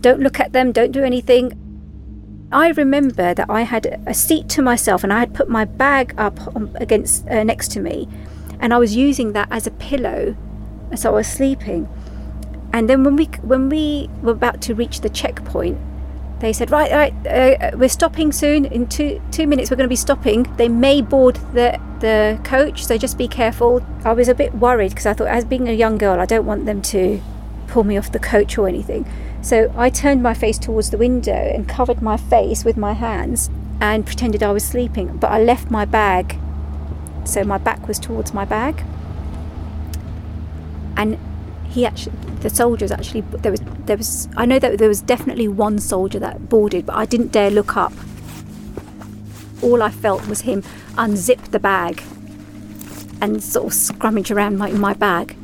don't 0.00 0.20
look 0.20 0.40
at 0.40 0.54
them. 0.54 0.72
Don't 0.72 0.90
do 0.90 1.04
anything." 1.04 1.52
I 2.50 2.70
remember 2.70 3.34
that 3.34 3.50
I 3.50 3.62
had 3.64 4.00
a 4.06 4.14
seat 4.14 4.48
to 4.54 4.62
myself, 4.62 5.04
and 5.04 5.12
I 5.12 5.18
had 5.18 5.34
put 5.34 5.50
my 5.50 5.66
bag 5.66 6.14
up 6.16 6.40
against 6.76 7.28
uh, 7.28 7.44
next 7.44 7.70
to 7.72 7.80
me, 7.80 8.08
and 8.58 8.72
I 8.72 8.78
was 8.78 8.96
using 8.96 9.34
that 9.34 9.48
as 9.50 9.66
a 9.66 9.70
pillow, 9.72 10.34
so 10.96 11.10
I 11.10 11.16
was 11.16 11.26
sleeping. 11.26 11.86
And 12.72 12.88
then 12.88 13.04
when 13.04 13.16
we 13.16 13.26
when 13.42 13.68
we 13.68 14.08
were 14.22 14.32
about 14.32 14.62
to 14.62 14.74
reach 14.74 15.02
the 15.02 15.10
checkpoint, 15.10 15.76
they 16.40 16.52
said, 16.52 16.70
right, 16.70 16.90
right, 16.92 17.26
uh, 17.26 17.76
we're 17.76 17.88
stopping 17.88 18.30
soon. 18.30 18.64
In 18.66 18.86
two 18.86 19.20
two 19.32 19.46
minutes, 19.46 19.70
we're 19.70 19.76
going 19.76 19.88
to 19.88 19.92
be 19.92 19.96
stopping. 19.96 20.44
They 20.56 20.68
may 20.68 21.02
board 21.02 21.36
the 21.52 21.80
the 22.00 22.38
coach, 22.44 22.84
so 22.86 22.96
just 22.96 23.18
be 23.18 23.26
careful. 23.26 23.84
I 24.04 24.12
was 24.12 24.28
a 24.28 24.34
bit 24.34 24.54
worried 24.54 24.90
because 24.90 25.06
I 25.06 25.14
thought, 25.14 25.28
as 25.28 25.44
being 25.44 25.68
a 25.68 25.72
young 25.72 25.98
girl, 25.98 26.20
I 26.20 26.26
don't 26.26 26.46
want 26.46 26.64
them 26.64 26.80
to 26.82 27.20
pull 27.66 27.84
me 27.84 27.98
off 27.98 28.12
the 28.12 28.20
coach 28.20 28.56
or 28.56 28.68
anything. 28.68 29.04
So 29.42 29.72
I 29.76 29.90
turned 29.90 30.22
my 30.22 30.34
face 30.34 30.58
towards 30.58 30.90
the 30.90 30.98
window 30.98 31.32
and 31.32 31.68
covered 31.68 32.02
my 32.02 32.16
face 32.16 32.64
with 32.64 32.76
my 32.76 32.92
hands 32.92 33.50
and 33.80 34.06
pretended 34.06 34.42
I 34.42 34.52
was 34.52 34.64
sleeping. 34.64 35.16
But 35.16 35.32
I 35.32 35.42
left 35.42 35.70
my 35.70 35.84
bag, 35.84 36.38
so 37.24 37.44
my 37.44 37.58
back 37.58 37.88
was 37.88 37.98
towards 37.98 38.32
my 38.32 38.44
bag. 38.44 38.84
And 40.96 41.18
he 41.78 41.86
actually 41.86 42.16
the 42.40 42.50
soldiers 42.50 42.90
actually 42.90 43.20
there 43.20 43.52
was 43.52 43.60
there 43.86 43.96
was 43.96 44.28
I 44.36 44.46
know 44.46 44.58
that 44.58 44.78
there 44.78 44.88
was 44.88 45.00
definitely 45.00 45.46
one 45.46 45.78
soldier 45.78 46.18
that 46.18 46.48
boarded 46.48 46.86
but 46.86 46.96
I 46.96 47.06
didn't 47.06 47.30
dare 47.30 47.50
look 47.50 47.76
up. 47.76 47.92
All 49.62 49.80
I 49.82 49.90
felt 49.90 50.26
was 50.26 50.40
him 50.40 50.62
unzip 50.96 51.50
the 51.52 51.60
bag 51.60 52.02
and 53.20 53.42
sort 53.42 53.66
of 53.66 53.72
scrummage 53.72 54.34
around 54.34 54.58
my, 54.58 54.70
my 54.72 54.94
bag. 54.94 55.36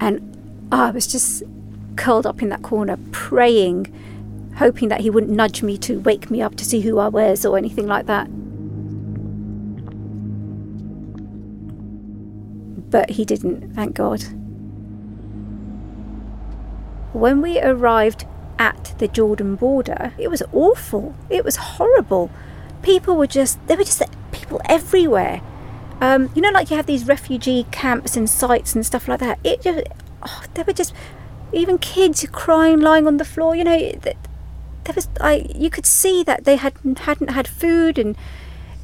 And 0.00 0.68
oh, 0.70 0.82
I 0.82 0.90
was 0.90 1.06
just 1.06 1.42
curled 1.96 2.26
up 2.26 2.40
in 2.40 2.48
that 2.50 2.62
corner 2.62 2.98
praying 3.10 3.92
hoping 4.56 4.88
that 4.88 5.00
he 5.00 5.10
wouldn't 5.10 5.32
nudge 5.32 5.62
me 5.62 5.76
to 5.78 6.00
wake 6.00 6.30
me 6.30 6.40
up 6.40 6.54
to 6.56 6.64
see 6.64 6.80
who 6.80 6.98
I 6.98 7.08
was 7.08 7.44
or 7.44 7.58
anything 7.58 7.86
like 7.86 8.06
that 8.06 8.28
but 12.96 13.10
he 13.10 13.24
didn't 13.24 13.74
thank 13.74 13.94
God 13.94 14.24
when 17.16 17.40
we 17.40 17.58
arrived 17.60 18.26
at 18.58 18.94
the 18.98 19.08
Jordan 19.08 19.56
border, 19.56 20.12
it 20.18 20.28
was 20.28 20.42
awful. 20.52 21.14
It 21.30 21.44
was 21.44 21.56
horrible. 21.56 22.30
People 22.82 23.16
were 23.16 23.26
just, 23.26 23.64
there 23.66 23.76
were 23.76 23.84
just 23.84 24.02
people 24.32 24.60
everywhere. 24.66 25.40
Um, 26.00 26.30
you 26.34 26.42
know, 26.42 26.50
like 26.50 26.70
you 26.70 26.76
have 26.76 26.86
these 26.86 27.06
refugee 27.06 27.66
camps 27.70 28.16
and 28.16 28.28
sites 28.28 28.74
and 28.74 28.84
stuff 28.84 29.08
like 29.08 29.20
that. 29.20 29.38
It 29.42 29.62
just, 29.62 29.86
oh, 30.22 30.42
there 30.54 30.64
were 30.64 30.74
just, 30.74 30.92
even 31.52 31.78
kids 31.78 32.26
crying, 32.32 32.80
lying 32.80 33.06
on 33.06 33.16
the 33.16 33.24
floor. 33.24 33.56
You 33.56 33.64
know, 33.64 33.78
there 34.02 34.94
was, 34.94 35.08
I, 35.20 35.46
you 35.54 35.70
could 35.70 35.86
see 35.86 36.22
that 36.24 36.44
they 36.44 36.56
had 36.56 36.74
hadn't 36.98 37.30
had 37.30 37.48
food, 37.48 37.98
and 37.98 38.14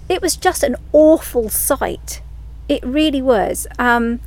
it 0.08 0.22
was 0.22 0.36
just 0.36 0.62
an 0.62 0.76
awful 0.92 1.50
sight. 1.50 2.22
It 2.68 2.84
really 2.84 3.22
was. 3.22 3.66
Um, 3.78 4.20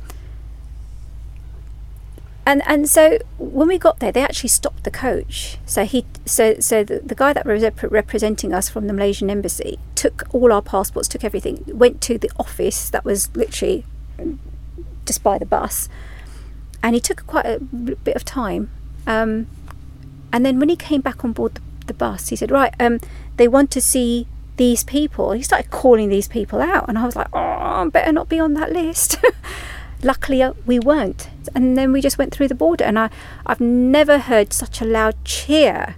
and 2.46 2.62
and 2.64 2.88
so 2.88 3.18
when 3.38 3.66
we 3.66 3.76
got 3.76 3.98
there, 3.98 4.12
they 4.12 4.22
actually 4.22 4.50
stopped 4.50 4.84
the 4.84 4.90
coach. 4.90 5.58
So 5.66 5.84
he 5.84 6.06
so 6.24 6.54
so 6.60 6.84
the, 6.84 7.00
the 7.00 7.16
guy 7.16 7.32
that 7.32 7.44
was 7.44 7.62
rep- 7.62 7.82
representing 7.90 8.54
us 8.54 8.68
from 8.68 8.86
the 8.86 8.92
Malaysian 8.92 9.28
embassy 9.28 9.80
took 9.96 10.22
all 10.32 10.52
our 10.52 10.62
passports, 10.62 11.08
took 11.08 11.24
everything, 11.24 11.64
went 11.66 12.00
to 12.02 12.16
the 12.18 12.30
office 12.38 12.88
that 12.90 13.04
was 13.04 13.34
literally 13.34 13.84
just 15.04 15.24
by 15.24 15.38
the 15.38 15.46
bus, 15.46 15.88
and 16.84 16.94
he 16.94 17.00
took 17.00 17.26
quite 17.26 17.46
a 17.46 17.58
bit 17.58 18.14
of 18.14 18.24
time. 18.24 18.70
Um, 19.08 19.48
and 20.32 20.46
then 20.46 20.60
when 20.60 20.68
he 20.68 20.76
came 20.76 21.00
back 21.00 21.24
on 21.24 21.32
board 21.32 21.56
the, 21.56 21.62
the 21.86 21.94
bus, 21.94 22.28
he 22.28 22.36
said, 22.36 22.52
"Right, 22.52 22.72
um, 22.78 23.00
they 23.38 23.48
want 23.48 23.72
to 23.72 23.80
see 23.80 24.28
these 24.56 24.84
people." 24.84 25.32
He 25.32 25.42
started 25.42 25.70
calling 25.70 26.08
these 26.08 26.28
people 26.28 26.60
out, 26.60 26.88
and 26.88 26.98
I 26.98 27.04
was 27.04 27.16
like, 27.16 27.28
"Oh, 27.32 27.38
I 27.38 27.88
better 27.88 28.12
not 28.12 28.28
be 28.28 28.40
on 28.40 28.54
that 28.54 28.72
list." 28.72 29.18
Luckily, 30.02 30.42
uh, 30.42 30.52
we 30.66 30.78
weren't. 30.78 31.30
And 31.54 31.76
then 31.76 31.92
we 31.92 32.00
just 32.00 32.18
went 32.18 32.34
through 32.34 32.48
the 32.48 32.54
border, 32.54 32.84
and 32.84 32.98
I, 32.98 33.10
I've 33.46 33.60
never 33.60 34.18
heard 34.18 34.52
such 34.52 34.80
a 34.80 34.84
loud 34.84 35.16
cheer. 35.24 35.96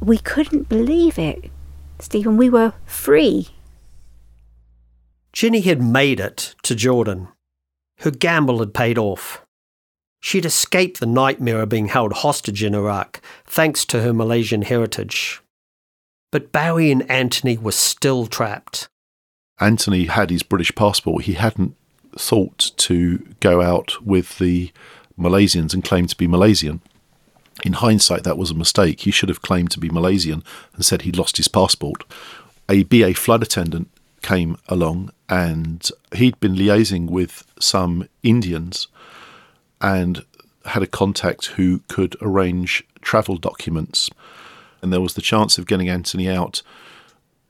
We 0.00 0.18
couldn't 0.18 0.68
believe 0.68 1.18
it, 1.18 1.50
Stephen. 1.98 2.36
We 2.36 2.50
were 2.50 2.74
free. 2.84 3.48
Ginny 5.32 5.60
had 5.60 5.82
made 5.82 6.20
it 6.20 6.54
to 6.62 6.74
Jordan. 6.74 7.28
Her 7.98 8.10
gamble 8.10 8.60
had 8.60 8.72
paid 8.72 8.96
off. 8.96 9.44
She'd 10.20 10.46
escaped 10.46 10.98
the 10.98 11.06
nightmare 11.06 11.62
of 11.62 11.68
being 11.68 11.88
held 11.88 12.12
hostage 12.12 12.62
in 12.62 12.74
Iraq, 12.74 13.20
thanks 13.44 13.84
to 13.86 14.00
her 14.00 14.12
Malaysian 14.12 14.62
heritage. 14.62 15.42
But 16.36 16.52
Barry 16.52 16.90
and 16.90 17.10
Anthony 17.10 17.56
were 17.56 17.72
still 17.72 18.26
trapped. 18.26 18.90
Anthony 19.58 20.04
had 20.04 20.28
his 20.28 20.42
British 20.42 20.70
passport. 20.74 21.24
He 21.24 21.32
hadn't 21.32 21.74
thought 22.14 22.72
to 22.76 23.26
go 23.40 23.62
out 23.62 24.04
with 24.04 24.36
the 24.36 24.70
Malaysians 25.18 25.72
and 25.72 25.82
claim 25.82 26.06
to 26.08 26.14
be 26.14 26.26
Malaysian. 26.26 26.82
In 27.64 27.72
hindsight, 27.72 28.24
that 28.24 28.36
was 28.36 28.50
a 28.50 28.54
mistake. 28.54 29.00
He 29.00 29.10
should 29.10 29.30
have 29.30 29.40
claimed 29.40 29.70
to 29.70 29.80
be 29.80 29.88
Malaysian 29.88 30.44
and 30.74 30.84
said 30.84 31.00
he'd 31.00 31.16
lost 31.16 31.38
his 31.38 31.48
passport. 31.48 32.04
A 32.68 32.82
BA 32.82 33.14
flood 33.14 33.42
attendant 33.42 33.88
came 34.20 34.58
along 34.68 35.12
and 35.30 35.88
he'd 36.14 36.38
been 36.38 36.54
liaising 36.54 37.08
with 37.08 37.50
some 37.58 38.10
Indians 38.22 38.88
and 39.80 40.22
had 40.66 40.82
a 40.82 40.86
contact 40.86 41.46
who 41.46 41.78
could 41.88 42.14
arrange 42.20 42.84
travel 43.00 43.38
documents. 43.38 44.10
And 44.82 44.92
there 44.92 45.00
was 45.00 45.14
the 45.14 45.22
chance 45.22 45.58
of 45.58 45.66
getting 45.66 45.88
Anthony 45.88 46.28
out 46.28 46.62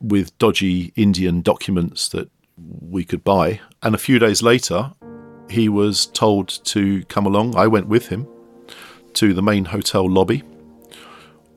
with 0.00 0.36
dodgy 0.38 0.92
Indian 0.96 1.42
documents 1.42 2.08
that 2.10 2.30
we 2.56 3.04
could 3.04 3.24
buy. 3.24 3.60
And 3.82 3.94
a 3.94 3.98
few 3.98 4.18
days 4.18 4.42
later, 4.42 4.92
he 5.48 5.68
was 5.68 6.06
told 6.06 6.48
to 6.64 7.04
come 7.04 7.26
along. 7.26 7.56
I 7.56 7.66
went 7.66 7.88
with 7.88 8.08
him 8.08 8.26
to 9.14 9.32
the 9.32 9.42
main 9.42 9.66
hotel 9.66 10.08
lobby 10.08 10.42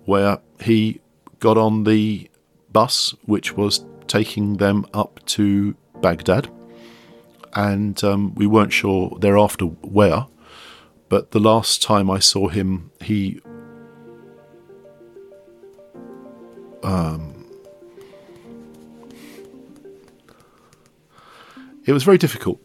where 0.05 0.39
he 0.61 0.99
got 1.39 1.57
on 1.57 1.84
the 1.84 2.30
bus 2.72 3.13
which 3.26 3.55
was 3.55 3.86
taking 4.07 4.57
them 4.57 4.86
up 4.93 5.20
to 5.26 5.76
Baghdad. 6.01 6.49
And 7.53 8.01
um, 8.03 8.36
we 8.36 8.47
weren't 8.47 8.74
sure 8.74 9.17
thereafter 9.20 9.65
where, 9.65 10.28
but 11.09 11.32
the 11.32 11.39
last 11.39 11.82
time 11.82 12.09
I 12.09 12.20
saw 12.20 12.47
him, 12.47 12.91
he 13.01 13.41
um, 16.84 17.46
it 21.86 21.94
was 21.94 22.04
very 22.04 22.18
difficult. 22.18 22.60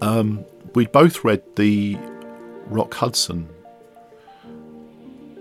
Um, 0.00 0.44
we 0.74 0.86
both 0.86 1.24
read 1.24 1.42
the 1.56 1.96
Rock 2.66 2.94
Hudson 2.94 3.48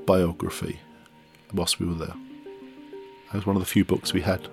biography 0.06 0.80
whilst 1.54 1.80
we 1.80 1.86
were 1.86 1.94
there. 1.94 2.16
It 3.28 3.34
was 3.34 3.46
one 3.46 3.56
of 3.56 3.62
the 3.62 3.68
few 3.68 3.84
books 3.84 4.14
we 4.14 4.22
had, 4.22 4.48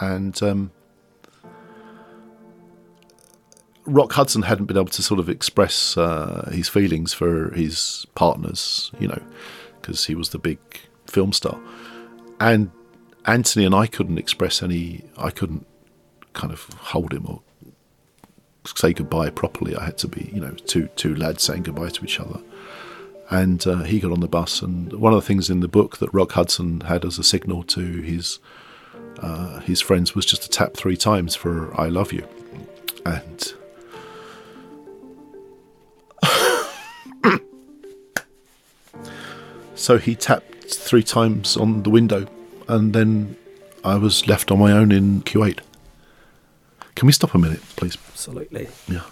and 0.00 0.40
um, 0.42 0.72
Rock 3.86 4.12
Hudson 4.12 4.42
hadn't 4.42 4.66
been 4.66 4.76
able 4.76 4.86
to 4.86 5.02
sort 5.02 5.18
of 5.18 5.30
express 5.30 5.96
uh, 5.96 6.50
his 6.52 6.68
feelings 6.68 7.14
for 7.14 7.50
his 7.54 8.06
partners, 8.14 8.90
you 8.98 9.08
know, 9.08 9.22
because 9.80 10.06
he 10.06 10.14
was 10.14 10.28
the 10.30 10.38
big 10.38 10.58
film 11.06 11.32
star, 11.32 11.58
and 12.40 12.70
Anthony 13.26 13.64
and 13.64 13.74
I 13.74 13.86
couldn't 13.86 14.18
express 14.18 14.62
any. 14.62 15.04
I 15.16 15.30
couldn't 15.30 15.66
kind 16.32 16.52
of 16.52 16.62
hold 16.74 17.12
him 17.12 17.26
or 17.26 17.42
say 18.66 18.92
goodbye 18.92 19.30
properly. 19.30 19.76
I 19.76 19.84
had 19.86 19.98
to 19.98 20.08
be, 20.08 20.30
you 20.32 20.40
know, 20.40 20.52
two 20.66 20.88
two 20.96 21.14
lads 21.14 21.42
saying 21.42 21.64
goodbye 21.64 21.90
to 21.90 22.04
each 22.04 22.20
other. 22.20 22.40
And 23.30 23.66
uh, 23.66 23.82
he 23.82 24.00
got 24.00 24.12
on 24.12 24.20
the 24.20 24.28
bus, 24.28 24.62
and 24.62 24.90
one 24.94 25.12
of 25.12 25.20
the 25.20 25.26
things 25.26 25.50
in 25.50 25.60
the 25.60 25.68
book 25.68 25.98
that 25.98 26.12
Rock 26.14 26.32
Hudson 26.32 26.80
had 26.82 27.04
as 27.04 27.18
a 27.18 27.24
signal 27.24 27.62
to 27.64 27.80
his 28.00 28.38
uh, 29.20 29.60
his 29.60 29.82
friends 29.82 30.14
was 30.14 30.24
just 30.24 30.42
to 30.44 30.48
tap 30.48 30.74
three 30.74 30.96
times 30.96 31.34
for 31.34 31.78
"I 31.78 31.88
love 31.88 32.12
you," 32.12 32.26
and 33.04 33.52
so 39.74 39.98
he 39.98 40.14
tapped 40.14 40.57
three 40.76 41.02
times 41.02 41.56
on 41.56 41.82
the 41.82 41.90
window, 41.90 42.26
and 42.68 42.92
then 42.92 43.36
I 43.84 43.96
was 43.96 44.26
left 44.26 44.50
on 44.50 44.58
my 44.58 44.72
own 44.72 44.92
in 44.92 45.22
Kuwait. 45.22 45.60
Can 46.94 47.06
we 47.06 47.12
stop 47.12 47.34
a 47.34 47.38
minute, 47.38 47.62
please? 47.76 47.96
Absolutely. 48.10 48.68
Yeah. 48.88 49.02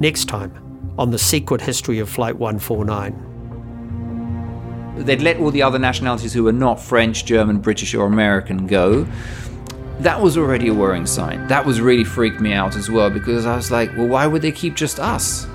Next 0.00 0.26
time 0.26 0.52
on 0.98 1.10
The 1.10 1.18
Secret 1.18 1.60
History 1.60 1.98
of 1.98 2.08
Flight 2.08 2.36
149. 2.36 3.32
They'd 4.98 5.22
let 5.22 5.38
all 5.38 5.50
the 5.50 5.62
other 5.62 5.78
nationalities 5.78 6.32
who 6.32 6.44
were 6.44 6.52
not 6.52 6.80
French, 6.80 7.24
German, 7.24 7.58
British, 7.58 7.94
or 7.94 8.06
American 8.06 8.68
go. 8.68 9.04
That 10.00 10.20
was 10.20 10.36
already 10.36 10.68
a 10.68 10.74
worrying 10.74 11.06
sign. 11.06 11.48
That 11.48 11.66
was 11.66 11.80
really 11.80 12.04
freaked 12.04 12.40
me 12.40 12.52
out 12.52 12.76
as 12.76 12.88
well 12.88 13.10
because 13.10 13.46
I 13.46 13.56
was 13.56 13.72
like, 13.72 13.90
well, 13.96 14.06
why 14.06 14.26
would 14.26 14.42
they 14.42 14.52
keep 14.52 14.74
just 14.76 15.00
us? 15.00 15.46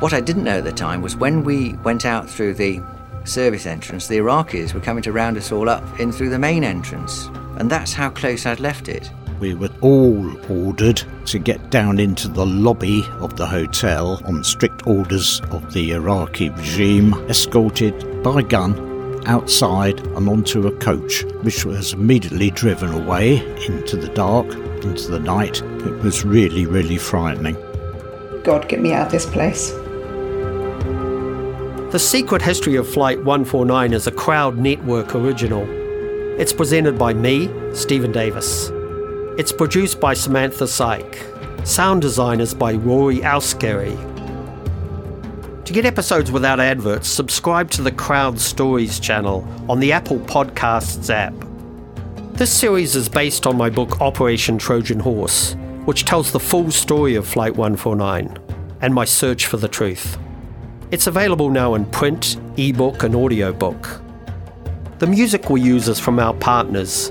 What 0.00 0.14
I 0.14 0.20
didn't 0.22 0.44
know 0.44 0.56
at 0.56 0.64
the 0.64 0.72
time 0.72 1.02
was 1.02 1.14
when 1.14 1.44
we 1.44 1.74
went 1.84 2.06
out 2.06 2.26
through 2.26 2.54
the 2.54 2.80
service 3.24 3.66
entrance, 3.66 4.06
the 4.06 4.16
Iraqis 4.16 4.72
were 4.72 4.80
coming 4.80 5.02
to 5.02 5.12
round 5.12 5.36
us 5.36 5.52
all 5.52 5.68
up 5.68 5.84
in 6.00 6.10
through 6.10 6.30
the 6.30 6.38
main 6.38 6.64
entrance. 6.64 7.26
And 7.58 7.70
that's 7.70 7.92
how 7.92 8.08
close 8.08 8.46
I'd 8.46 8.60
left 8.60 8.88
it. 8.88 9.10
We 9.40 9.52
were 9.52 9.68
all 9.82 10.34
ordered 10.50 11.02
to 11.26 11.38
get 11.38 11.68
down 11.68 11.98
into 11.98 12.28
the 12.28 12.46
lobby 12.46 13.04
of 13.18 13.36
the 13.36 13.46
hotel 13.46 14.22
on 14.24 14.42
strict 14.42 14.86
orders 14.86 15.42
of 15.50 15.70
the 15.74 15.92
Iraqi 15.92 16.48
regime, 16.48 17.12
escorted 17.28 18.22
by 18.22 18.40
gun 18.40 19.22
outside 19.26 20.00
and 20.00 20.30
onto 20.30 20.66
a 20.66 20.72
coach, 20.78 21.24
which 21.42 21.66
was 21.66 21.92
immediately 21.92 22.50
driven 22.50 22.90
away 22.90 23.46
into 23.66 23.98
the 23.98 24.08
dark, 24.14 24.46
into 24.82 25.10
the 25.10 25.20
night. 25.20 25.60
It 25.60 26.02
was 26.02 26.24
really, 26.24 26.64
really 26.64 26.96
frightening. 26.96 27.58
God, 28.44 28.66
get 28.66 28.80
me 28.80 28.94
out 28.94 29.04
of 29.04 29.12
this 29.12 29.26
place. 29.26 29.74
The 31.90 31.98
Secret 31.98 32.40
History 32.40 32.76
of 32.76 32.88
Flight 32.88 33.18
149 33.18 33.92
is 33.92 34.06
a 34.06 34.12
Crowd 34.12 34.56
Network 34.56 35.16
original. 35.16 35.66
It's 36.38 36.52
presented 36.52 36.96
by 36.96 37.12
me, 37.12 37.50
Stephen 37.74 38.12
Davis. 38.12 38.70
It's 39.36 39.50
produced 39.50 39.98
by 39.98 40.14
Samantha 40.14 40.68
Syke. 40.68 41.18
Sound 41.64 42.00
design 42.00 42.38
is 42.38 42.54
by 42.54 42.74
Rory 42.74 43.16
Alscary. 43.22 43.96
To 45.64 45.72
get 45.72 45.84
episodes 45.84 46.30
without 46.30 46.60
adverts, 46.60 47.08
subscribe 47.08 47.72
to 47.72 47.82
the 47.82 47.90
Crowd 47.90 48.38
Stories 48.38 49.00
channel 49.00 49.44
on 49.68 49.80
the 49.80 49.90
Apple 49.90 50.20
Podcasts 50.20 51.10
app. 51.12 51.34
This 52.34 52.52
series 52.52 52.94
is 52.94 53.08
based 53.08 53.48
on 53.48 53.56
my 53.56 53.68
book 53.68 54.00
Operation 54.00 54.58
Trojan 54.58 55.00
Horse, 55.00 55.56
which 55.86 56.04
tells 56.04 56.30
the 56.30 56.38
full 56.38 56.70
story 56.70 57.16
of 57.16 57.26
Flight 57.26 57.56
149 57.56 58.38
and 58.80 58.94
my 58.94 59.04
search 59.04 59.46
for 59.46 59.56
the 59.56 59.66
truth. 59.66 60.16
It's 60.90 61.06
available 61.06 61.50
now 61.50 61.74
in 61.74 61.84
print, 61.86 62.36
ebook, 62.56 63.04
and 63.04 63.14
audiobook. 63.14 64.00
The 64.98 65.06
music 65.06 65.48
we 65.48 65.60
use 65.60 65.86
is 65.86 66.00
from 66.00 66.18
our 66.18 66.34
partners, 66.34 67.10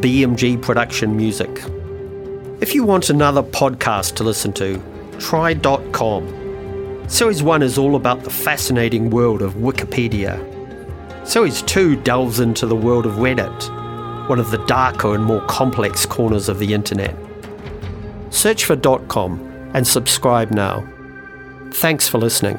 BMG 0.00 0.60
Production 0.60 1.16
Music. 1.16 1.48
If 2.60 2.74
you 2.74 2.82
want 2.82 3.08
another 3.08 3.42
podcast 3.42 4.16
to 4.16 4.24
listen 4.24 4.52
to, 4.54 4.82
try.com. 5.20 7.04
Series 7.08 7.42
1 7.42 7.62
is 7.62 7.78
all 7.78 7.94
about 7.94 8.24
the 8.24 8.30
fascinating 8.30 9.10
world 9.10 9.42
of 9.42 9.54
Wikipedia. 9.54 10.36
Series 11.24 11.62
2 11.62 12.02
delves 12.02 12.40
into 12.40 12.66
the 12.66 12.74
world 12.74 13.06
of 13.06 13.14
Reddit, 13.14 14.28
one 14.28 14.40
of 14.40 14.50
the 14.50 14.64
darker 14.66 15.14
and 15.14 15.24
more 15.24 15.44
complex 15.46 16.04
corners 16.04 16.48
of 16.48 16.58
the 16.58 16.74
internet. 16.74 17.14
Search 18.30 18.64
for 18.64 18.76
.com 18.76 19.40
and 19.72 19.86
subscribe 19.86 20.50
now. 20.50 20.84
Thanks 21.72 22.08
for 22.08 22.18
listening. 22.18 22.58